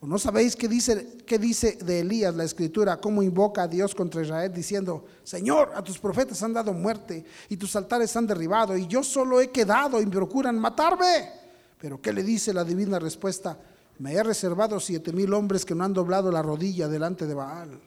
¿O 0.00 0.06
no 0.06 0.18
sabéis 0.18 0.54
qué 0.54 0.68
dice, 0.68 1.18
qué 1.26 1.40
dice 1.40 1.76
de 1.84 2.00
Elías 2.00 2.36
la 2.36 2.44
escritura? 2.44 3.00
Cómo 3.00 3.20
invoca 3.20 3.64
a 3.64 3.68
Dios 3.68 3.96
contra 3.96 4.22
Israel 4.22 4.52
diciendo, 4.54 5.04
Señor, 5.24 5.72
a 5.74 5.82
tus 5.82 5.98
profetas 5.98 6.40
han 6.44 6.52
dado 6.52 6.72
muerte 6.72 7.24
y 7.48 7.56
tus 7.56 7.74
altares 7.74 8.16
han 8.16 8.28
derribado 8.28 8.76
y 8.76 8.86
yo 8.86 9.02
solo 9.02 9.40
he 9.40 9.50
quedado 9.50 10.00
y 10.00 10.06
procuran 10.06 10.56
matarme. 10.56 11.45
Pero 11.78 12.00
¿qué 12.00 12.12
le 12.12 12.22
dice 12.22 12.52
la 12.52 12.64
divina 12.64 12.98
respuesta? 12.98 13.58
Me 13.98 14.12
he 14.12 14.22
reservado 14.22 14.78
siete 14.80 15.12
mil 15.12 15.32
hombres 15.32 15.64
que 15.64 15.74
no 15.74 15.84
han 15.84 15.92
doblado 15.92 16.30
la 16.30 16.42
rodilla 16.42 16.88
delante 16.88 17.26
de 17.26 17.34
Baal. 17.34 17.80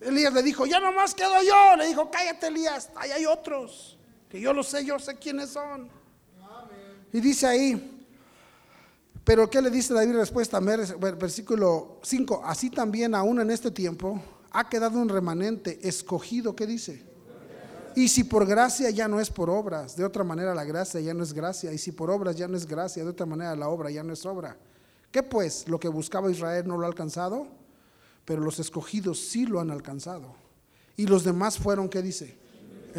Elías 0.00 0.32
le 0.32 0.42
dijo, 0.42 0.66
ya 0.66 0.80
nomás 0.80 1.14
quedo 1.14 1.42
yo. 1.42 1.76
Le 1.76 1.86
dijo, 1.86 2.10
cállate 2.10 2.48
Elías, 2.48 2.90
ahí 2.96 3.10
hay 3.10 3.26
otros, 3.26 3.98
que 4.28 4.40
yo 4.40 4.52
lo 4.52 4.62
sé, 4.62 4.84
yo 4.84 4.98
sé 4.98 5.16
quiénes 5.16 5.50
son. 5.50 5.88
Y 7.12 7.20
dice 7.20 7.46
ahí, 7.46 8.06
pero 9.24 9.48
¿qué 9.48 9.60
le 9.62 9.70
dice 9.70 9.94
David 9.94 10.16
respuesta? 10.16 10.60
Versículo 10.60 11.98
5, 12.02 12.42
así 12.44 12.70
también 12.70 13.14
aún 13.14 13.40
en 13.40 13.50
este 13.50 13.70
tiempo 13.70 14.22
ha 14.50 14.68
quedado 14.68 14.98
un 14.98 15.08
remanente 15.08 15.78
escogido, 15.86 16.54
¿qué 16.56 16.66
dice? 16.66 17.07
Y 17.94 18.08
si 18.08 18.24
por 18.24 18.46
gracia 18.46 18.90
ya 18.90 19.08
no 19.08 19.20
es 19.20 19.30
por 19.30 19.50
obras, 19.50 19.96
de 19.96 20.04
otra 20.04 20.24
manera 20.24 20.54
la 20.54 20.64
gracia 20.64 21.00
ya 21.00 21.14
no 21.14 21.22
es 21.22 21.32
gracia. 21.32 21.72
Y 21.72 21.78
si 21.78 21.92
por 21.92 22.10
obras 22.10 22.36
ya 22.36 22.48
no 22.48 22.56
es 22.56 22.66
gracia, 22.66 23.04
de 23.04 23.10
otra 23.10 23.26
manera 23.26 23.54
la 23.56 23.68
obra 23.68 23.90
ya 23.90 24.02
no 24.02 24.12
es 24.12 24.24
obra. 24.24 24.56
¿Qué 25.10 25.22
pues? 25.22 25.66
Lo 25.68 25.80
que 25.80 25.88
buscaba 25.88 26.30
Israel 26.30 26.66
no 26.66 26.76
lo 26.76 26.84
ha 26.84 26.88
alcanzado, 26.88 27.46
pero 28.24 28.42
los 28.42 28.58
escogidos 28.58 29.18
sí 29.18 29.46
lo 29.46 29.60
han 29.60 29.70
alcanzado. 29.70 30.34
Y 30.96 31.06
los 31.06 31.24
demás 31.24 31.58
fueron, 31.58 31.88
¿qué 31.88 32.02
dice? 32.02 32.36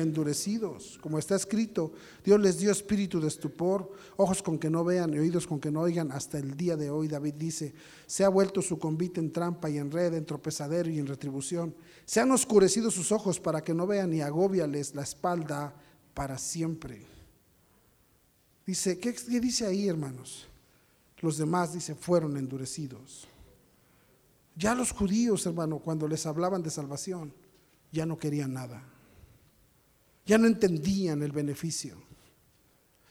Endurecidos, 0.02 0.98
como 1.02 1.20
está 1.20 1.36
escrito, 1.36 1.92
Dios 2.24 2.40
les 2.40 2.58
dio 2.58 2.72
espíritu 2.72 3.20
de 3.20 3.28
estupor, 3.28 3.92
ojos 4.18 4.42
con 4.42 4.58
que 4.58 4.70
no 4.70 4.84
vean 4.84 5.14
y 5.14 5.20
oídos 5.20 5.48
con 5.48 5.60
que 5.60 5.72
no 5.72 5.82
oigan, 5.82 6.12
hasta 6.12 6.38
el 6.38 6.56
día 6.56 6.76
de 6.76 6.90
hoy 6.90 7.08
David 7.08 7.36
dice, 7.36 7.74
se 8.06 8.24
ha 8.24 8.30
vuelto 8.30 8.62
su 8.62 8.80
convite 8.80 9.20
en 9.20 9.32
trampa 9.32 9.70
y 9.70 9.78
en 9.78 9.92
red, 9.92 10.14
en 10.14 10.26
tropezadero 10.26 10.90
y 10.90 11.00
en 11.00 11.08
retribución, 11.08 11.76
se 12.06 12.20
han 12.20 12.32
oscurecido 12.32 12.92
sus 12.92 13.12
ojos 13.12 13.40
para 13.40 13.62
que 13.62 13.74
no 13.74 13.88
vean 13.88 14.14
y 14.14 14.22
agobiales 14.22 14.96
la 14.96 15.04
espalda 15.04 15.74
para 16.14 16.38
siempre. 16.38 17.06
Dice, 18.66 19.00
¿qué, 19.00 19.14
qué 19.14 19.40
dice 19.40 19.66
ahí, 19.66 19.88
hermanos? 19.88 20.48
Los 21.20 21.38
demás, 21.38 21.74
dice, 21.74 21.96
fueron 21.96 22.38
endurecidos. 22.38 23.28
Ya 24.56 24.76
los 24.76 24.92
judíos, 24.92 25.46
hermano, 25.46 25.80
cuando 25.80 26.08
les 26.08 26.26
hablaban 26.26 26.62
de 26.64 26.70
salvación, 26.70 27.34
ya 27.92 28.06
no 28.06 28.18
querían 28.18 28.54
nada 28.54 28.84
ya 30.30 30.38
no 30.38 30.46
entendían 30.46 31.24
el 31.24 31.32
beneficio. 31.32 31.96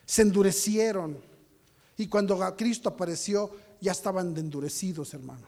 Se 0.06 0.22
endurecieron. 0.22 1.18
Y 1.96 2.06
cuando 2.06 2.38
Cristo 2.56 2.90
apareció, 2.90 3.50
ya 3.80 3.90
estaban 3.90 4.36
endurecidos, 4.36 5.12
hermano. 5.14 5.44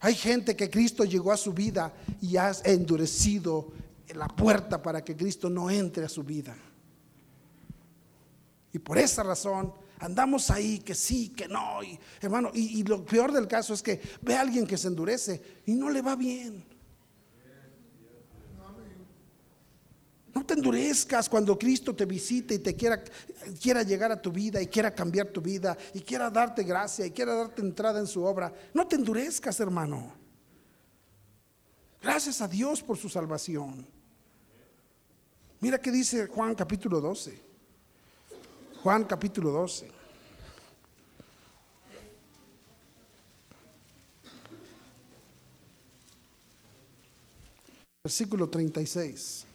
Hay 0.00 0.16
gente 0.16 0.56
que 0.56 0.68
Cristo 0.68 1.04
llegó 1.04 1.30
a 1.30 1.36
su 1.36 1.52
vida 1.52 1.94
y 2.20 2.36
ha 2.38 2.50
endurecido 2.64 3.70
la 4.16 4.26
puerta 4.26 4.82
para 4.82 5.04
que 5.04 5.16
Cristo 5.16 5.48
no 5.48 5.70
entre 5.70 6.06
a 6.06 6.08
su 6.08 6.24
vida. 6.24 6.56
Y 8.72 8.80
por 8.80 8.98
esa 8.98 9.22
razón 9.22 9.72
andamos 10.00 10.50
ahí, 10.50 10.80
que 10.80 10.96
sí, 10.96 11.28
que 11.28 11.46
no. 11.46 11.84
Y, 11.84 11.96
hermano, 12.20 12.50
y, 12.52 12.80
y 12.80 12.82
lo 12.82 13.04
peor 13.04 13.30
del 13.30 13.46
caso 13.46 13.74
es 13.74 13.80
que 13.80 14.00
ve 14.22 14.34
a 14.34 14.40
alguien 14.40 14.66
que 14.66 14.76
se 14.76 14.88
endurece 14.88 15.40
y 15.66 15.74
no 15.74 15.88
le 15.88 16.02
va 16.02 16.16
bien. 16.16 16.71
No 20.34 20.46
te 20.46 20.54
endurezcas 20.54 21.28
cuando 21.28 21.58
Cristo 21.58 21.94
te 21.94 22.06
visite 22.06 22.54
y 22.54 22.58
te 22.58 22.74
quiera, 22.74 23.02
quiera 23.60 23.82
llegar 23.82 24.12
a 24.12 24.20
tu 24.20 24.32
vida 24.32 24.62
y 24.62 24.66
quiera 24.66 24.94
cambiar 24.94 25.26
tu 25.28 25.42
vida 25.42 25.76
y 25.92 26.00
quiera 26.00 26.30
darte 26.30 26.62
gracia 26.62 27.04
y 27.04 27.10
quiera 27.10 27.34
darte 27.34 27.60
entrada 27.60 28.00
en 28.00 28.06
su 28.06 28.24
obra. 28.24 28.52
No 28.72 28.86
te 28.86 28.96
endurezcas, 28.96 29.60
hermano. 29.60 30.14
Gracias 32.00 32.40
a 32.40 32.48
Dios 32.48 32.82
por 32.82 32.96
su 32.96 33.08
salvación. 33.08 33.86
Mira 35.60 35.78
qué 35.78 35.92
dice 35.92 36.26
Juan 36.26 36.54
capítulo 36.54 37.00
12. 37.00 37.38
Juan 38.82 39.04
capítulo 39.04 39.50
12. 39.50 39.90
Versículo 48.02 48.48
36. 48.48 49.46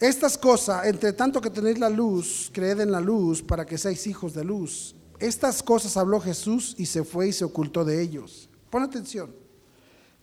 Estas 0.00 0.38
cosas, 0.38 0.86
entre 0.86 1.12
tanto 1.12 1.40
que 1.40 1.50
tenéis 1.50 1.78
la 1.78 1.90
luz, 1.90 2.50
creed 2.52 2.80
en 2.80 2.92
la 2.92 3.00
luz 3.00 3.42
para 3.42 3.66
que 3.66 3.76
seáis 3.76 4.06
hijos 4.06 4.32
de 4.32 4.44
luz. 4.44 4.94
Estas 5.18 5.62
cosas 5.62 5.96
habló 5.96 6.20
Jesús 6.20 6.74
y 6.78 6.86
se 6.86 7.02
fue 7.02 7.28
y 7.28 7.32
se 7.32 7.44
ocultó 7.44 7.84
de 7.84 8.00
ellos. 8.00 8.48
Pon 8.70 8.84
atención. 8.84 9.34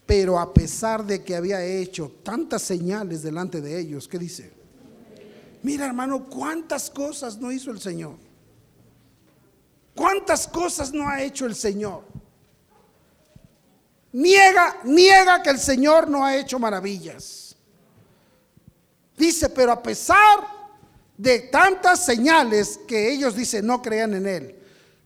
Pero 0.05 0.39
a 0.39 0.53
pesar 0.53 1.05
de 1.05 1.23
que 1.23 1.35
había 1.35 1.63
hecho 1.65 2.09
tantas 2.23 2.61
señales 2.61 3.21
delante 3.21 3.59
de 3.59 3.77
ellos, 3.77 4.07
¿qué 4.07 4.17
dice? 4.17 4.53
Mira 5.61 5.85
hermano, 5.87 6.25
cuántas 6.29 6.89
cosas 6.89 7.37
no 7.37 7.51
hizo 7.51 7.71
el 7.71 7.81
Señor. 7.81 8.15
¿Cuántas 9.93 10.47
cosas 10.47 10.93
no 10.93 11.07
ha 11.09 11.21
hecho 11.21 11.45
el 11.45 11.55
Señor? 11.55 12.03
Niega, 14.13 14.77
niega 14.85 15.43
que 15.43 15.49
el 15.49 15.59
Señor 15.59 16.09
no 16.09 16.23
ha 16.23 16.37
hecho 16.37 16.59
maravillas. 16.59 17.44
Dice, 19.17 19.49
pero 19.49 19.71
a 19.71 19.81
pesar 19.81 20.39
de 21.17 21.39
tantas 21.39 22.05
señales 22.05 22.79
que 22.87 23.11
ellos 23.11 23.35
dicen 23.35 23.65
no 23.65 23.81
crean 23.81 24.13
en 24.13 24.27
él, 24.27 24.55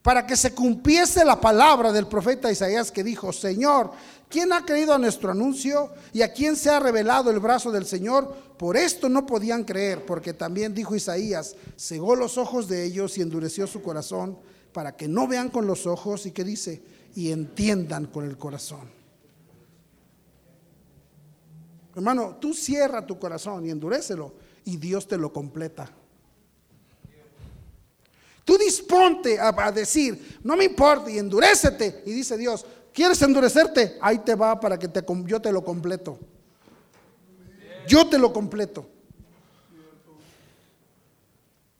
para 0.01 0.26
que 0.26 0.36
se 0.36 0.53
cumpliese 0.53 1.24
la 1.26 1.39
palabra 1.39 1.91
del 1.91 2.07
profeta 2.07 2.51
Isaías 2.51 2.91
que 2.91 3.03
dijo, 3.03 3.32
Señor, 3.34 3.91
¿quién 4.30 4.51
ha 4.53 4.66
creído 4.66 4.93
a 4.93 4.97
nuestro 4.97 5.32
anuncio 5.32 5.91
y 6.14 6.22
a 6.22 6.34
quién 6.34 6.55
se 6.55 6.70
ha 6.70 6.80
revelado 6.80 7.30
el 7.30 7.39
brazo 7.39 7.72
del 7.72 7.86
Señor? 7.86 8.34
Por 8.57 8.78
esto 8.78 9.10
no 9.10 9.26
podían 9.26 9.64
creer, 9.64 10.05
porque 10.05 10.34
también 10.34 10.74
dijo 10.74 10.95
Isaías, 10.95 11.55
cegó 11.78 12.16
los 12.16 12.38
ojos 12.38 12.68
de 12.68 12.86
ellos 12.86 13.18
y 13.18 13.22
endureció 13.22 13.68
su 13.68 13.82
corazón 13.82 14.38
para 14.74 14.95
que 14.95 15.07
no 15.07 15.28
vean 15.28 15.49
con 15.49 15.68
los 15.68 15.86
ojos 15.86 16.26
y 16.26 16.32
que 16.32 16.43
dice, 16.43 16.82
y 17.16 17.32
entiendan 17.32 18.05
con 18.05 18.26
el 18.26 18.38
corazón. 18.38 18.99
Hermano, 21.96 22.38
tú 22.40 22.54
cierra 22.54 23.06
tu 23.06 23.18
corazón 23.18 23.66
y 23.66 23.72
endurécelo 23.72 24.34
y 24.66 24.78
Dios 24.78 25.08
te 25.08 25.18
lo 25.18 25.34
completa. 25.34 25.90
Tú 28.46 28.58
disponte 28.58 29.40
a, 29.40 29.72
decir, 29.72 30.40
no 30.44 30.56
me 30.56 30.66
importa 30.66 31.12
y 31.12 31.20
endurécete. 31.20 32.04
Y 32.06 32.12
dice 32.14 32.38
Dios, 32.38 32.66
¿quieres 32.94 33.22
endurecerte? 33.22 33.98
Ahí 34.02 34.20
te 34.20 34.34
va 34.34 34.60
para 34.60 34.78
que 34.78 34.88
te, 34.88 35.04
yo 35.26 35.40
te 35.40 35.52
lo 35.52 35.64
completo. 35.64 36.18
Yo 37.88 38.08
te 38.08 38.18
lo 38.18 38.34
completo. 38.34 38.88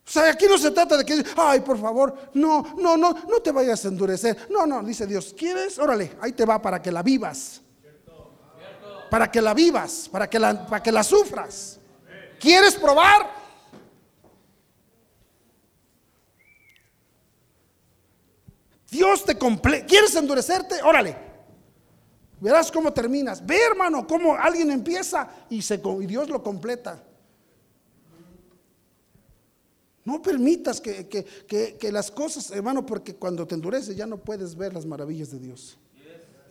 O 0.06 0.12
sea, 0.12 0.32
aquí 0.32 0.46
no 0.48 0.58
se 0.58 0.72
trata 0.72 0.98
de 0.98 1.06
que, 1.06 1.24
ay, 1.38 1.62
por 1.62 1.80
favor, 1.80 2.16
no, 2.34 2.76
no, 2.78 2.98
no, 2.98 3.14
no 3.14 3.40
te 3.42 3.52
vayas 3.52 3.86
a 3.86 3.88
endurecer. 3.90 4.48
No, 4.50 4.66
no, 4.66 4.82
dice 4.84 5.06
Dios, 5.06 5.36
¿quieres? 5.38 5.78
Órale, 5.78 6.18
ahí 6.20 6.34
te 6.34 6.46
va 6.46 6.60
para 6.62 6.82
que 6.82 6.92
la 6.92 7.04
vivas 7.04 7.62
para 9.10 9.32
que 9.32 9.42
la 9.42 9.54
vivas, 9.54 10.08
para 10.12 10.30
que 10.30 10.40
la, 10.40 10.66
para 10.66 10.84
que 10.84 10.92
la 10.92 11.04
sufras. 11.04 11.80
¿Quieres 12.40 12.76
probar? 12.76 13.40
Dios 18.90 19.24
te 19.26 19.38
completa. 19.38 19.86
¿Quieres 19.86 20.16
endurecerte? 20.16 20.82
Órale. 20.84 21.16
Verás 22.40 22.72
cómo 22.72 22.94
terminas. 22.94 23.46
Ve, 23.46 23.60
hermano, 23.70 24.08
cómo 24.08 24.36
alguien 24.36 24.72
empieza 24.72 25.30
y, 25.50 25.58
y 25.60 26.06
Dios 26.06 26.30
lo 26.30 26.42
completa. 26.42 27.04
No 30.06 30.22
permitas 30.22 30.82
que, 30.82 31.08
que, 31.08 31.92
las 31.92 32.10
cosas, 32.10 32.50
hermano, 32.52 32.86
porque 32.86 33.16
cuando 33.16 33.46
te 33.46 33.54
endureces 33.56 33.96
ya 33.96 34.08
no 34.08 34.18
puedes 34.18 34.56
ver 34.56 34.74
las 34.74 34.86
maravillas 34.86 35.30
de 35.32 35.40
Dios 35.40 35.78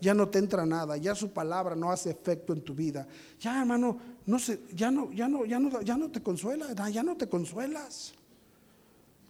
ya 0.00 0.14
no 0.14 0.28
te 0.28 0.38
entra 0.38 0.64
nada, 0.64 0.96
ya 0.96 1.14
su 1.14 1.30
palabra 1.30 1.74
no 1.74 1.90
hace 1.90 2.10
efecto 2.10 2.52
en 2.52 2.62
tu 2.62 2.74
vida. 2.74 3.06
Ya, 3.40 3.60
hermano, 3.60 3.98
no 4.26 4.38
sé, 4.38 4.60
ya 4.72 4.90
no, 4.90 5.12
ya 5.12 5.28
no, 5.28 5.44
ya 5.44 5.58
no, 5.58 5.80
ya 5.80 5.96
no 5.96 6.10
te 6.10 6.22
consuela, 6.22 6.66
ya 6.90 7.02
no 7.02 7.16
te 7.16 7.28
consuelas. 7.28 8.14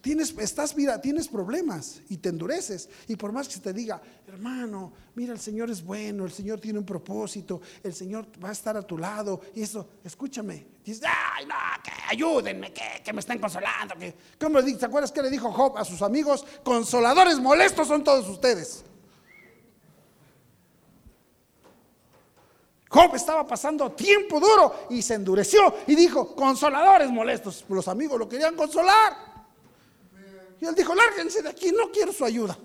Tienes, 0.00 0.32
estás, 0.38 0.76
mira, 0.76 1.00
tienes 1.00 1.26
problemas 1.26 2.00
y 2.08 2.18
te 2.18 2.28
endureces. 2.28 2.88
Y 3.08 3.16
por 3.16 3.32
más 3.32 3.48
que 3.48 3.54
se 3.54 3.60
te 3.60 3.72
diga, 3.72 4.00
hermano, 4.28 4.92
mira, 5.16 5.32
el 5.32 5.40
Señor 5.40 5.70
es 5.70 5.82
bueno, 5.82 6.24
el 6.24 6.30
Señor 6.30 6.60
tiene 6.60 6.78
un 6.78 6.86
propósito, 6.86 7.60
el 7.82 7.92
Señor 7.92 8.26
va 8.42 8.50
a 8.50 8.52
estar 8.52 8.76
a 8.76 8.82
tu 8.82 8.96
lado. 8.96 9.40
Y 9.56 9.62
eso, 9.62 9.88
escúchame. 10.04 10.66
Dices, 10.84 11.02
ay, 11.04 11.46
no, 11.46 11.54
que 11.82 11.90
ayúdenme, 12.10 12.72
que, 12.72 13.02
que 13.04 13.12
me 13.12 13.20
estén 13.20 13.40
consolando. 13.40 13.96
Que, 13.96 14.14
¿Cómo 14.40 14.62
¿Te 14.62 14.86
acuerdas 14.86 15.10
que 15.10 15.20
le 15.20 15.30
dijo 15.30 15.50
Job 15.50 15.76
a 15.76 15.84
sus 15.84 16.00
amigos? 16.00 16.46
Consoladores 16.62 17.40
molestos 17.40 17.88
son 17.88 18.04
todos 18.04 18.28
ustedes. 18.28 18.84
Job 22.88 23.14
estaba 23.14 23.46
pasando 23.46 23.92
tiempo 23.92 24.40
duro 24.40 24.86
y 24.88 25.02
se 25.02 25.14
endureció 25.14 25.74
y 25.86 25.94
dijo, 25.94 26.34
consoladores 26.34 27.10
molestos. 27.10 27.64
Los 27.68 27.86
amigos 27.86 28.18
lo 28.18 28.28
querían 28.28 28.56
consolar. 28.56 29.28
Y 30.60 30.64
él 30.64 30.74
dijo, 30.74 30.94
lárguense 30.94 31.42
de 31.42 31.50
aquí, 31.50 31.70
no 31.70 31.90
quiero 31.90 32.12
su 32.12 32.24
ayuda. 32.24 32.58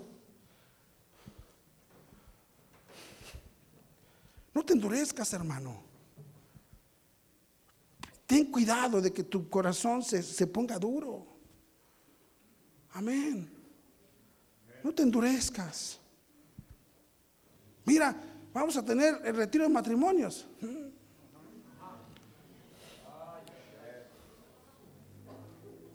No 4.54 4.64
te 4.64 4.72
endurezcas, 4.72 5.32
hermano. 5.32 5.82
Ten 8.26 8.50
cuidado 8.50 9.00
de 9.00 9.12
que 9.12 9.24
tu 9.24 9.48
corazón 9.50 10.02
se, 10.02 10.22
se 10.22 10.46
ponga 10.46 10.78
duro. 10.78 11.26
Amén. 12.92 13.50
No 14.82 14.94
te 14.94 15.02
endurezcas. 15.02 15.98
Mira, 17.84 18.16
vamos 18.54 18.76
a 18.76 18.84
tener 18.84 19.20
el 19.24 19.36
retiro 19.36 19.64
de 19.64 19.70
matrimonios. 19.70 20.46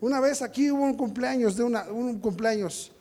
Una 0.00 0.20
vez 0.20 0.40
aquí 0.40 0.70
hubo 0.70 0.82
un 0.82 0.94
cumpleaños 0.94 1.56
de 1.56 1.64
una, 1.64 1.84
un 1.90 2.20
cumpleaños 2.20 2.92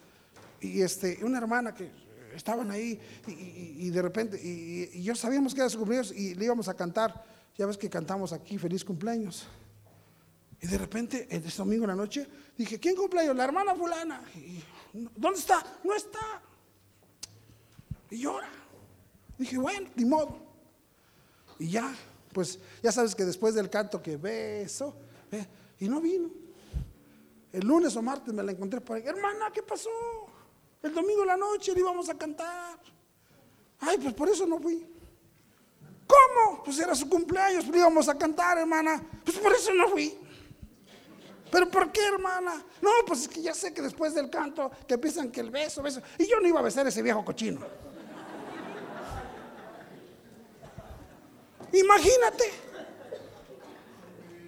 y 0.60 0.82
este, 0.82 1.24
una 1.24 1.38
hermana 1.38 1.74
que 1.74 1.90
estaban 2.36 2.72
ahí 2.72 3.00
y, 3.28 3.90
de 3.90 4.02
repente, 4.02 4.40
y, 4.42 5.02
yo 5.02 5.16
sabíamos 5.16 5.54
que 5.54 5.62
era 5.62 5.70
su 5.70 5.78
cumpleaños 5.78 6.12
y 6.12 6.36
le 6.36 6.46
íbamos 6.46 6.68
a 6.68 6.74
cantar, 6.74 7.24
ya 7.58 7.66
ves 7.66 7.78
que 7.78 7.90
cantamos 7.90 8.34
aquí 8.34 8.58
feliz 8.58 8.84
cumpleaños. 8.84 9.46
Y 10.62 10.68
de 10.68 10.78
repente, 10.78 11.28
este 11.30 11.50
domingo 11.58 11.86
en 11.86 11.90
la 11.90 11.96
noche, 11.96 12.28
dije, 12.58 12.80
¿quién 12.80 12.96
cumpleaños? 12.96 13.34
La 13.34 13.46
hermana 13.46 13.76
fulana. 13.76 14.22
¿Dónde 15.16 15.40
está? 15.40 15.66
No 15.86 15.96
está. 15.96 16.42
Y 18.10 18.18
llora. 18.18 18.50
Dije, 19.40 19.58
bueno, 19.58 19.90
ni 19.96 20.04
modo. 20.04 20.38
Y 21.58 21.72
ya, 21.72 21.96
pues 22.34 22.60
ya 22.84 22.92
sabes 22.92 23.16
que 23.16 23.24
después 23.24 23.56
del 23.56 23.70
canto 23.70 24.04
que 24.04 24.18
beso, 24.18 24.96
y 25.80 25.88
no 25.88 26.02
vino. 26.02 26.30
El 27.54 27.66
lunes 27.66 27.96
o 27.96 28.02
martes 28.02 28.34
me 28.34 28.44
la 28.44 28.52
encontré 28.52 28.82
por 28.82 28.98
ahí. 28.98 29.04
Hermana, 29.06 29.50
¿qué 29.54 29.64
pasó? 29.64 29.90
El 30.84 30.94
domingo 30.94 31.22
en 31.22 31.28
la 31.28 31.38
noche 31.38 31.74
le 31.74 31.80
íbamos 31.80 32.10
a 32.10 32.18
cantar. 32.18 32.78
Ay, 33.80 33.98
pues 33.98 34.14
por 34.14 34.28
eso 34.28 34.46
no 34.46 34.60
fui. 34.60 34.86
¿Cómo? 36.06 36.62
Pues 36.64 36.78
era 36.80 36.94
su 36.94 37.08
cumpleaños, 37.08 37.66
le 37.68 37.78
íbamos 37.78 38.10
a 38.10 38.18
cantar, 38.18 38.58
hermana. 38.58 39.02
Pues 39.24 39.38
por 39.38 39.54
eso 39.54 39.74
no 39.74 39.88
fui. 39.88 40.18
¿Pero 41.50 41.72
por 41.72 41.92
qué, 41.94 42.06
hermana? 42.06 42.62
No, 42.82 42.92
pues 43.08 43.22
es 43.22 43.28
que 43.30 43.42
ya 43.42 43.54
sé 43.54 43.74
que 43.74 43.82
después 43.82 44.14
del 44.14 44.30
canto 44.30 44.70
que 44.86 44.98
piensan 44.98 45.32
que 45.32 45.40
el 45.40 45.50
beso, 45.50 45.82
beso. 45.82 46.02
Y 46.18 46.28
yo 46.28 46.42
no 46.42 46.48
iba 46.48 46.60
a 46.60 46.64
besar 46.64 46.86
ese 46.88 47.02
viejo 47.02 47.24
cochino. 47.24 47.62
Imagínate. 51.74 52.52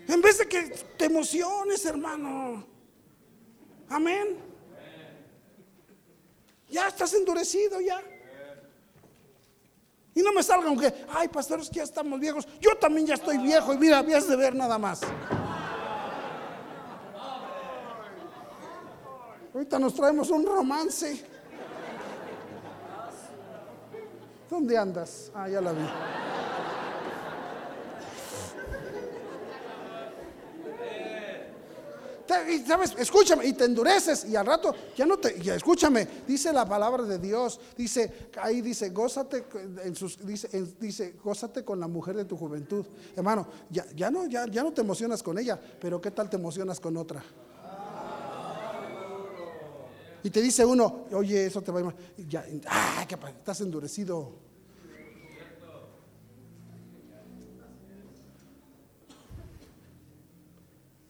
En 0.07 0.21
vez 0.21 0.37
de 0.39 0.47
que 0.47 0.61
te 0.97 1.05
emociones, 1.05 1.85
hermano. 1.85 2.65
Amén. 3.89 4.37
Ya 6.69 6.87
estás 6.87 7.13
endurecido 7.13 7.79
ya. 7.81 8.01
Y 10.13 10.21
no 10.21 10.33
me 10.33 10.43
salgan 10.43 10.77
que, 10.77 10.93
ay, 11.13 11.27
pastores, 11.29 11.69
que 11.69 11.77
ya 11.77 11.83
estamos 11.83 12.19
viejos. 12.19 12.47
Yo 12.59 12.75
también 12.75 13.07
ya 13.07 13.13
estoy 13.13 13.37
viejo 13.37 13.73
y 13.73 13.77
mira, 13.77 13.99
habías 13.99 14.27
de 14.27 14.35
ver 14.35 14.55
nada 14.55 14.77
más. 14.77 15.01
Ahorita 19.53 19.79
nos 19.79 19.93
traemos 19.93 20.29
un 20.29 20.45
romance. 20.45 21.25
¿Dónde 24.49 24.77
andas? 24.77 25.31
Ah, 25.33 25.47
ya 25.47 25.61
la 25.61 25.71
vi. 25.71 25.83
¿Sabes? 32.65 32.95
Escúchame, 32.97 33.45
y 33.45 33.53
te 33.53 33.65
endureces 33.65 34.25
y 34.25 34.35
al 34.35 34.45
rato 34.45 34.73
ya 34.95 35.05
no 35.05 35.17
te, 35.17 35.41
ya 35.41 35.55
escúchame, 35.55 36.07
dice 36.27 36.53
la 36.53 36.65
palabra 36.65 37.03
de 37.03 37.19
Dios, 37.19 37.59
dice, 37.75 38.29
ahí 38.41 38.61
dice, 38.61 38.89
gózate, 38.89 39.45
dice, 40.23 40.65
dice, 40.79 41.15
gózate 41.23 41.63
con 41.65 41.79
la 41.79 41.87
mujer 41.87 42.15
de 42.15 42.25
tu 42.25 42.37
juventud. 42.37 42.85
Hermano, 43.15 43.47
ya, 43.69 43.85
ya, 43.95 44.09
no, 44.09 44.25
ya, 44.27 44.45
ya 44.47 44.63
no 44.63 44.71
te 44.71 44.81
emocionas 44.81 45.21
con 45.21 45.37
ella, 45.37 45.59
pero 45.79 45.99
¿qué 45.99 46.11
tal 46.11 46.29
te 46.29 46.37
emocionas 46.37 46.79
con 46.79 46.97
otra? 46.97 47.23
Y 50.23 50.29
te 50.29 50.41
dice 50.41 50.63
uno, 50.63 51.05
oye, 51.13 51.47
eso 51.47 51.61
te 51.61 51.71
va 51.71 51.79
a 51.79 51.83
ir 51.83 52.27
Ya, 52.27 52.45
ah, 52.67 53.05
¿qué? 53.07 53.15
Estás 53.15 53.61
endurecido. 53.61 54.50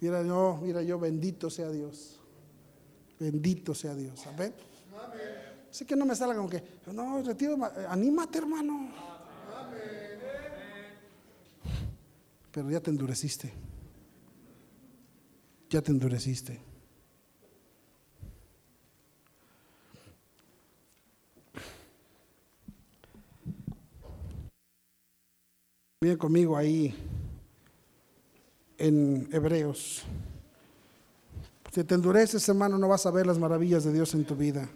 Mira 0.02 0.24
yo, 0.24 0.60
mira 0.64 0.82
yo, 0.82 1.00
bendito 1.00 1.50
sea 1.52 1.70
Dios. 1.70 2.20
Bendito 3.20 3.76
sea 3.76 3.94
Dios. 3.94 4.26
¿Amén? 4.26 4.52
Así 5.70 5.86
que 5.86 5.96
no 5.96 6.06
me 6.06 6.16
salga 6.16 6.36
con 6.36 6.50
que, 6.50 6.62
no, 6.92 7.22
retiro, 7.22 7.56
anímate 7.88 8.40
hermano. 8.40 8.90
Pero 12.52 12.72
ya 12.72 12.82
te 12.82 12.90
endureciste. 12.90 13.54
Ya 15.70 15.82
te 15.84 15.92
endureciste. 15.92 16.60
Viene 26.02 26.18
conmigo 26.18 26.58
ahí 26.58 27.11
en 28.82 29.30
Hebreos. 29.32 30.02
Si 31.72 31.84
te 31.84 31.94
endureces, 31.94 32.50
hermano, 32.50 32.80
no 32.80 32.88
vas 32.88 33.06
a 33.06 33.12
ver 33.12 33.28
las 33.28 33.38
maravillas 33.38 33.84
de 33.84 33.94
Dios 33.94 34.14
en 34.16 34.26
tu 34.26 34.36
vida. 34.36 34.68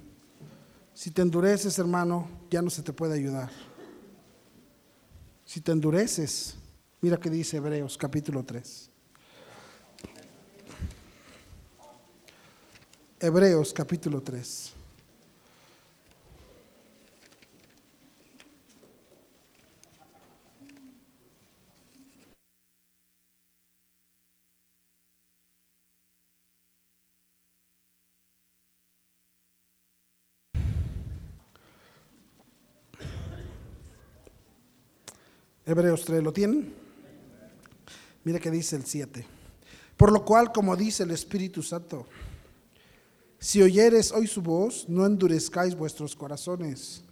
Si 0.93 1.09
te 1.09 1.23
endureces, 1.23 1.77
hermano, 1.79 2.29
ya 2.51 2.61
no 2.61 2.69
se 2.69 2.83
te 2.83 2.93
puede 2.93 3.15
ayudar. 3.15 3.49
Si 5.43 5.59
te 5.59 5.71
endureces, 5.71 6.55
mira 7.01 7.17
que 7.17 7.31
dice 7.31 7.57
Hebreos 7.57 7.97
capítulo 7.97 8.43
3. 8.43 8.91
Hebreos 13.19 13.73
capítulo 13.73 14.21
3. 14.21 14.73
Hebreos 35.65 36.05
3, 36.05 36.21
¿lo 36.21 36.31
tienen? 36.31 36.73
Mira 38.23 38.39
que 38.39 38.51
dice 38.51 38.75
el 38.75 38.85
7. 38.85 39.25
Por 39.97 40.11
lo 40.11 40.23
cual, 40.23 40.51
como 40.51 40.75
dice 40.75 41.03
el 41.03 41.11
Espíritu 41.11 41.63
Santo, 41.63 42.05
si 43.39 43.61
oyeres 43.61 44.11
hoy 44.11 44.27
su 44.27 44.41
voz, 44.41 44.87
no 44.87 45.05
endurezcáis 45.05 45.75
vuestros 45.75 46.15
corazones, 46.15 47.03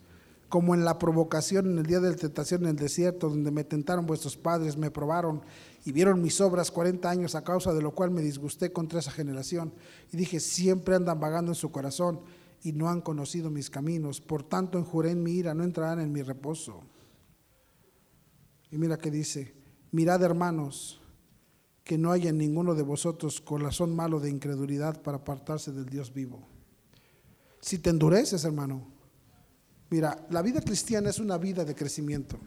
como 0.50 0.76
en 0.76 0.86
la 0.86 1.00
provocación 1.00 1.66
en 1.66 1.80
el 1.80 1.86
día 1.88 2.00
de 2.00 2.12
la 2.12 2.16
tentación 2.16 2.64
en 2.64 2.70
el 2.70 2.76
desierto, 2.76 3.28
donde 3.28 3.50
me 3.50 3.64
tentaron 3.64 4.06
vuestros 4.06 4.38
padres, 4.38 4.78
me 4.78 4.92
probaron 4.92 5.42
y 5.84 5.92
vieron 5.92 6.22
mis 6.22 6.40
obras 6.40 6.70
40 6.70 7.10
años, 7.10 7.34
a 7.34 7.44
causa 7.44 7.74
de 7.74 7.82
lo 7.82 7.92
cual 7.92 8.12
me 8.12 8.22
disgusté 8.22 8.72
contra 8.72 9.00
esa 9.00 9.10
generación. 9.10 9.74
Y 10.12 10.18
dije, 10.18 10.40
siempre 10.40 10.96
andan 10.96 11.20
vagando 11.20 11.52
en 11.52 11.56
su 11.56 11.72
corazón 11.72 12.20
y 12.62 12.72
no 12.72 12.88
han 12.88 13.02
conocido 13.02 13.50
mis 13.50 13.72
caminos. 13.72 14.22
Por 14.22 14.44
tanto, 14.44 14.78
enjuré 14.78 15.10
en 15.10 15.24
mi 15.24 15.32
ira, 15.32 15.56
no 15.56 15.64
entrarán 15.64 16.00
en 16.00 16.12
mi 16.12 16.22
reposo. 16.22 16.84
Y 18.74 18.78
mira 18.80 18.98
que 18.98 19.12
dice, 19.12 19.54
mirad 19.92 20.24
hermanos, 20.24 21.00
que 21.84 21.96
no 21.96 22.12
haya 22.12 22.32
ninguno 22.32 22.74
de 22.74 22.82
vosotros 22.82 23.40
corazón 23.40 23.96
malo 23.96 24.20
de 24.20 24.32
incredulidad 24.32 25.00
para 25.04 25.18
apartarse 25.18 25.72
del 25.72 25.86
Dios 25.86 26.12
vivo. 26.12 26.42
Si 27.62 27.78
te 27.78 27.92
endureces, 27.92 28.44
hermano, 28.46 28.88
mira, 29.92 30.26
la 30.32 30.42
vida 30.42 30.60
cristiana 30.60 31.12
es 31.12 31.20
una 31.20 31.38
vida 31.38 31.64
de 31.64 31.76
crecimiento. 31.76 32.40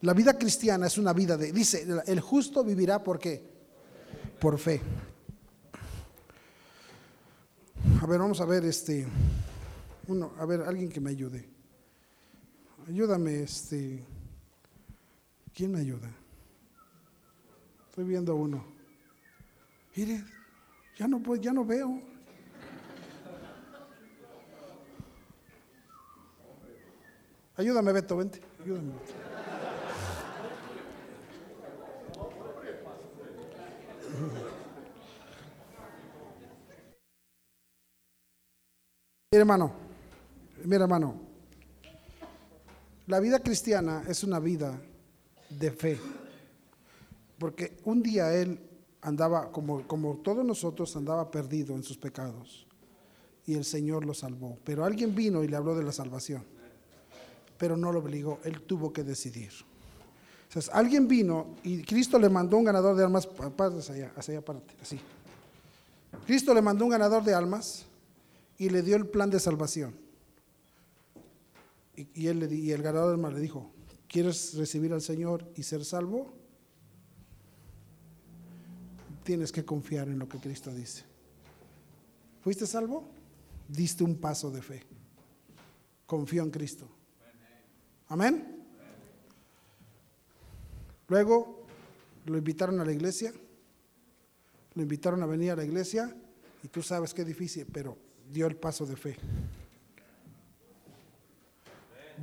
La 0.00 0.14
vida 0.14 0.38
cristiana 0.38 0.86
es 0.86 0.96
una 0.96 1.12
vida 1.12 1.36
de, 1.36 1.52
dice, 1.52 1.86
el 2.06 2.20
justo 2.20 2.64
vivirá 2.64 3.04
por 3.04 3.18
qué? 3.18 3.46
Por 4.40 4.58
fe. 4.58 4.80
A 8.00 8.06
ver, 8.06 8.18
vamos 8.18 8.40
a 8.40 8.46
ver 8.46 8.64
este, 8.64 9.06
uno, 10.06 10.32
a 10.38 10.46
ver, 10.46 10.62
alguien 10.62 10.88
que 10.88 11.02
me 11.02 11.10
ayude. 11.10 11.50
Ayúdame, 12.88 13.42
este. 13.42 14.02
¿Quién 15.54 15.70
me 15.70 15.80
ayuda? 15.80 16.08
Estoy 17.90 18.04
viendo 18.04 18.34
uno. 18.34 18.64
Mire, 19.94 20.24
ya 20.96 21.06
no, 21.06 21.22
pues, 21.22 21.40
ya 21.42 21.52
no 21.52 21.64
veo. 21.64 22.00
Ayúdame, 27.56 27.92
Beto, 27.92 28.16
vente. 28.16 28.40
Ayúdame. 28.62 28.92
Mira, 39.30 39.42
hermano, 39.42 39.72
mira, 40.64 40.84
hermano, 40.84 41.20
la 43.06 43.20
vida 43.20 43.38
cristiana 43.40 44.02
es 44.08 44.24
una 44.24 44.38
vida 44.38 44.80
de 45.58 45.70
fe. 45.70 45.98
Porque 47.38 47.76
un 47.84 48.02
día 48.02 48.34
él 48.34 48.60
andaba, 49.00 49.50
como, 49.50 49.86
como 49.86 50.16
todos 50.18 50.44
nosotros, 50.44 50.94
andaba 50.96 51.30
perdido 51.30 51.74
en 51.74 51.82
sus 51.82 51.98
pecados. 51.98 52.66
Y 53.44 53.54
el 53.54 53.64
Señor 53.64 54.06
lo 54.06 54.14
salvó. 54.14 54.58
Pero 54.64 54.84
alguien 54.84 55.14
vino 55.14 55.42
y 55.42 55.48
le 55.48 55.56
habló 55.56 55.74
de 55.74 55.82
la 55.82 55.92
salvación. 55.92 56.44
Pero 57.58 57.76
no 57.76 57.92
lo 57.92 57.98
obligó, 57.98 58.38
él 58.44 58.62
tuvo 58.62 58.92
que 58.92 59.02
decidir. 59.02 59.50
Entonces, 60.48 60.70
alguien 60.74 61.08
vino 61.08 61.56
y 61.62 61.82
Cristo 61.82 62.18
le 62.18 62.28
mandó 62.28 62.58
un 62.58 62.64
ganador 62.64 62.94
de 62.94 63.04
almas, 63.04 63.26
allá, 63.88 64.12
hacia 64.16 64.38
allá, 64.38 64.60
así. 64.80 65.00
Cristo 66.26 66.52
le 66.52 66.60
mandó 66.60 66.84
un 66.84 66.90
ganador 66.90 67.24
de 67.24 67.34
almas 67.34 67.86
y 68.58 68.68
le 68.68 68.82
dio 68.82 68.96
el 68.96 69.06
plan 69.06 69.30
de 69.30 69.40
salvación. 69.40 69.94
Y, 71.96 72.08
y 72.14 72.28
el 72.70 72.82
ganador 72.82 73.08
de 73.08 73.14
almas 73.14 73.32
le 73.32 73.40
dijo, 73.40 73.70
¿quieres 74.12 74.54
recibir 74.54 74.92
al 74.92 75.00
Señor 75.00 75.50
y 75.56 75.62
ser 75.62 75.84
salvo? 75.84 76.30
Tienes 79.24 79.50
que 79.50 79.64
confiar 79.64 80.08
en 80.08 80.18
lo 80.18 80.28
que 80.28 80.38
Cristo 80.38 80.72
dice. 80.72 81.04
¿Fuiste 82.42 82.66
salvo? 82.66 83.08
Diste 83.68 84.04
un 84.04 84.16
paso 84.16 84.50
de 84.50 84.60
fe. 84.60 84.82
Confío 86.06 86.42
en 86.42 86.50
Cristo. 86.50 86.86
Amén. 88.08 88.64
Luego 91.08 91.64
lo 92.26 92.36
invitaron 92.36 92.80
a 92.80 92.84
la 92.84 92.92
iglesia, 92.92 93.32
lo 94.74 94.82
invitaron 94.82 95.22
a 95.22 95.26
venir 95.26 95.52
a 95.52 95.56
la 95.56 95.64
iglesia 95.64 96.14
y 96.62 96.68
tú 96.68 96.82
sabes 96.82 97.14
es 97.22 97.26
difícil, 97.26 97.66
pero 97.72 97.96
dio 98.30 98.46
el 98.46 98.56
paso 98.56 98.84
de 98.84 98.96
fe. 98.96 99.16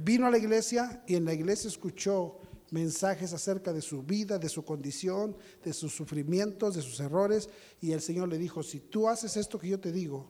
Vino 0.02 0.28
a 0.28 0.32
la 0.32 0.38
iglesia 0.38 1.04
y 1.08 1.16
en 1.16 1.26
la 1.26 1.34
iglesia 1.34 1.68
escuchó 1.68 2.39
mensajes 2.72 3.34
acerca 3.34 3.74
de 3.74 3.82
su 3.82 4.04
vida, 4.04 4.38
de 4.38 4.47
su 4.47 4.64
condición, 4.64 5.36
de 5.64 5.74
sus 5.74 5.93
sufrimientos, 5.93 6.76
de 6.76 6.82
sus 6.82 7.00
errores. 7.00 7.50
Y 7.82 7.91
el 7.91 8.02
Señor 8.02 8.30
le 8.30 8.38
dijo, 8.38 8.64
si 8.64 8.80
tú 8.80 9.10
haces 9.10 9.36
esto 9.36 9.60
que 9.60 9.68
yo 9.68 9.80
te 9.80 9.91
digo, 9.91 10.30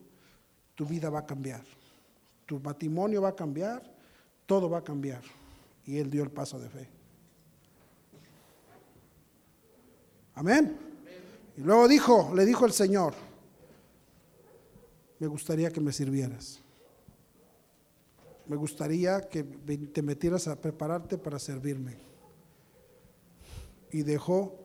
tu 0.76 0.86
vida 0.86 1.10
va 1.10 1.20
a 1.20 1.26
cambiar. 1.26 1.64
Tu 2.46 2.60
matrimonio 2.60 3.22
va 3.22 3.30
a 3.30 3.36
cambiar, 3.36 3.84
todo 4.46 4.70
va 4.70 4.80
a 4.80 4.84
cambiar. 4.84 5.22
Y 5.86 5.98
él 5.98 6.10
dio 6.10 6.24
el 6.24 6.32
paso 6.32 6.60
de 6.60 6.70
fe. 6.70 6.90
Amén. 10.34 10.78
Y 11.58 11.62
luego 11.62 11.88
dijo, 11.88 12.32
le 12.34 12.46
dijo 12.46 12.66
el 12.66 12.72
Señor, 12.72 13.14
me 15.20 15.28
gustaría 15.28 15.70
que 15.70 15.82
me 15.82 15.92
sirvieras. 15.92 16.60
Me 18.50 18.56
gustaría 18.56 19.30
que 19.30 19.44
te 19.44 20.02
metieras 20.02 20.48
a 20.48 20.60
prepararte 20.60 21.20
para 21.20 21.38
servirme. 21.38 21.98
Y 23.92 24.02
dejó 24.02 24.58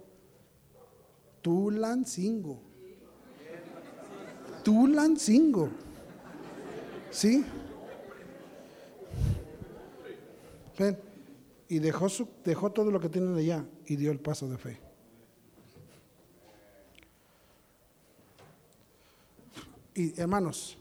Tulancingo. 1.43 2.62
Tulancingo. 4.62 5.68
¿Sí? 7.11 7.45
Ven. 10.78 10.99
Y 11.68 11.78
dejó, 11.78 12.09
su, 12.09 12.26
dejó 12.43 12.72
todo 12.72 12.91
lo 12.91 12.99
que 12.99 13.11
tienen 13.11 13.37
allá 13.37 13.66
y 13.85 13.97
dio 13.97 14.11
el 14.11 14.18
paso 14.18 14.49
de 14.49 14.57
fe. 14.57 14.80
Y 19.95 20.18
hermanos, 20.18 20.78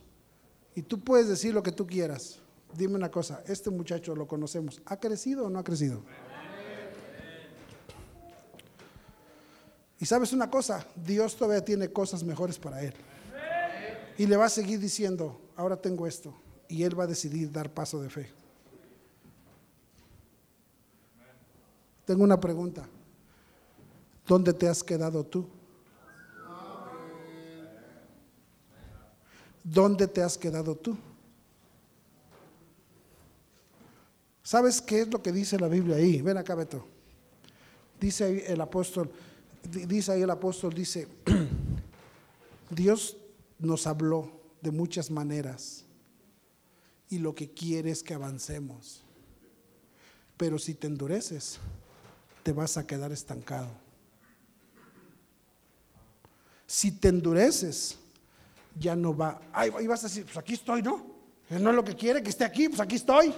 y 0.74 0.80
tú 0.80 1.00
puedes 1.00 1.28
decir 1.28 1.52
lo 1.52 1.62
que 1.62 1.72
tú 1.72 1.86
quieras. 1.86 2.40
Dime 2.76 2.96
una 2.96 3.10
cosa, 3.10 3.42
este 3.46 3.70
muchacho 3.70 4.14
lo 4.16 4.26
conocemos, 4.26 4.82
¿ha 4.86 4.96
crecido 4.98 5.46
o 5.46 5.50
no 5.50 5.58
ha 5.58 5.64
crecido? 5.64 6.02
Y 10.00 10.06
sabes 10.06 10.32
una 10.32 10.50
cosa, 10.50 10.86
Dios 10.96 11.36
todavía 11.36 11.64
tiene 11.64 11.88
cosas 11.88 12.24
mejores 12.24 12.58
para 12.58 12.82
él. 12.82 12.94
Y 14.18 14.26
le 14.26 14.36
va 14.36 14.46
a 14.46 14.50
seguir 14.50 14.78
diciendo, 14.78 15.40
ahora 15.56 15.76
tengo 15.76 16.06
esto. 16.06 16.34
Y 16.68 16.82
él 16.82 16.98
va 16.98 17.04
a 17.04 17.06
decidir 17.06 17.50
dar 17.50 17.72
paso 17.72 18.00
de 18.02 18.10
fe. 18.10 18.30
Tengo 22.04 22.22
una 22.22 22.38
pregunta. 22.38 22.86
¿Dónde 24.26 24.52
te 24.52 24.68
has 24.68 24.82
quedado 24.82 25.24
tú? 25.24 25.48
¿dónde 29.64 30.06
te 30.06 30.22
has 30.22 30.36
quedado 30.36 30.76
tú? 30.76 30.96
¿Sabes 34.44 34.82
qué 34.82 35.00
es 35.00 35.08
lo 35.08 35.22
que 35.22 35.32
dice 35.32 35.58
la 35.58 35.68
Biblia 35.68 35.96
ahí? 35.96 36.20
Ven 36.20 36.36
acá, 36.36 36.54
Beto. 36.54 36.86
Dice 37.98 38.24
ahí 38.24 38.42
el 38.46 38.60
apóstol, 38.60 39.10
dice 39.62 40.12
ahí 40.12 40.20
el 40.20 40.30
apóstol, 40.30 40.74
dice, 40.74 41.08
Dios 42.70 43.16
nos 43.58 43.86
habló 43.86 44.30
de 44.60 44.70
muchas 44.70 45.10
maneras 45.10 45.86
y 47.08 47.18
lo 47.18 47.34
que 47.34 47.54
quiere 47.54 47.90
es 47.90 48.02
que 48.02 48.12
avancemos. 48.12 49.02
Pero 50.36 50.58
si 50.58 50.74
te 50.74 50.88
endureces, 50.88 51.58
te 52.42 52.52
vas 52.52 52.76
a 52.76 52.86
quedar 52.86 53.12
estancado. 53.12 53.70
Si 56.66 56.92
te 56.92 57.08
endureces, 57.08 57.96
ya 58.78 58.94
no 58.94 59.16
va, 59.16 59.40
ay, 59.54 59.70
vas 59.86 60.04
a 60.04 60.08
decir, 60.08 60.24
pues 60.24 60.36
aquí 60.36 60.52
estoy, 60.52 60.82
¿no? 60.82 61.14
No 61.48 61.70
es 61.70 61.76
lo 61.76 61.84
que 61.84 61.94
quiere 61.94 62.22
que 62.22 62.28
esté 62.28 62.44
aquí, 62.44 62.68
pues 62.68 62.80
aquí 62.80 62.96
estoy. 62.96 63.32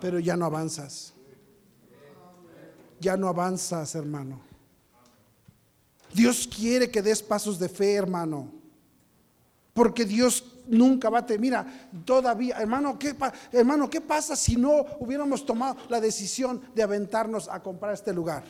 Pero 0.00 0.18
ya 0.18 0.36
no 0.36 0.46
avanzas. 0.46 1.12
Ya 3.00 3.16
no 3.16 3.28
avanzas, 3.28 3.94
hermano. 3.94 4.40
Dios 6.12 6.48
quiere 6.48 6.90
que 6.90 7.02
des 7.02 7.22
pasos 7.22 7.58
de 7.58 7.68
fe, 7.68 7.94
hermano. 7.94 8.50
Porque 9.72 10.04
Dios 10.04 10.44
nunca 10.66 11.08
va 11.08 11.20
a 11.20 11.26
te 11.26 11.38
mira, 11.38 11.66
todavía, 12.04 12.56
hermano, 12.58 12.98
¿qué, 12.98 13.14
hermano, 13.52 13.88
¿qué 13.88 14.00
pasa 14.00 14.36
si 14.36 14.56
no 14.56 14.84
hubiéramos 14.98 15.44
tomado 15.44 15.76
la 15.88 16.00
decisión 16.00 16.60
de 16.74 16.82
aventarnos 16.82 17.48
a 17.48 17.62
comprar 17.62 17.94
este 17.94 18.12
lugar? 18.12 18.44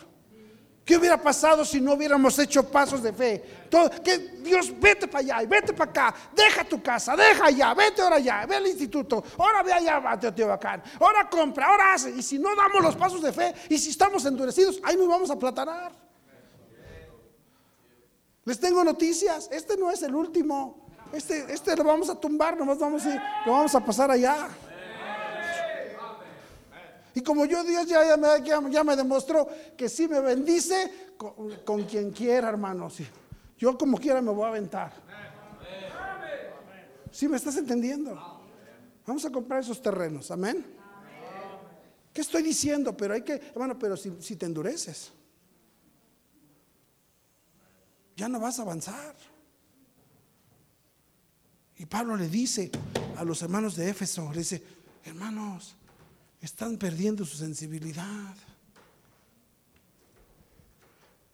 ¿Qué 0.91 0.97
hubiera 0.97 1.22
pasado 1.22 1.64
si 1.64 1.80
no 1.80 1.93
hubiéramos 1.93 2.36
hecho 2.41 2.68
pasos 2.68 3.01
de 3.01 3.12
fe? 3.12 3.45
que 4.03 4.18
Dios, 4.43 4.72
vete 4.80 5.07
para 5.07 5.20
allá 5.20 5.45
y 5.45 5.47
vete 5.47 5.72
para 5.72 5.88
acá, 5.88 6.14
deja 6.34 6.64
tu 6.64 6.82
casa, 6.82 7.14
deja 7.14 7.47
allá, 7.47 7.72
vete 7.74 8.03
ahora 8.03 8.16
allá, 8.16 8.45
ve 8.45 8.57
al 8.57 8.66
instituto, 8.66 9.22
ahora 9.38 9.62
ve 9.62 9.72
allá 9.72 10.03
a 10.05 10.18
Teotihuacán, 10.18 10.82
ahora 10.99 11.30
compra, 11.30 11.68
ahora 11.68 11.95
hace. 11.95 12.11
Y 12.11 12.24
si 12.24 12.41
no 12.41 12.57
damos 12.57 12.82
los 12.82 12.97
pasos 12.97 13.22
de 13.22 13.32
fe 13.32 13.55
y 13.68 13.78
si 13.78 13.91
estamos 13.91 14.24
endurecidos, 14.24 14.80
ahí 14.82 14.97
nos 14.97 15.07
vamos 15.07 15.30
a 15.30 15.38
platanar. 15.38 15.93
Les 18.45 18.59
tengo 18.59 18.82
noticias, 18.82 19.49
este 19.53 19.76
no 19.76 19.93
es 19.93 20.03
el 20.03 20.12
último, 20.12 20.88
este, 21.12 21.55
este 21.55 21.76
lo 21.76 21.84
vamos 21.84 22.11
a 22.11 22.16
tumbar, 22.16 22.57
nomás 22.57 22.80
vamos 22.80 23.07
a, 23.07 23.43
lo 23.47 23.53
vamos 23.53 23.72
a 23.76 23.84
pasar 23.84 24.11
allá. 24.11 24.49
Y 27.15 27.23
como 27.23 27.45
yo 27.45 27.65
Dios 27.65 27.87
ya, 27.87 28.07
ya, 28.07 28.17
me, 28.17 28.71
ya, 28.71 28.85
me, 28.85 28.97
demostró 28.97 29.49
que 29.77 29.89
si 29.89 30.07
me 30.07 30.21
bendice 30.21 31.15
con, 31.65 31.85
quien 31.85 32.11
quiera, 32.11 32.49
hermano. 32.49 32.89
Yo 33.59 33.77
como 33.77 33.99
quiera 33.99 34.21
me 34.21 34.31
voy 34.31 34.45
a 34.45 34.49
aventar. 34.49 34.93
¿Sí 37.11 37.29
me 37.29 37.37
estás 37.37 37.57
entendiendo? 37.57 38.15
Vamos 39.07 39.25
a 39.25 39.31
comprar 39.31 39.61
esos 39.61 39.83
terrenos, 39.83 40.31
amén. 40.31 40.65
¿Qué 42.13 42.21
estoy 42.21 42.43
diciendo? 42.43 42.97
Pero 42.97 43.15
hay 43.15 43.23
que, 43.23 43.35
hermano, 43.35 43.79
pero 43.79 43.97
si, 43.97 44.17
si 44.21 44.37
te 44.37 44.47
endureces, 44.47 45.13
ya 48.17 48.29
no 48.29 48.39
vas 48.39 48.59
a 48.59 48.63
avanzar. 48.63 49.17
Y 51.77 51.87
Pablo 51.87 52.17
le 52.17 52.29
dice 52.29 52.71
a 53.17 53.25
los 53.25 53.41
hermanos 53.43 53.75
de 53.77 53.89
Éfeso, 53.89 54.31
le 54.33 54.41
dice, 54.41 54.63
hermanos, 55.05 55.77
están 56.41 56.76
perdiendo 56.76 57.24
su 57.24 57.36
sensibilidad. 57.36 58.34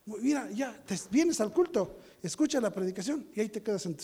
Mira, 0.05 0.49
ya 0.51 0.73
te 0.85 0.97
vienes 1.11 1.41
al 1.41 1.51
culto, 1.51 1.99
escucha 2.23 2.61
la 2.61 2.71
predicación 2.71 3.27
y 3.35 3.41
ahí 3.41 3.49
te 3.49 3.61
quedas 3.61 3.85
en 3.85 3.95
tu. 3.95 4.03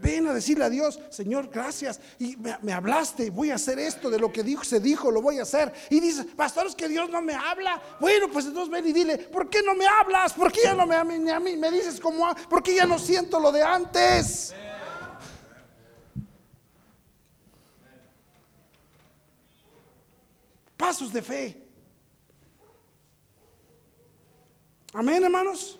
Ven 0.00 0.28
a 0.28 0.32
decirle 0.32 0.64
a 0.64 0.70
Dios, 0.70 1.00
Señor, 1.10 1.50
gracias. 1.52 2.00
Y 2.18 2.36
me, 2.36 2.72
hablaste, 2.72 3.30
voy 3.30 3.50
a 3.50 3.56
hacer 3.56 3.80
esto 3.80 4.08
de 4.08 4.18
lo 4.18 4.32
que 4.32 4.44
dijo, 4.44 4.62
se 4.62 4.78
dijo, 4.78 5.10
lo 5.10 5.20
voy 5.20 5.40
a 5.40 5.42
hacer. 5.42 5.72
Y 5.90 5.98
dices, 5.98 6.24
pastor, 6.36 6.68
es 6.68 6.74
que 6.76 6.88
Dios 6.88 7.10
no 7.10 7.20
me 7.20 7.34
habla. 7.34 7.82
Bueno, 8.00 8.28
pues 8.30 8.46
entonces 8.46 8.70
ven 8.70 8.86
y 8.86 8.92
dile, 8.92 9.18
¿por 9.18 9.50
qué 9.50 9.60
no 9.62 9.74
me 9.74 9.86
hablas? 9.86 10.34
¿Por 10.34 10.52
qué 10.52 10.60
ya 10.64 10.74
no 10.74 10.86
me, 10.86 10.94
a 10.94 11.02
mí, 11.02 11.28
a 11.28 11.40
mí 11.40 11.56
me 11.56 11.70
dices 11.72 11.98
como, 11.98 12.32
por 12.48 12.62
qué 12.62 12.76
ya 12.76 12.86
no 12.86 12.98
siento 12.98 13.40
lo 13.40 13.50
de 13.50 13.62
antes? 13.62 14.54
Pasos 20.78 21.12
de 21.12 21.20
fe. 21.20 21.68
Amén, 24.94 25.22
hermanos. 25.22 25.78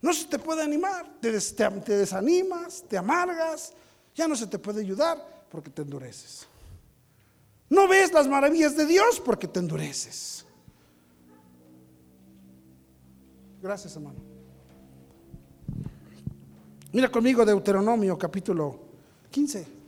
No, 0.00 0.12
se 0.12 0.26
te 0.26 0.38
puede 0.38 0.62
animar, 0.62 1.18
te, 1.18 1.32
desanimas, 1.32 2.84
te 2.86 2.98
amargas, 2.98 3.72
ya 4.14 4.28
no 4.28 4.36
se 4.36 4.46
te 4.46 4.58
puede 4.58 4.82
ayudar 4.82 5.46
porque 5.50 5.70
te 5.70 5.80
endureces. 5.80 6.46
No 7.70 7.88
ves 7.88 8.12
las 8.12 8.28
maravillas 8.28 8.76
de 8.76 8.84
Dios 8.84 9.18
porque 9.18 9.48
te 9.48 9.60
endureces. 9.60 10.44
Gracias, 13.62 13.96
hermano. 13.96 14.20
Mira 16.92 17.10
conmigo 17.10 17.46
Deuteronomio 17.46 18.18
capítulo 18.18 18.78
15. 19.30 19.83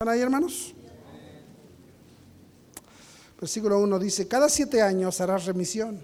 ¿Están 0.00 0.14
ahí, 0.14 0.20
hermanos? 0.20 0.76
Versículo 3.40 3.80
1 3.80 3.98
dice, 3.98 4.28
cada 4.28 4.48
siete 4.48 4.80
años 4.80 5.20
harás 5.20 5.44
remisión. 5.44 5.98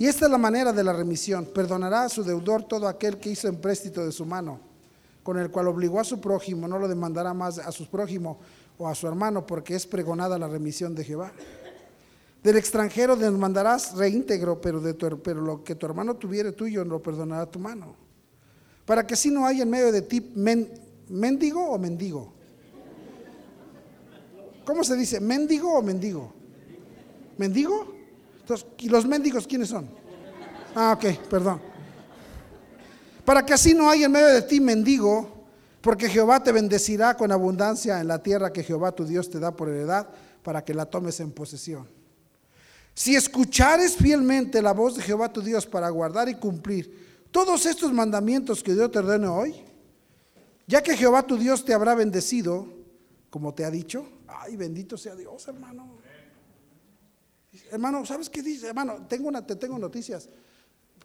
Y 0.00 0.08
esta 0.08 0.24
es 0.24 0.32
la 0.32 0.36
manera 0.36 0.72
de 0.72 0.82
la 0.82 0.92
remisión. 0.92 1.46
Perdonará 1.46 2.02
a 2.02 2.08
su 2.08 2.24
deudor 2.24 2.64
todo 2.64 2.88
aquel 2.88 3.18
que 3.18 3.30
hizo 3.30 3.46
empréstito 3.46 4.04
de 4.04 4.10
su 4.10 4.26
mano, 4.26 4.58
con 5.22 5.38
el 5.38 5.52
cual 5.52 5.68
obligó 5.68 6.00
a 6.00 6.04
su 6.04 6.20
prójimo, 6.20 6.66
no 6.66 6.76
lo 6.76 6.88
demandará 6.88 7.32
más 7.32 7.60
a 7.60 7.70
su 7.70 7.86
prójimo 7.86 8.40
o 8.76 8.88
a 8.88 8.96
su 8.96 9.06
hermano, 9.06 9.46
porque 9.46 9.76
es 9.76 9.86
pregonada 9.86 10.36
la 10.36 10.48
remisión 10.48 10.92
de 10.96 11.04
Jehová. 11.04 11.30
Del 12.42 12.56
extranjero 12.56 13.14
demandarás 13.14 13.94
reintegro, 13.94 14.60
pero, 14.60 14.80
de 14.80 14.94
pero 14.94 15.40
lo 15.40 15.62
que 15.62 15.76
tu 15.76 15.86
hermano 15.86 16.16
tuviere 16.16 16.50
tuyo 16.50 16.84
lo 16.84 17.00
perdonará 17.00 17.46
tu 17.46 17.60
mano. 17.60 17.94
Para 18.84 19.06
que 19.06 19.14
así 19.14 19.30
no 19.30 19.46
haya 19.46 19.62
en 19.62 19.70
medio 19.70 19.92
de 19.92 20.02
ti 20.02 20.32
mendigo 21.08 21.64
o 21.70 21.78
mendigo 21.78 22.41
¿Cómo 24.64 24.84
se 24.84 24.96
dice? 24.96 25.20
¿Mendigo 25.20 25.72
o 25.72 25.82
mendigo? 25.82 26.32
¿Mendigo? 27.38 27.94
Entonces, 28.40 28.66
¿Y 28.78 28.88
los 28.88 29.06
mendigos 29.06 29.46
quiénes 29.46 29.68
son? 29.68 29.88
Ah, 30.74 30.92
ok, 30.96 31.18
perdón. 31.28 31.60
Para 33.24 33.44
que 33.44 33.52
así 33.52 33.74
no 33.74 33.88
haya 33.88 34.06
en 34.06 34.12
medio 34.12 34.28
de 34.28 34.42
ti 34.42 34.60
mendigo, 34.60 35.28
porque 35.80 36.08
Jehová 36.08 36.42
te 36.42 36.52
bendecirá 36.52 37.16
con 37.16 37.32
abundancia 37.32 38.00
en 38.00 38.08
la 38.08 38.22
tierra 38.22 38.52
que 38.52 38.62
Jehová 38.62 38.92
tu 38.92 39.04
Dios 39.04 39.30
te 39.30 39.38
da 39.38 39.54
por 39.54 39.68
heredad, 39.68 40.08
para 40.42 40.64
que 40.64 40.74
la 40.74 40.86
tomes 40.86 41.20
en 41.20 41.30
posesión. 41.30 41.86
Si 42.94 43.16
escuchares 43.16 43.96
fielmente 43.96 44.60
la 44.60 44.72
voz 44.72 44.96
de 44.96 45.02
Jehová 45.02 45.32
tu 45.32 45.40
Dios 45.40 45.66
para 45.66 45.88
guardar 45.88 46.28
y 46.28 46.34
cumplir 46.34 47.26
todos 47.30 47.64
estos 47.64 47.92
mandamientos 47.92 48.62
que 48.62 48.74
Dios 48.74 48.90
te 48.90 48.98
ordena 48.98 49.32
hoy, 49.32 49.54
ya 50.66 50.82
que 50.82 50.96
Jehová 50.96 51.26
tu 51.26 51.36
Dios 51.36 51.64
te 51.64 51.74
habrá 51.74 51.94
bendecido, 51.94 52.66
como 53.30 53.54
te 53.54 53.64
ha 53.64 53.70
dicho, 53.70 54.06
Ay, 54.40 54.56
bendito 54.56 54.96
sea 54.96 55.14
Dios, 55.14 55.46
hermano. 55.48 55.98
Hermano, 57.70 58.04
¿sabes 58.06 58.30
qué 58.30 58.42
dice? 58.42 58.68
Hermano, 58.68 59.06
tengo 59.06 59.28
una, 59.28 59.46
te 59.46 59.56
tengo 59.56 59.78
noticias. 59.78 60.28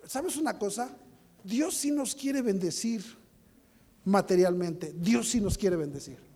¿Sabes 0.05 0.37
una 0.37 0.57
cosa? 0.57 0.95
Dios 1.43 1.75
sí 1.75 1.91
nos 1.91 2.15
quiere 2.15 2.41
bendecir 2.41 3.03
materialmente. 4.05 4.93
Dios 4.97 5.29
sí 5.29 5.41
nos 5.41 5.57
quiere 5.57 5.75
bendecir. 5.75 6.27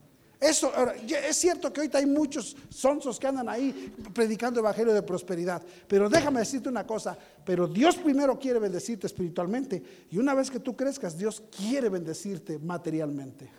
Eso, 0.42 0.72
es 1.06 1.38
cierto 1.38 1.72
que 1.72 1.82
ahorita 1.82 2.00
hay 2.00 2.08
muchos 2.08 2.58
sonsos 2.70 3.20
que 3.20 3.28
andan 3.28 3.48
ahí 3.48 3.94
predicando 4.12 4.60
evangelio 4.60 4.92
de 4.92 5.04
prosperidad, 5.04 5.62
pero 5.88 6.10
déjame 6.10 6.40
decirte 6.40 6.68
una 6.68 6.88
cosa, 6.88 7.16
pero 7.46 7.68
Dios 7.68 7.98
primero 7.98 8.40
quiere 8.40 8.58
bendecirte 8.58 9.06
espiritualmente 9.06 9.84
y 10.10 10.18
una 10.18 10.34
vez 10.34 10.50
que 10.50 10.60
tú 10.60 10.76
crezcas, 10.76 11.16
Dios 11.16 11.44
quiere 11.56 11.90
bendecirte 11.90 12.58
materialmente. 12.58 13.52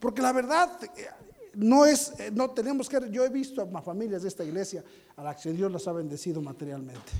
Porque 0.00 0.22
la 0.22 0.32
verdad, 0.32 0.76
no 1.56 1.86
es, 1.86 2.12
eh, 2.18 2.30
no 2.32 2.50
tenemos 2.50 2.88
que, 2.88 2.98
yo 3.10 3.24
he 3.24 3.28
visto 3.28 3.62
a 3.62 3.82
familias 3.82 4.22
de 4.22 4.28
esta 4.28 4.44
iglesia 4.44 4.84
a 5.16 5.22
las 5.22 5.42
que 5.42 5.52
Dios 5.52 5.70
las 5.70 5.86
ha 5.88 5.92
bendecido 5.92 6.40
materialmente. 6.40 7.12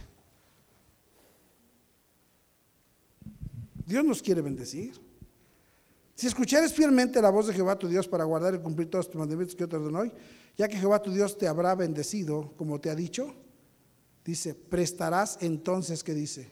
Dios 3.87 4.05
nos 4.05 4.23
quiere 4.23 4.41
bendecir. 4.41 4.95
Si 6.15 6.27
escuchares 6.27 6.73
fielmente 6.73 7.21
la 7.21 7.31
voz 7.31 7.49
de 7.49 7.53
Jehová 7.53 7.79
tu 7.79 7.89
Dios 7.89 8.07
para 8.07 8.25
guardar 8.25 8.55
y 8.55 8.59
cumplir 8.59 8.89
todos 8.89 9.09
tus 9.11 9.17
mandamientos 9.17 9.55
que 9.55 9.63
yo 9.63 9.69
te 9.69 9.77
ordeno 9.77 9.99
hoy, 9.99 10.13
ya 10.57 10.69
que 10.69 10.77
Jehová 10.77 11.03
tu 11.03 11.13
Dios 11.13 11.37
te 11.37 11.49
habrá 11.49 11.75
bendecido, 11.75 12.53
como 12.57 12.81
te 12.81 12.89
ha 12.89 12.95
dicho, 12.95 13.35
dice, 14.25 14.55
prestarás 14.55 15.39
entonces, 15.41 16.05
¿qué 16.05 16.15
dice? 16.15 16.49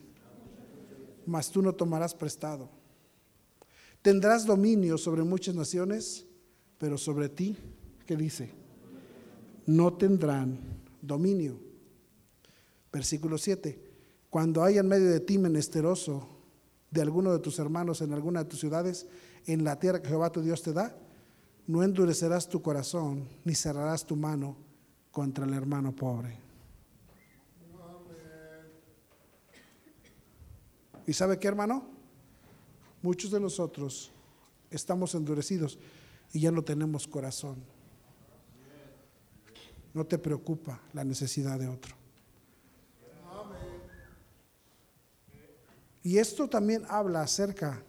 Mas 1.24 1.50
tú 1.50 1.62
no 1.62 1.72
tomarás 1.72 2.14
prestado. 2.14 2.68
Tendrás 4.02 4.44
dominio 4.44 4.98
sobre 4.98 5.22
muchas 5.22 5.54
naciones 5.54 6.26
pero 6.82 6.98
sobre 6.98 7.28
ti, 7.28 7.56
¿qué 8.04 8.16
dice? 8.16 8.50
No 9.66 9.92
tendrán 9.92 10.58
dominio. 11.00 11.56
Versículo 12.92 13.38
7. 13.38 13.78
Cuando 14.28 14.64
haya 14.64 14.80
en 14.80 14.88
medio 14.88 15.08
de 15.08 15.20
ti 15.20 15.38
menesteroso 15.38 16.28
de 16.90 17.00
alguno 17.00 17.32
de 17.32 17.38
tus 17.38 17.60
hermanos 17.60 18.00
en 18.00 18.12
alguna 18.12 18.42
de 18.42 18.50
tus 18.50 18.58
ciudades, 18.58 19.06
en 19.46 19.62
la 19.62 19.78
tierra 19.78 20.02
que 20.02 20.08
Jehová 20.08 20.32
tu 20.32 20.42
Dios 20.42 20.60
te 20.60 20.72
da, 20.72 20.92
no 21.68 21.84
endurecerás 21.84 22.48
tu 22.48 22.60
corazón 22.60 23.28
ni 23.44 23.54
cerrarás 23.54 24.04
tu 24.04 24.16
mano 24.16 24.56
contra 25.12 25.44
el 25.44 25.54
hermano 25.54 25.94
pobre. 25.94 26.36
¿Y 31.06 31.12
sabe 31.12 31.38
qué, 31.38 31.46
hermano? 31.46 31.86
Muchos 33.02 33.30
de 33.30 33.38
nosotros 33.38 34.10
estamos 34.68 35.14
endurecidos 35.14 35.78
y 36.32 36.40
ya 36.40 36.50
no 36.50 36.62
tenemos 36.62 37.06
corazón. 37.06 37.62
No 39.94 40.06
te 40.06 40.18
preocupa 40.18 40.80
la 40.92 41.04
necesidad 41.04 41.58
de 41.58 41.68
otro. 41.68 41.94
Y 46.02 46.18
esto 46.18 46.48
también 46.48 46.82
habla 46.88 47.22
acerca, 47.22 47.84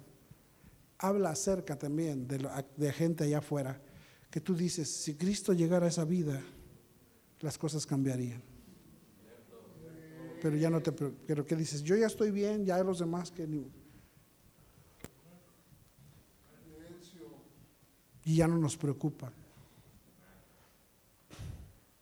habla 1.00 1.32
acerca 1.32 1.78
también 1.78 2.28
de, 2.28 2.48
de, 2.78 2.92
gente 2.92 3.24
allá 3.24 3.40
afuera, 3.40 3.82
que 4.30 4.40
tú 4.40 4.56
dices, 4.56 4.88
si 4.88 5.16
Cristo 5.16 5.54
llegara 5.54 5.88
a 5.88 5.90
esa 5.90 6.06
vida, 6.06 6.40
las 7.40 7.58
cosas 7.58 7.88
cambiarían. 7.88 8.44
Pero 10.42 10.58
ya 10.58 10.70
no 10.70 10.82
te, 10.82 10.92
pero 10.92 11.46
¿qué 11.46 11.56
dices? 11.56 11.82
Yo 11.82 11.96
ya 11.96 12.06
estoy 12.06 12.30
bien, 12.30 12.66
ya 12.66 12.84
los 12.84 13.00
demás 13.00 13.32
que 13.32 13.48
ni, 13.48 13.66
y 18.26 18.36
ya 18.38 18.48
no 18.48 18.58
nos 18.58 18.78
preocupa. 18.78 19.32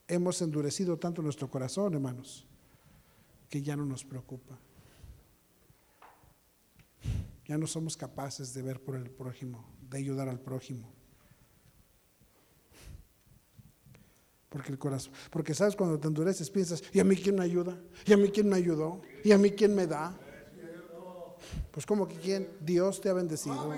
Hemos 0.08 0.42
endurecido 0.42 0.98
tanto 0.98 1.22
nuestro 1.22 1.50
corazón, 1.50 1.94
hermanos, 1.94 2.46
que 3.50 3.62
ya 3.62 3.76
no 3.76 3.86
nos 3.86 4.04
preocupa. 4.04 4.58
Ya 7.48 7.58
no 7.58 7.68
somos 7.68 7.98
capaces 7.98 8.54
de 8.54 8.62
ver 8.62 8.82
por 8.82 8.96
el 8.96 9.10
prójimo, 9.10 9.66
de 9.90 9.98
ayudar 9.98 10.30
al 10.30 10.40
prójimo. 10.40 10.90
Porque 14.50 14.72
el 14.72 14.78
corazón, 14.78 15.14
porque 15.30 15.54
sabes 15.54 15.78
cuando 15.78 15.98
te 15.98 16.08
endureces 16.08 16.50
piensas, 16.50 16.84
¿y 16.92 17.00
a 17.00 17.06
mí 17.06 17.16
quién 17.16 17.36
me 17.36 17.44
ayuda? 17.44 17.78
¿Y 18.06 18.12
a 18.12 18.18
mí 18.18 18.30
quién 18.30 18.50
me 18.50 18.58
ayudó? 18.58 19.02
¿Y 19.24 19.32
a 19.32 19.38
mí 19.38 19.52
quién 19.52 19.74
me 19.74 19.88
da? 19.88 20.18
Pues 21.72 21.86
como 21.86 22.08
que 22.08 22.16
quién, 22.18 22.50
Dios 22.60 23.00
te 23.00 23.10
ha 23.10 23.14
bendecido 23.14 23.74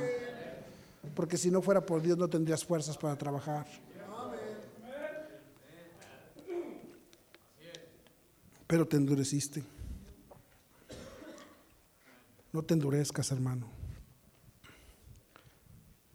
porque 1.15 1.37
si 1.37 1.51
no 1.51 1.61
fuera 1.61 1.85
por 1.85 2.01
Dios 2.01 2.17
no 2.17 2.29
tendrías 2.29 2.63
fuerzas 2.65 2.97
para 2.97 3.17
trabajar. 3.17 3.67
Pero 8.67 8.87
te 8.87 8.97
endureciste. 8.97 9.63
No 12.51 12.63
te 12.63 12.73
endurezcas, 12.73 13.31
hermano. 13.31 13.67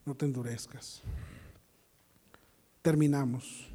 No 0.04 0.14
te 0.14 0.24
endurezcas. 0.24 1.02
Terminamos. 2.82 3.68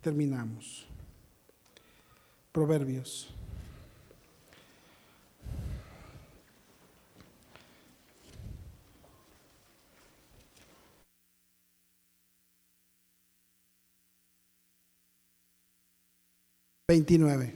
Terminamos. 0.00 0.86
Proverbios 2.52 3.34
29. 16.86 17.54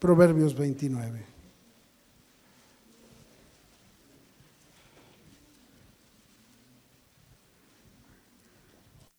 Proverbios 0.00 0.56
29. 0.56 1.24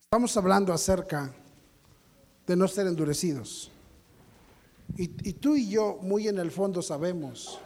Estamos 0.03 0.35
hablando 0.35 0.73
acerca 0.73 1.33
de 2.45 2.55
no 2.57 2.67
ser 2.67 2.87
endurecidos. 2.87 3.71
Y, 4.97 5.03
y, 5.29 5.33
tú 5.33 5.55
y 5.55 5.69
yo 5.69 5.99
muy 6.01 6.27
en 6.27 6.39
el 6.39 6.51
fondo 6.51 6.81
sabemos 6.81 7.61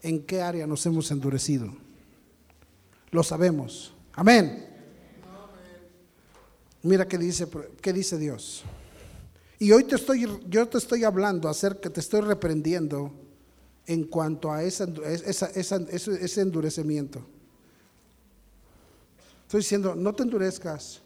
en 0.00 0.24
qué 0.24 0.40
área 0.40 0.66
nos 0.66 0.86
hemos 0.86 1.10
endurecido. 1.10 1.74
Lo 3.10 3.22
sabemos. 3.22 3.92
Amén. 4.14 4.69
Mira 6.82 7.06
qué 7.06 7.18
dice, 7.18 7.46
qué 7.80 7.92
dice 7.92 8.18
Dios. 8.18 8.62
Y 9.58 9.72
hoy 9.72 9.84
te 9.84 9.96
estoy, 9.96 10.26
yo 10.48 10.66
te 10.66 10.78
estoy 10.78 11.04
hablando 11.04 11.48
acerca, 11.48 11.90
te 11.90 12.00
estoy 12.00 12.22
reprendiendo 12.22 13.12
en 13.86 14.04
cuanto 14.04 14.50
a 14.50 14.62
esa, 14.62 14.86
ese 15.54 16.40
endurecimiento. 16.40 17.26
Estoy 19.42 19.60
diciendo, 19.60 19.94
no 19.94 20.14
te 20.14 20.22
endurezcas 20.22 21.02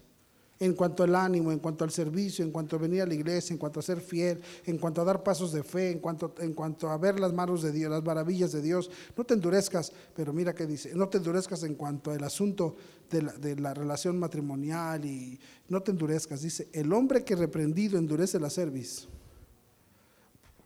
en 0.60 0.74
cuanto 0.74 1.02
al 1.02 1.14
ánimo, 1.14 1.50
en 1.50 1.58
cuanto 1.58 1.84
al 1.84 1.90
servicio, 1.90 2.44
en 2.44 2.52
cuanto 2.52 2.76
a 2.76 2.78
venir 2.78 3.02
a 3.02 3.06
la 3.06 3.14
iglesia, 3.14 3.52
en 3.52 3.58
cuanto 3.58 3.80
a 3.80 3.82
ser 3.82 4.00
fiel, 4.00 4.40
en 4.64 4.78
cuanto 4.78 5.00
a 5.00 5.04
dar 5.04 5.22
pasos 5.22 5.52
de 5.52 5.62
fe, 5.62 5.90
en 5.90 5.98
cuanto, 5.98 6.34
en 6.38 6.52
cuanto 6.54 6.88
a 6.88 6.96
ver 6.96 7.18
las 7.18 7.32
manos 7.32 7.62
de 7.62 7.72
Dios, 7.72 7.90
las 7.90 8.04
maravillas 8.04 8.52
de 8.52 8.62
Dios. 8.62 8.90
No 9.16 9.24
te 9.24 9.34
endurezcas, 9.34 9.92
pero 10.14 10.32
mira 10.32 10.54
qué 10.54 10.66
dice, 10.66 10.94
no 10.94 11.08
te 11.08 11.18
endurezcas 11.18 11.64
en 11.64 11.74
cuanto 11.74 12.12
al 12.12 12.22
asunto 12.22 12.76
de 13.10 13.22
la, 13.22 13.32
de 13.32 13.56
la 13.56 13.74
relación 13.74 14.18
matrimonial 14.18 15.04
y 15.04 15.38
no 15.68 15.82
te 15.82 15.90
endurezcas. 15.90 16.42
Dice, 16.42 16.68
el 16.72 16.92
hombre 16.92 17.24
que 17.24 17.34
reprendido 17.34 17.98
endurece 17.98 18.38
la 18.38 18.50
cerviz, 18.50 19.08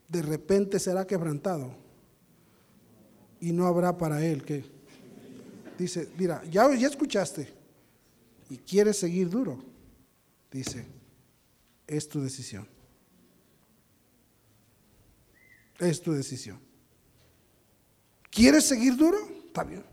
de 0.06 0.22
repente 0.22 0.78
será 0.78 1.06
quebrantado 1.06 1.70
y 3.40 3.52
no 3.52 3.66
habrá 3.66 3.96
para 3.96 4.24
él 4.24 4.44
que... 4.44 4.78
Dice, 5.78 6.08
mira, 6.18 6.42
ya, 6.50 6.74
ya 6.74 6.88
escuchaste 6.88 7.48
y 8.50 8.56
quieres 8.56 8.98
seguir 8.98 9.30
duro 9.30 9.62
dice, 10.50 10.86
es 11.86 12.08
tu 12.08 12.20
decisión. 12.20 12.68
Es 15.78 16.02
tu 16.02 16.12
decisión. 16.12 16.60
¿Quieres 18.30 18.66
seguir 18.66 18.96
duro? 18.96 19.18
Está 19.46 19.64
bien. 19.64 19.84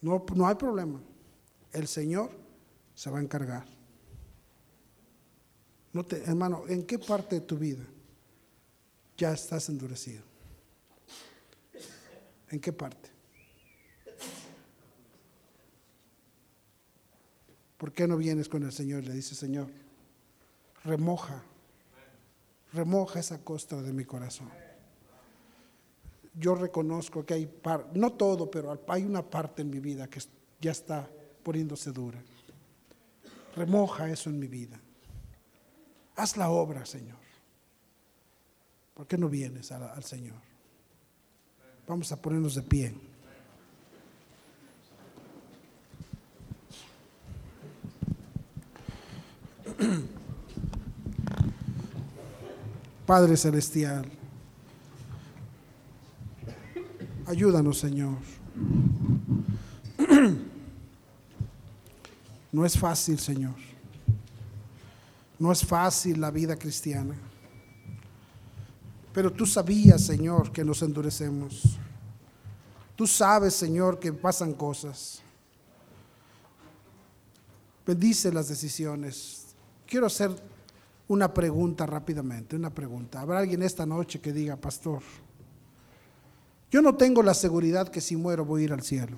No, 0.00 0.24
no 0.34 0.46
hay 0.46 0.54
problema. 0.56 1.00
El 1.72 1.86
Señor 1.86 2.30
se 2.94 3.10
va 3.10 3.18
a 3.18 3.22
encargar. 3.22 3.66
No 5.92 6.04
te, 6.04 6.22
hermano, 6.24 6.64
¿en 6.68 6.84
qué 6.84 6.98
parte 6.98 7.36
de 7.36 7.40
tu 7.40 7.56
vida 7.56 7.84
ya 9.16 9.32
estás 9.32 9.68
endurecido? 9.68 10.22
¿En 12.50 12.60
qué 12.60 12.72
parte? 12.72 13.13
¿Por 17.84 17.92
qué 17.92 18.08
no 18.08 18.16
vienes 18.16 18.48
con 18.48 18.62
el 18.62 18.72
Señor? 18.72 19.04
Le 19.04 19.12
dice, 19.12 19.34
Señor, 19.34 19.68
remoja, 20.84 21.42
remoja 22.72 23.20
esa 23.20 23.44
costra 23.44 23.82
de 23.82 23.92
mi 23.92 24.06
corazón. 24.06 24.48
Yo 26.32 26.54
reconozco 26.54 27.26
que 27.26 27.34
hay, 27.34 27.60
no 27.92 28.14
todo, 28.14 28.50
pero 28.50 28.82
hay 28.88 29.04
una 29.04 29.22
parte 29.22 29.60
en 29.60 29.68
mi 29.68 29.80
vida 29.80 30.08
que 30.08 30.18
ya 30.62 30.70
está 30.70 31.06
poniéndose 31.42 31.92
dura. 31.92 32.24
Remoja 33.54 34.08
eso 34.08 34.30
en 34.30 34.38
mi 34.38 34.46
vida. 34.46 34.80
Haz 36.16 36.38
la 36.38 36.48
obra, 36.48 36.86
Señor. 36.86 37.18
¿Por 38.94 39.06
qué 39.06 39.18
no 39.18 39.28
vienes 39.28 39.70
al 39.72 40.04
Señor? 40.04 40.40
Vamos 41.86 42.10
a 42.12 42.22
ponernos 42.22 42.54
de 42.54 42.62
pie. 42.62 42.94
Padre 53.06 53.36
Celestial, 53.36 54.04
ayúdanos 57.26 57.78
Señor. 57.78 58.16
No 62.52 62.64
es 62.64 62.78
fácil, 62.78 63.18
Señor. 63.18 63.56
No 65.40 65.50
es 65.50 65.66
fácil 65.66 66.20
la 66.20 66.30
vida 66.30 66.54
cristiana. 66.54 67.16
Pero 69.12 69.32
tú 69.32 69.44
sabías, 69.44 70.02
Señor, 70.02 70.52
que 70.52 70.64
nos 70.64 70.80
endurecemos. 70.80 71.76
Tú 72.94 73.08
sabes, 73.08 73.54
Señor, 73.54 73.98
que 73.98 74.12
pasan 74.12 74.52
cosas. 74.52 75.20
Bendice 77.84 78.32
las 78.32 78.46
decisiones 78.46 79.43
quiero 79.86 80.06
hacer 80.06 80.30
una 81.08 81.32
pregunta 81.32 81.86
rápidamente, 81.86 82.56
una 82.56 82.70
pregunta. 82.70 83.20
¿Habrá 83.20 83.38
alguien 83.38 83.62
esta 83.62 83.84
noche 83.86 84.20
que 84.20 84.32
diga, 84.32 84.56
pastor, 84.56 85.02
yo 86.70 86.82
no 86.82 86.96
tengo 86.96 87.22
la 87.22 87.34
seguridad 87.34 87.88
que 87.88 88.00
si 88.00 88.16
muero 88.16 88.44
voy 88.44 88.62
a 88.62 88.64
ir 88.64 88.72
al 88.72 88.82
cielo? 88.82 89.16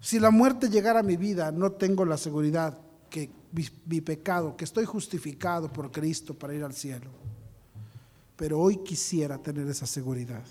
Si 0.00 0.18
la 0.18 0.30
muerte 0.30 0.68
llegara 0.68 1.00
a 1.00 1.04
mi 1.04 1.16
vida, 1.16 1.52
no 1.52 1.72
tengo 1.72 2.04
la 2.04 2.16
seguridad 2.16 2.76
que 3.08 3.30
mi, 3.86 4.00
pecado, 4.00 4.56
que 4.56 4.64
estoy 4.64 4.84
justificado 4.84 5.72
por 5.72 5.92
Cristo 5.92 6.34
para 6.34 6.54
ir 6.54 6.64
al 6.64 6.74
cielo. 6.74 7.08
Pero 8.36 8.58
hoy 8.58 8.78
quisiera 8.78 9.38
tener 9.38 9.68
esa 9.68 9.86
seguridad. 9.86 10.42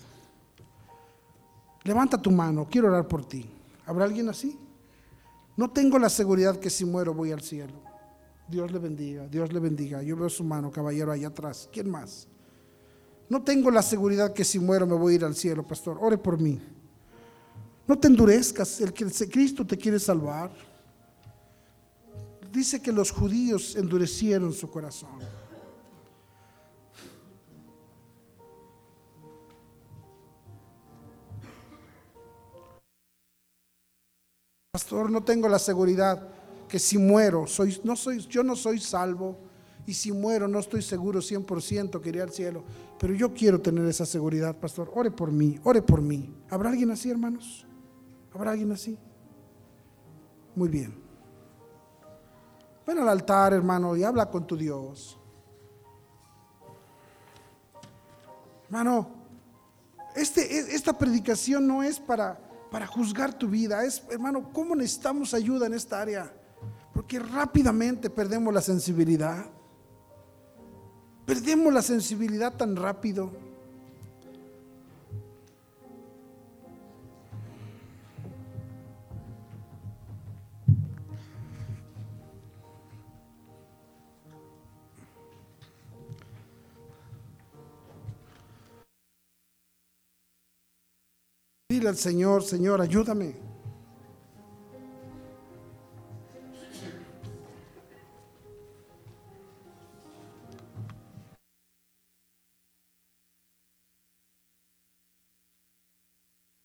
Levanta 1.82 2.16
tu 2.16 2.30
mano, 2.30 2.66
quiero 2.70 2.88
orar 2.88 3.06
por 3.06 3.26
ti. 3.26 3.44
¿Habrá 3.84 4.04
alguien 4.04 4.28
así? 4.28 4.56
No 5.62 5.70
tengo 5.70 5.96
la 5.96 6.08
seguridad 6.08 6.58
que 6.58 6.68
si 6.68 6.84
muero 6.84 7.14
voy 7.14 7.30
al 7.30 7.40
cielo. 7.40 7.74
Dios 8.48 8.72
le 8.72 8.80
bendiga, 8.80 9.28
Dios 9.28 9.52
le 9.52 9.60
bendiga. 9.60 10.02
Yo 10.02 10.16
veo 10.16 10.28
su 10.28 10.42
mano, 10.42 10.72
caballero, 10.72 11.12
allá 11.12 11.28
atrás. 11.28 11.68
¿Quién 11.72 11.88
más? 11.88 12.26
No 13.28 13.44
tengo 13.44 13.70
la 13.70 13.80
seguridad 13.80 14.32
que 14.32 14.42
si 14.42 14.58
muero 14.58 14.88
me 14.88 14.96
voy 14.96 15.12
a 15.12 15.16
ir 15.18 15.24
al 15.24 15.36
cielo, 15.36 15.64
pastor. 15.64 15.98
Ore 16.00 16.18
por 16.18 16.40
mí. 16.40 16.60
No 17.86 17.96
te 17.96 18.08
endurezcas, 18.08 18.80
el 18.80 18.92
que 18.92 19.06
Cristo 19.30 19.64
te 19.64 19.78
quiere 19.78 20.00
salvar. 20.00 20.50
Dice 22.52 22.82
que 22.82 22.90
los 22.90 23.12
judíos 23.12 23.76
endurecieron 23.76 24.52
su 24.52 24.68
corazón. 24.68 25.20
Pastor, 34.72 35.10
no 35.10 35.22
tengo 35.22 35.50
la 35.50 35.58
seguridad 35.58 36.28
que 36.66 36.78
si 36.78 36.96
muero, 36.96 37.46
soy, 37.46 37.78
no 37.84 37.94
soy, 37.94 38.20
yo 38.20 38.42
no 38.42 38.56
soy 38.56 38.80
salvo 38.80 39.36
y 39.84 39.92
si 39.92 40.12
muero 40.12 40.48
no 40.48 40.58
estoy 40.58 40.80
seguro 40.80 41.20
100% 41.20 42.00
que 42.00 42.08
iré 42.08 42.22
al 42.22 42.32
cielo, 42.32 42.64
pero 42.98 43.12
yo 43.12 43.34
quiero 43.34 43.60
tener 43.60 43.84
esa 43.84 44.06
seguridad, 44.06 44.56
pastor. 44.56 44.90
Ore 44.94 45.10
por 45.10 45.30
mí, 45.30 45.60
ore 45.62 45.82
por 45.82 46.00
mí. 46.00 46.34
¿Habrá 46.48 46.70
alguien 46.70 46.90
así, 46.90 47.10
hermanos? 47.10 47.66
¿Habrá 48.32 48.52
alguien 48.52 48.72
así? 48.72 48.96
Muy 50.56 50.70
bien. 50.70 50.98
Ven 52.86 52.98
al 52.98 53.10
altar, 53.10 53.52
hermano, 53.52 53.94
y 53.94 54.04
habla 54.04 54.30
con 54.30 54.46
tu 54.46 54.56
Dios. 54.56 55.18
Hermano, 58.64 59.06
este, 60.16 60.74
esta 60.74 60.96
predicación 60.96 61.66
no 61.66 61.82
es 61.82 62.00
para 62.00 62.40
para 62.72 62.86
juzgar 62.86 63.34
tu 63.34 63.48
vida. 63.48 63.84
Es, 63.84 64.02
hermano, 64.10 64.50
¿cómo 64.50 64.74
necesitamos 64.74 65.34
ayuda 65.34 65.66
en 65.66 65.74
esta 65.74 66.00
área? 66.00 66.32
Porque 66.94 67.18
rápidamente 67.18 68.08
perdemos 68.08 68.52
la 68.52 68.62
sensibilidad. 68.62 69.44
Perdemos 71.26 71.70
la 71.70 71.82
sensibilidad 71.82 72.56
tan 72.56 72.74
rápido. 72.74 73.30
Dile 91.72 91.88
al 91.88 91.96
Señor, 91.96 92.42
Señor, 92.42 92.82
ayúdame. 92.82 93.34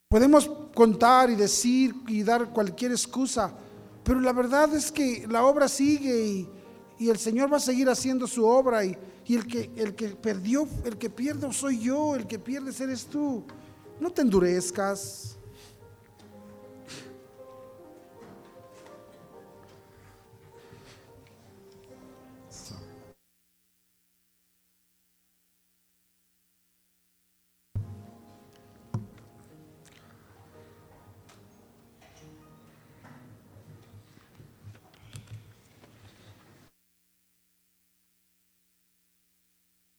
Podemos 0.10 0.49
contar 0.76 1.30
y 1.30 1.36
decir 1.36 1.95
y 2.10 2.24
dar 2.24 2.49
cualquier 2.49 2.91
excusa, 2.91 3.53
pero 4.03 4.20
la 4.20 4.34
verdad 4.34 4.76
es 4.76 4.91
que 4.91 5.26
la 5.30 5.45
obra 5.45 5.70
sigue 5.70 6.49
y, 6.99 7.10
el 7.10 7.18
Señor 7.18 7.53
va 7.53 7.58
a 7.58 7.62
seguir 7.62 7.88
haciendo 7.88 8.28
su 8.28 8.45
obra 8.45 8.84
y, 8.84 8.97
y, 9.26 9.36
el, 9.36 9.47
que, 9.47 9.72
el 9.78 9.95
que 9.95 10.10
perdió, 10.10 10.68
el 10.84 10.97
que 10.97 11.10
pierde 11.10 11.53
soy 11.53 11.80
yo, 11.80 12.14
el 12.14 12.28
que 12.28 12.39
pierde 12.39 12.74
eres 12.84 13.05
tú. 13.05 13.45
No 13.99 14.11
te 14.11 14.21
endurezcas. 14.21 15.37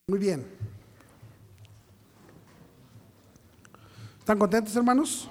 Muy 0.09 0.19
bien. 0.19 0.68
¿Están 4.29 4.41
contentos, 4.41 4.77
hermanos? 4.77 5.27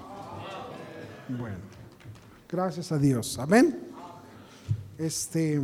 Bueno, 1.28 1.54
gracias 2.50 2.90
a 2.90 2.98
Dios. 2.98 3.38
Amén. 3.38 3.78
Este. 4.98 5.62